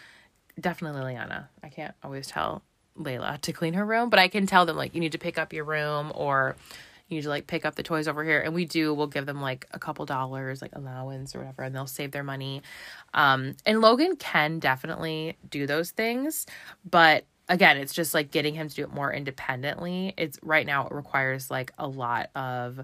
definitely 0.58 1.00
Liliana. 1.00 1.48
I 1.62 1.68
can't 1.68 1.94
always 2.02 2.28
tell 2.28 2.62
Layla 2.98 3.40
to 3.42 3.52
clean 3.52 3.74
her 3.74 3.84
room, 3.84 4.10
but 4.10 4.18
I 4.18 4.28
can 4.28 4.46
tell 4.46 4.66
them 4.66 4.76
like, 4.76 4.94
you 4.94 5.00
need 5.00 5.12
to 5.12 5.18
pick 5.18 5.38
up 5.38 5.52
your 5.52 5.64
room 5.64 6.12
or 6.14 6.56
you 7.08 7.16
need 7.16 7.22
to 7.22 7.28
like 7.28 7.46
pick 7.46 7.64
up 7.64 7.74
the 7.74 7.82
toys 7.82 8.06
over 8.08 8.22
here. 8.22 8.40
And 8.40 8.54
we 8.54 8.64
do, 8.64 8.92
we'll 8.92 9.06
give 9.06 9.26
them 9.26 9.40
like 9.40 9.66
a 9.72 9.78
couple 9.78 10.04
dollars, 10.06 10.60
like 10.60 10.74
allowance 10.74 11.34
or 11.34 11.40
whatever, 11.40 11.62
and 11.62 11.74
they'll 11.74 11.86
save 11.86 12.12
their 12.12 12.24
money. 12.24 12.62
Um, 13.14 13.56
and 13.64 13.80
Logan 13.80 14.16
can 14.16 14.58
definitely 14.58 15.36
do 15.48 15.66
those 15.66 15.90
things, 15.90 16.46
but 16.88 17.24
again, 17.48 17.78
it's 17.78 17.94
just 17.94 18.14
like 18.14 18.30
getting 18.30 18.54
him 18.54 18.68
to 18.68 18.74
do 18.74 18.82
it 18.82 18.92
more 18.92 19.12
independently. 19.12 20.12
It's 20.16 20.38
right 20.42 20.66
now 20.66 20.86
it 20.86 20.92
requires 20.92 21.50
like 21.50 21.72
a 21.78 21.88
lot 21.88 22.30
of 22.34 22.80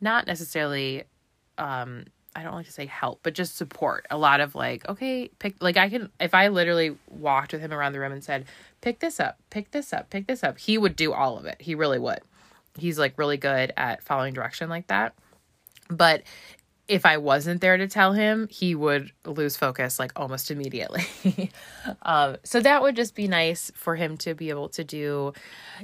not 0.00 0.26
necessarily 0.26 1.04
um 1.58 2.04
I 2.36 2.42
don't 2.42 2.54
like 2.54 2.66
to 2.66 2.72
say 2.72 2.84
help, 2.84 3.20
but 3.22 3.32
just 3.32 3.56
support. 3.56 4.06
A 4.10 4.18
lot 4.18 4.40
of 4.40 4.54
like, 4.54 4.86
okay, 4.90 5.28
pick 5.38 5.56
like 5.60 5.78
I 5.78 5.88
can 5.88 6.10
if 6.20 6.34
I 6.34 6.48
literally 6.48 6.96
walked 7.08 7.52
with 7.52 7.62
him 7.62 7.72
around 7.72 7.94
the 7.94 8.00
room 8.00 8.12
and 8.12 8.22
said, 8.22 8.44
"Pick 8.82 8.98
this 9.00 9.18
up, 9.18 9.38
pick 9.48 9.70
this 9.70 9.94
up, 9.94 10.10
pick 10.10 10.26
this 10.26 10.44
up." 10.44 10.58
He 10.58 10.76
would 10.76 10.96
do 10.96 11.14
all 11.14 11.38
of 11.38 11.46
it. 11.46 11.56
He 11.60 11.74
really 11.74 11.98
would. 11.98 12.20
He's 12.78 12.98
like 12.98 13.18
really 13.18 13.38
good 13.38 13.72
at 13.78 14.02
following 14.02 14.34
direction 14.34 14.68
like 14.68 14.88
that. 14.88 15.14
But 15.88 16.24
if 16.88 17.04
I 17.04 17.16
wasn't 17.18 17.60
there 17.60 17.76
to 17.76 17.88
tell 17.88 18.12
him, 18.12 18.46
he 18.48 18.74
would 18.74 19.10
lose 19.24 19.56
focus 19.56 19.98
like 19.98 20.12
almost 20.14 20.50
immediately. 20.50 21.04
um, 22.02 22.36
so 22.44 22.60
that 22.60 22.82
would 22.82 22.94
just 22.94 23.14
be 23.14 23.26
nice 23.26 23.72
for 23.74 23.96
him 23.96 24.16
to 24.18 24.34
be 24.34 24.50
able 24.50 24.68
to 24.70 24.84
do, 24.84 25.32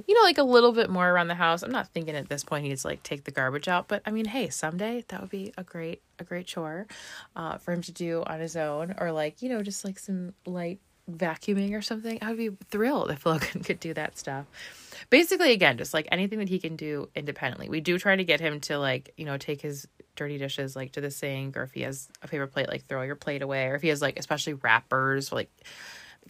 you 0.07 0.15
know, 0.15 0.23
like 0.23 0.39
a 0.39 0.45
little 0.45 0.73
bit 0.73 0.91
more 0.91 1.09
around 1.09 1.29
the 1.29 1.35
house. 1.35 1.63
I'm 1.63 1.73
not 1.73 1.89
thinking 1.89 2.15
at 2.15 2.29
this 2.29 2.45
point 2.45 2.67
he's 2.67 2.85
like 2.85 3.03
take 3.03 3.25
the 3.25 3.33
garbage 3.33 3.67
out, 3.67 3.89
but 3.89 4.03
I 4.07 4.13
mean, 4.13 4.27
hey, 4.27 4.49
someday 4.49 5.05
that 5.09 5.21
would 5.21 5.31
be 5.31 5.53
a 5.59 5.65
great 5.65 6.03
a 6.19 6.25
great 6.25 6.47
chore 6.47 6.87
uh, 7.35 7.59
for 7.59 7.73
him 7.73 7.83
to 7.83 7.93
do 7.93 8.23
on 8.27 8.39
his 8.39 8.57
own, 8.57 8.95
or 8.99 9.11
like 9.11 9.43
you 9.43 9.49
know, 9.49 9.63
just 9.63 9.85
like 9.85 9.99
some 9.99 10.35
light 10.47 10.79
vacuuming 11.11 11.77
or 11.77 11.83
something. 11.83 12.19
I 12.23 12.29
would 12.29 12.39
be 12.39 12.51
thrilled 12.71 13.11
if 13.11 13.27
Logan 13.27 13.65
could 13.65 13.81
do 13.81 13.93
that 13.95 14.19
stuff 14.19 14.47
basically 15.11 15.53
again 15.53 15.77
just 15.77 15.93
like 15.93 16.07
anything 16.13 16.39
that 16.39 16.49
he 16.49 16.61
can 16.61 16.77
do 16.77 17.09
independently 17.17 17.69
we 17.69 17.81
do 17.81 17.99
try 17.99 18.15
to 18.15 18.23
get 18.23 18.39
him 18.41 18.61
to 18.61 18.79
like 18.79 19.13
you 19.17 19.25
know 19.25 19.37
take 19.37 19.61
his 19.61 19.89
dirty 20.17 20.39
dishes 20.39 20.77
like 20.77 20.93
to 20.93 21.01
the 21.01 21.11
sink 21.11 21.57
or 21.57 21.63
if 21.63 21.73
he 21.73 21.83
has 21.83 22.09
a 22.23 22.29
paper 22.29 22.47
plate 22.47 22.69
like 22.69 22.85
throw 22.87 23.03
your 23.03 23.17
plate 23.17 23.43
away 23.43 23.67
or 23.67 23.75
if 23.75 23.83
he 23.83 23.89
has 23.89 24.03
like 24.03 24.19
especially 24.19 24.55
wrappers 24.55 25.33
like 25.33 25.51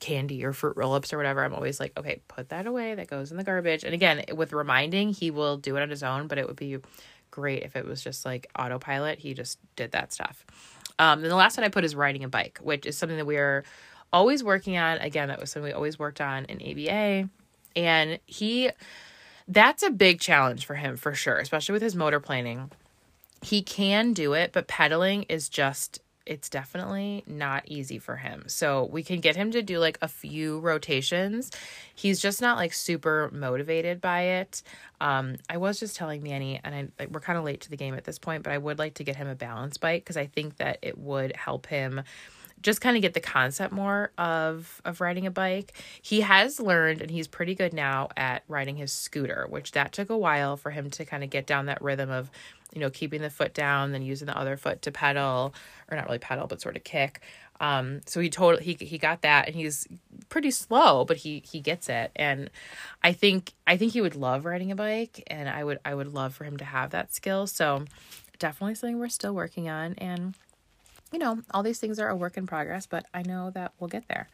candy 0.01 0.45
or 0.45 0.53
fruit 0.53 0.77
roll-ups 0.77 1.13
or 1.13 1.17
whatever 1.17 1.45
i'm 1.45 1.55
always 1.55 1.79
like 1.79 1.93
okay 1.99 2.21
put 2.29 2.49
that 2.49 2.67
away 2.67 2.95
that 2.95 3.09
goes 3.09 3.31
in 3.31 3.37
the 3.37 3.45
garbage. 3.45 3.85
And 3.85 3.95
again 3.95 4.25
with 4.35 4.53
reminding 4.53 5.13
he 5.13 5.31
will 5.31 5.57
do 5.57 5.77
it 5.77 5.83
on 5.83 5.91
his 5.91 6.03
own 6.03 6.27
but 6.27 6.39
it 6.39 6.47
would 6.47 6.57
be 6.57 6.79
great 7.31 7.63
if 7.63 7.77
it 7.77 7.85
was 7.87 8.03
just 8.03 8.25
like 8.25 8.49
autopilot. 8.59 9.19
He 9.19 9.35
just 9.35 9.59
did 9.75 9.93
that 9.93 10.13
stuff. 10.13 10.45
Um 10.99 11.21
then 11.21 11.31
the 11.31 11.37
last 11.37 11.57
one 11.57 11.65
i 11.65 11.69
put 11.69 11.85
is 11.85 11.95
riding 11.95 12.25
a 12.25 12.29
bike 12.29 12.59
which 12.63 12.87
is 12.87 12.97
something 12.97 13.17
that 13.17 13.27
we're 13.27 13.65
always 14.13 14.45
working 14.45 14.77
on. 14.77 14.99
Again 14.99 15.29
that 15.29 15.41
was 15.41 15.51
something 15.51 15.71
we 15.71 15.73
always 15.73 15.99
worked 15.99 16.21
on 16.21 16.45
in 16.47 16.61
aba 16.63 17.29
and 17.75 18.19
he 18.27 18.71
that's 19.49 19.83
a 19.83 19.91
big 19.91 20.21
challenge 20.21 20.67
for 20.67 20.75
him 20.75 20.97
for 20.97 21.15
sure 21.15 21.39
especially 21.39 21.73
with 21.73 21.83
his 21.83 21.97
motor 21.97 22.21
planning 22.21 22.71
he 23.43 23.63
can 23.63 24.13
do 24.13 24.33
it, 24.33 24.53
but 24.53 24.69
pedaling 24.69 25.25
is 25.25 25.49
just 25.49 26.01
it's 26.25 26.49
definitely 26.49 27.25
not 27.27 27.65
easy 27.67 27.99
for 27.99 28.17
him. 28.17 28.45
So 28.47 28.89
we 28.93 29.03
can 29.03 29.21
get 29.21 29.35
him 29.35 29.51
to 29.51 29.61
do 29.63 29.81
like 29.81 29.99
a 30.01 30.09
few 30.09 30.61
rotations. 30.61 31.51
He's 31.95 32.21
just 32.21 32.41
not 32.41 32.57
like 32.57 32.73
super 32.73 33.29
motivated 33.33 34.01
by 34.01 34.23
it. 34.23 34.63
Um, 35.01 35.37
I 35.51 35.57
was 35.57 35.81
just 35.81 35.97
telling 35.97 36.23
Manny, 36.23 36.61
and 36.63 36.91
I 36.99 37.07
we're 37.11 37.21
kind 37.21 37.39
of 37.39 37.45
late 37.45 37.63
to 37.63 37.71
the 37.71 37.77
game 37.77 37.95
at 37.95 38.05
this 38.05 38.19
point, 38.19 38.45
but 38.45 38.53
I 38.53 38.59
would 38.59 38.79
like 38.79 38.95
to 38.95 39.05
get 39.05 39.17
him 39.17 39.27
a 39.27 39.35
balance 39.35 39.79
bike 39.79 40.05
because 40.05 40.17
I 40.17 40.27
think 40.27 40.59
that 40.59 40.79
it 40.83 40.97
would 40.97 41.35
help 41.35 41.67
him 41.67 42.03
just 42.63 42.81
kind 42.81 42.97
of 42.97 43.03
get 43.03 43.15
the 43.15 43.21
concept 43.21 43.73
more 43.73 44.13
of 44.19 44.81
of 44.85 45.01
riding 45.01 45.27
a 45.27 45.31
bike. 45.31 45.73
He 46.01 46.21
has 46.23 46.61
learned 46.61 47.03
and 47.03 47.11
he's 47.11 47.29
pretty 47.29 47.55
good 47.55 47.73
now 47.73 48.09
at 48.17 48.45
riding 48.49 48.77
his 48.77 48.93
scooter, 48.93 49.47
which 49.49 49.73
that 49.73 49.93
took 49.93 50.11
a 50.11 50.19
while 50.19 50.57
for 50.57 50.71
him 50.71 50.91
to 50.91 51.05
kind 51.05 51.25
of 51.25 51.31
get 51.31 51.47
down 51.47 51.67
that 51.67 51.83
rhythm 51.83 52.11
of 52.11 52.31
you 52.73 52.81
know, 52.81 52.91
keeping 52.91 53.21
the 53.21 53.31
foot 53.31 53.55
down, 53.55 53.93
then 53.93 54.03
using 54.03 54.27
the 54.27 54.37
other 54.37 54.57
foot 54.57 54.83
to 54.83 54.91
pedal, 54.91 55.55
or 55.91 55.97
not 55.97 56.07
really 56.07 56.19
pedal, 56.19 56.47
but 56.47 56.61
sort 56.61 56.77
of 56.77 56.85
kick. 56.85 57.21
Um, 57.61 58.01
so 58.07 58.19
he 58.21 58.31
totally 58.31 58.65
he 58.65 58.85
he 58.85 58.99
got 58.99 59.23
that, 59.23 59.47
and 59.47 59.55
he's 59.55 59.87
pretty 60.29 60.51
slow, 60.51 61.05
but 61.05 61.19
he 61.19 61.43
he 61.47 61.61
gets 61.61 61.89
it. 61.89 62.11
And 62.17 62.51
I 63.03 63.13
think 63.13 63.53
I 63.67 63.77
think 63.77 63.93
he 63.93 64.01
would 64.01 64.17
love 64.17 64.45
riding 64.45 64.73
a 64.73 64.77
bike, 64.77 65.23
and 65.29 65.49
I 65.49 65.63
would 65.63 65.79
I 65.85 65.95
would 65.95 66.13
love 66.13 66.35
for 66.35 66.45
him 66.45 66.57
to 66.57 66.65
have 66.65 66.91
that 66.91 67.15
skill. 67.15 67.47
So 67.47 67.85
definitely 68.39 68.75
something 68.75 68.99
we're 68.99 69.09
still 69.09 69.35
working 69.35 69.69
on, 69.69 69.95
and 69.99 70.35
you 71.13 71.19
know, 71.19 71.43
all 71.53 71.63
these 71.63 71.79
things 71.79 71.99
are 71.99 72.09
a 72.09 72.17
work 72.17 72.37
in 72.37 72.47
progress, 72.47 72.87
but 72.87 73.07
I 73.13 73.23
know 73.23 73.51
that 73.51 73.73
we'll 73.79 73.89
get 73.89 74.09
there. 74.09 74.29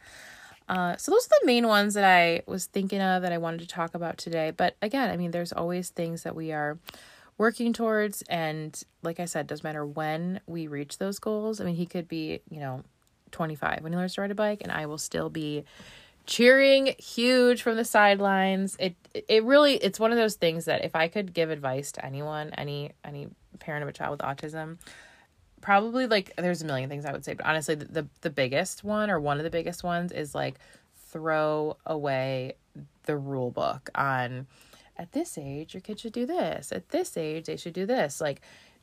Uh, 0.67 0.95
so 0.97 1.11
those 1.11 1.25
are 1.25 1.39
the 1.41 1.47
main 1.47 1.67
ones 1.67 1.95
that 1.95 2.03
I 2.03 2.43
was 2.45 2.67
thinking 2.67 3.01
of 3.01 3.23
that 3.23 3.31
I 3.31 3.39
wanted 3.39 3.61
to 3.61 3.67
talk 3.67 3.95
about 3.95 4.17
today. 4.17 4.51
But 4.55 4.75
again, 4.81 5.09
I 5.09 5.17
mean, 5.17 5.31
there's 5.31 5.51
always 5.51 5.89
things 5.89 6.23
that 6.23 6.35
we 6.35 6.51
are 6.51 6.77
working 7.39 7.73
towards. 7.73 8.21
And 8.23 8.79
like 9.01 9.19
I 9.19 9.25
said, 9.25 9.47
doesn't 9.47 9.63
matter 9.63 9.83
when 9.83 10.41
we 10.45 10.67
reach 10.67 10.99
those 10.99 11.17
goals. 11.17 11.59
I 11.59 11.65
mean, 11.65 11.75
he 11.75 11.87
could 11.87 12.07
be, 12.07 12.41
you 12.49 12.59
know, 12.59 12.83
25 13.31 13.81
when 13.81 13.93
he 13.93 13.97
learns 13.97 14.15
to 14.15 14.21
ride 14.21 14.31
a 14.31 14.35
bike, 14.35 14.61
and 14.61 14.71
I 14.71 14.85
will 14.85 14.97
still 14.97 15.29
be 15.29 15.63
cheering 16.25 16.95
huge 16.99 17.61
from 17.61 17.75
the 17.75 17.85
sidelines. 17.85 18.75
It 18.79 18.95
it 19.13 19.43
really 19.43 19.75
it's 19.75 19.99
one 19.99 20.11
of 20.11 20.17
those 20.17 20.35
things 20.35 20.65
that 20.65 20.83
if 20.83 20.95
I 20.95 21.07
could 21.07 21.33
give 21.33 21.49
advice 21.49 21.91
to 21.93 22.05
anyone, 22.05 22.51
any 22.57 22.91
any 23.03 23.27
parent 23.59 23.83
of 23.83 23.89
a 23.89 23.93
child 23.93 24.11
with 24.11 24.21
autism, 24.21 24.77
probably 25.61 26.07
like 26.07 26.33
there's 26.37 26.61
a 26.61 26.65
million 26.65 26.89
things 26.89 27.05
I 27.05 27.11
would 27.11 27.25
say, 27.25 27.33
but 27.33 27.45
honestly 27.45 27.75
the, 27.75 27.85
the, 27.85 28.07
the 28.21 28.29
biggest 28.29 28.83
one 28.83 29.09
or 29.09 29.19
one 29.19 29.37
of 29.37 29.43
the 29.43 29.49
biggest 29.49 29.83
ones 29.83 30.11
is 30.11 30.33
like 30.35 30.55
throw 30.95 31.77
away 31.85 32.53
the 33.03 33.17
rule 33.17 33.51
book 33.51 33.89
on 33.95 34.47
at 34.99 35.13
this 35.13 35.37
age, 35.37 35.73
your 35.73 35.81
kid 35.81 35.99
should 35.99 36.13
do 36.13 36.25
this. 36.25 36.71
At 36.71 36.89
this 36.89 37.15
age, 37.15 37.45
they 37.45 37.55
should 37.55 37.73
do 37.73 37.85
this. 37.85 38.19
Like, 38.19 38.41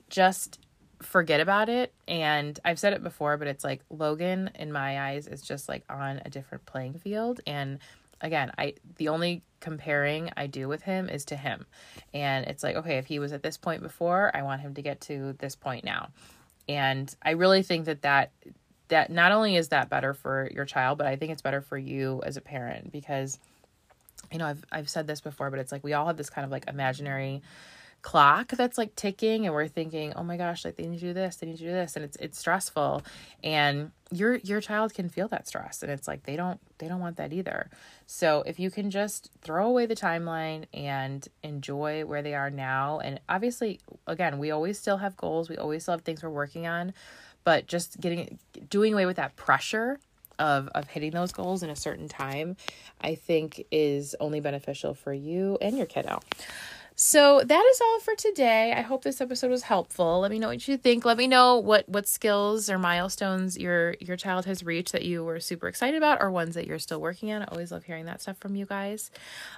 just 0.08 0.58
forget 1.02 1.40
about 1.40 1.68
it. 1.68 1.92
And 2.08 2.58
I've 2.64 2.78
said 2.78 2.94
it 2.94 3.02
before, 3.02 3.36
but 3.36 3.46
it's 3.46 3.62
like 3.62 3.82
Logan, 3.90 4.50
in 4.54 4.72
my 4.72 5.10
eyes, 5.10 5.28
is 5.28 5.42
just 5.42 5.68
like 5.68 5.84
on 5.90 6.22
a 6.24 6.30
different 6.30 6.64
playing 6.64 6.94
field. 6.94 7.40
And 7.46 7.78
again, 8.22 8.50
I 8.56 8.74
the 8.96 9.08
only 9.08 9.42
comparing 9.60 10.30
I 10.38 10.46
do 10.46 10.68
with 10.68 10.82
him 10.82 11.10
is 11.10 11.26
to 11.26 11.36
him. 11.36 11.66
And 12.14 12.46
it's 12.46 12.62
like, 12.62 12.76
okay, 12.76 12.96
if 12.96 13.06
he 13.06 13.18
was 13.18 13.32
at 13.32 13.42
this 13.42 13.58
point 13.58 13.82
before, 13.82 14.34
I 14.34 14.42
want 14.42 14.62
him 14.62 14.72
to 14.74 14.82
get 14.82 15.02
to 15.02 15.34
this 15.38 15.54
point 15.54 15.84
now. 15.84 16.08
And 16.68 17.14
I 17.22 17.30
really 17.30 17.62
think 17.62 17.86
that 17.86 18.02
that 18.02 18.32
that 18.88 19.10
not 19.10 19.32
only 19.32 19.56
is 19.56 19.68
that 19.68 19.88
better 19.88 20.14
for 20.14 20.48
your 20.54 20.64
child, 20.64 20.98
but 20.98 21.06
I 21.06 21.16
think 21.16 21.32
it's 21.32 21.42
better 21.42 21.60
for 21.60 21.76
you 21.76 22.22
as 22.24 22.36
a 22.36 22.40
parent 22.40 22.92
because 22.92 23.38
you 24.32 24.38
know, 24.38 24.46
I've 24.46 24.64
I've 24.72 24.88
said 24.88 25.06
this 25.06 25.20
before, 25.20 25.50
but 25.50 25.58
it's 25.58 25.72
like 25.72 25.84
we 25.84 25.92
all 25.92 26.06
have 26.06 26.16
this 26.16 26.30
kind 26.30 26.44
of 26.44 26.50
like 26.50 26.66
imaginary 26.68 27.42
clock 28.06 28.52
that's 28.52 28.78
like 28.78 28.94
ticking 28.94 29.46
and 29.46 29.52
we're 29.52 29.66
thinking, 29.66 30.12
"Oh 30.14 30.22
my 30.22 30.36
gosh, 30.36 30.64
like 30.64 30.76
they 30.76 30.86
need 30.86 31.00
to 31.00 31.06
do 31.06 31.12
this, 31.12 31.34
they 31.36 31.46
need 31.48 31.58
to 31.58 31.64
do 31.64 31.72
this." 31.72 31.96
And 31.96 32.04
it's 32.04 32.16
it's 32.18 32.38
stressful 32.38 33.02
and 33.42 33.90
your 34.12 34.36
your 34.36 34.60
child 34.60 34.94
can 34.94 35.08
feel 35.08 35.26
that 35.26 35.48
stress 35.48 35.82
and 35.82 35.90
it's 35.90 36.06
like 36.06 36.22
they 36.22 36.36
don't 36.36 36.60
they 36.78 36.86
don't 36.86 37.00
want 37.00 37.16
that 37.16 37.32
either. 37.32 37.68
So, 38.06 38.44
if 38.46 38.60
you 38.60 38.70
can 38.70 38.92
just 38.92 39.32
throw 39.42 39.66
away 39.66 39.86
the 39.86 39.96
timeline 39.96 40.66
and 40.72 41.26
enjoy 41.42 42.04
where 42.04 42.22
they 42.22 42.34
are 42.34 42.48
now 42.48 43.00
and 43.00 43.18
obviously 43.28 43.80
again, 44.06 44.38
we 44.38 44.52
always 44.52 44.78
still 44.78 44.98
have 44.98 45.16
goals, 45.16 45.48
we 45.48 45.56
always 45.56 45.82
still 45.82 45.94
have 45.94 46.02
things 46.02 46.22
we're 46.22 46.30
working 46.30 46.68
on, 46.68 46.94
but 47.42 47.66
just 47.66 48.00
getting 48.00 48.38
doing 48.70 48.92
away 48.92 49.06
with 49.06 49.16
that 49.16 49.34
pressure 49.34 49.98
of 50.38 50.68
of 50.76 50.86
hitting 50.86 51.10
those 51.10 51.32
goals 51.32 51.64
in 51.64 51.70
a 51.70 51.76
certain 51.76 52.06
time, 52.06 52.56
I 53.00 53.16
think 53.16 53.66
is 53.72 54.14
only 54.20 54.38
beneficial 54.38 54.94
for 54.94 55.12
you 55.12 55.58
and 55.60 55.76
your 55.76 55.86
kiddo. 55.86 56.20
So 56.98 57.42
that 57.44 57.64
is 57.72 57.80
all 57.82 58.00
for 58.00 58.14
today. 58.14 58.72
I 58.72 58.80
hope 58.80 59.04
this 59.04 59.20
episode 59.20 59.50
was 59.50 59.64
helpful. 59.64 60.20
Let 60.20 60.30
me 60.30 60.38
know 60.38 60.48
what 60.48 60.66
you 60.66 60.78
think. 60.78 61.04
Let 61.04 61.18
me 61.18 61.26
know 61.26 61.58
what 61.58 61.86
what 61.86 62.08
skills 62.08 62.70
or 62.70 62.78
milestones 62.78 63.58
your 63.58 63.96
your 64.00 64.16
child 64.16 64.46
has 64.46 64.64
reached 64.64 64.92
that 64.92 65.04
you 65.04 65.22
were 65.22 65.38
super 65.38 65.68
excited 65.68 65.98
about, 65.98 66.22
or 66.22 66.30
ones 66.30 66.54
that 66.54 66.66
you're 66.66 66.78
still 66.78 66.98
working 66.98 67.30
on. 67.32 67.42
I 67.42 67.44
always 67.46 67.70
love 67.70 67.84
hearing 67.84 68.06
that 68.06 68.22
stuff 68.22 68.38
from 68.38 68.56
you 68.56 68.64
guys. 68.64 69.10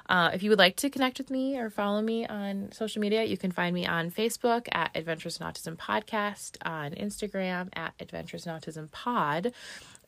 Uh, 0.08 0.32
if 0.34 0.42
you 0.42 0.50
would 0.50 0.58
like 0.58 0.74
to 0.76 0.90
connect 0.90 1.18
with 1.18 1.30
me 1.30 1.56
or 1.56 1.70
follow 1.70 2.02
me 2.02 2.26
on 2.26 2.72
social 2.72 3.00
media, 3.00 3.22
you 3.22 3.36
can 3.36 3.52
find 3.52 3.72
me 3.72 3.86
on 3.86 4.10
Facebook 4.10 4.66
at 4.72 4.90
Adventures 4.96 5.38
in 5.38 5.46
Autism 5.46 5.76
Podcast, 5.76 6.56
on 6.66 6.90
Instagram 6.90 7.68
at 7.74 7.94
Adventures 8.00 8.48
in 8.48 8.52
Autism 8.52 8.90
Pod, 8.90 9.52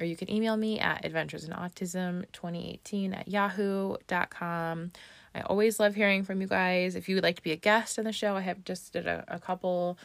or 0.01 0.05
you 0.05 0.17
can 0.17 0.29
email 0.29 0.57
me 0.57 0.81
at 0.81 1.05
Adventures 1.05 1.45
in 1.45 1.53
Autism 1.53 2.25
2018 2.33 3.15
at 3.15 3.29
yahoo.com. 3.29 4.91
I 5.35 5.43
always 5.43 5.79
love 5.79 5.95
hearing 5.95 6.25
from 6.25 6.41
you 6.41 6.47
guys. 6.47 6.95
If 6.95 7.09
you 7.09 7.15
would 7.15 7.25
like 7.25 7.37
to 7.37 7.43
be 7.43 7.53
a 7.53 7.57
guest 7.57 7.99
on 7.99 8.05
the 8.05 8.13
show, 8.13 8.37
I 8.37 8.41
have 8.41 8.65
just 8.65 8.93
did 8.93 9.07
a, 9.07 9.25
a 9.29 9.39
couple 9.39 9.99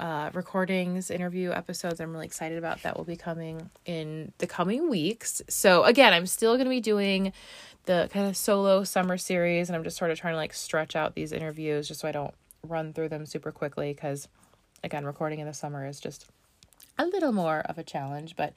uh, 0.00 0.30
recordings, 0.32 1.10
interview 1.10 1.50
episodes. 1.50 2.00
I'm 2.00 2.12
really 2.12 2.26
excited 2.26 2.58
about 2.58 2.82
that 2.82 2.96
will 2.96 3.04
be 3.04 3.16
coming 3.16 3.70
in 3.84 4.32
the 4.38 4.46
coming 4.46 4.88
weeks. 4.88 5.42
So 5.48 5.84
again, 5.84 6.12
I'm 6.12 6.26
still 6.26 6.54
going 6.54 6.66
to 6.66 6.70
be 6.70 6.80
doing 6.80 7.32
the 7.84 8.08
kind 8.12 8.26
of 8.26 8.36
solo 8.36 8.84
summer 8.84 9.16
series, 9.16 9.68
and 9.68 9.76
I'm 9.76 9.84
just 9.84 9.96
sort 9.96 10.10
of 10.10 10.18
trying 10.18 10.34
to 10.34 10.38
like 10.38 10.52
stretch 10.52 10.94
out 10.94 11.14
these 11.14 11.32
interviews 11.32 11.88
just 11.88 12.00
so 12.00 12.08
I 12.08 12.12
don't 12.12 12.34
run 12.62 12.92
through 12.92 13.08
them 13.08 13.26
super 13.26 13.52
quickly 13.52 13.92
because 13.92 14.28
again, 14.84 15.04
recording 15.04 15.40
in 15.40 15.46
the 15.46 15.54
summer 15.54 15.86
is 15.86 16.00
just 16.00 16.26
a 16.98 17.06
little 17.06 17.32
more 17.32 17.60
of 17.60 17.78
a 17.78 17.84
challenge, 17.84 18.34
but 18.36 18.52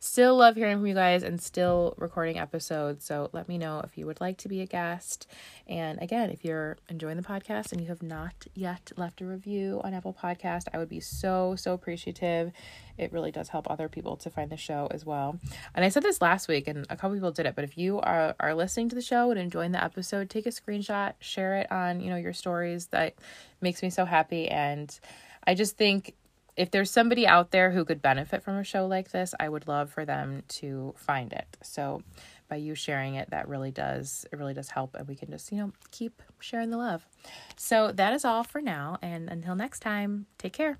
still 0.00 0.36
love 0.36 0.56
hearing 0.56 0.76
from 0.76 0.86
you 0.86 0.94
guys 0.94 1.22
and 1.22 1.40
still 1.40 1.94
recording 1.96 2.38
episodes. 2.38 3.04
So 3.04 3.30
let 3.32 3.48
me 3.48 3.56
know 3.56 3.80
if 3.80 3.96
you 3.96 4.06
would 4.06 4.20
like 4.20 4.36
to 4.38 4.48
be 4.48 4.60
a 4.60 4.66
guest. 4.66 5.26
And 5.66 6.00
again, 6.02 6.30
if 6.30 6.44
you're 6.44 6.76
enjoying 6.88 7.16
the 7.16 7.22
podcast 7.22 7.72
and 7.72 7.80
you 7.80 7.88
have 7.88 8.02
not 8.02 8.46
yet 8.54 8.92
left 8.96 9.20
a 9.20 9.24
review 9.24 9.80
on 9.82 9.94
Apple 9.94 10.16
Podcast, 10.20 10.64
I 10.74 10.78
would 10.78 10.90
be 10.90 11.00
so, 11.00 11.56
so 11.56 11.72
appreciative. 11.72 12.52
It 12.98 13.12
really 13.12 13.30
does 13.30 13.48
help 13.48 13.70
other 13.70 13.88
people 13.88 14.16
to 14.18 14.30
find 14.30 14.50
the 14.50 14.56
show 14.56 14.88
as 14.90 15.04
well. 15.04 15.38
And 15.74 15.84
I 15.84 15.88
said 15.88 16.02
this 16.02 16.20
last 16.20 16.48
week 16.48 16.68
and 16.68 16.86
a 16.90 16.96
couple 16.96 17.16
people 17.16 17.32
did 17.32 17.46
it, 17.46 17.54
but 17.54 17.64
if 17.64 17.78
you 17.78 17.98
are, 18.00 18.34
are 18.38 18.54
listening 18.54 18.88
to 18.90 18.94
the 18.94 19.02
show 19.02 19.30
and 19.30 19.40
enjoying 19.40 19.72
the 19.72 19.82
episode, 19.82 20.28
take 20.28 20.46
a 20.46 20.50
screenshot, 20.50 21.14
share 21.20 21.56
it 21.56 21.72
on, 21.72 22.00
you 22.00 22.10
know, 22.10 22.16
your 22.16 22.32
stories. 22.34 22.86
That 22.88 23.14
makes 23.60 23.82
me 23.82 23.90
so 23.90 24.04
happy. 24.04 24.48
And 24.48 24.98
I 25.46 25.54
just 25.54 25.76
think 25.76 26.14
if 26.56 26.70
there's 26.70 26.90
somebody 26.90 27.26
out 27.26 27.50
there 27.50 27.70
who 27.70 27.84
could 27.84 28.00
benefit 28.00 28.42
from 28.42 28.56
a 28.56 28.64
show 28.64 28.86
like 28.86 29.10
this, 29.10 29.34
I 29.38 29.48
would 29.48 29.68
love 29.68 29.90
for 29.90 30.04
them 30.04 30.42
to 30.48 30.94
find 30.96 31.32
it. 31.32 31.56
So 31.62 32.02
by 32.48 32.56
you 32.56 32.74
sharing 32.74 33.14
it, 33.16 33.30
that 33.30 33.48
really 33.48 33.70
does 33.70 34.26
it 34.32 34.36
really 34.36 34.54
does 34.54 34.70
help 34.70 34.94
and 34.94 35.06
we 35.06 35.16
can 35.16 35.30
just, 35.30 35.52
you 35.52 35.58
know, 35.58 35.72
keep 35.90 36.22
sharing 36.40 36.70
the 36.70 36.78
love. 36.78 37.06
So 37.56 37.92
that 37.92 38.12
is 38.14 38.24
all 38.24 38.44
for 38.44 38.60
now 38.60 38.98
and 39.02 39.28
until 39.28 39.54
next 39.54 39.80
time, 39.80 40.26
take 40.38 40.54
care. 40.54 40.78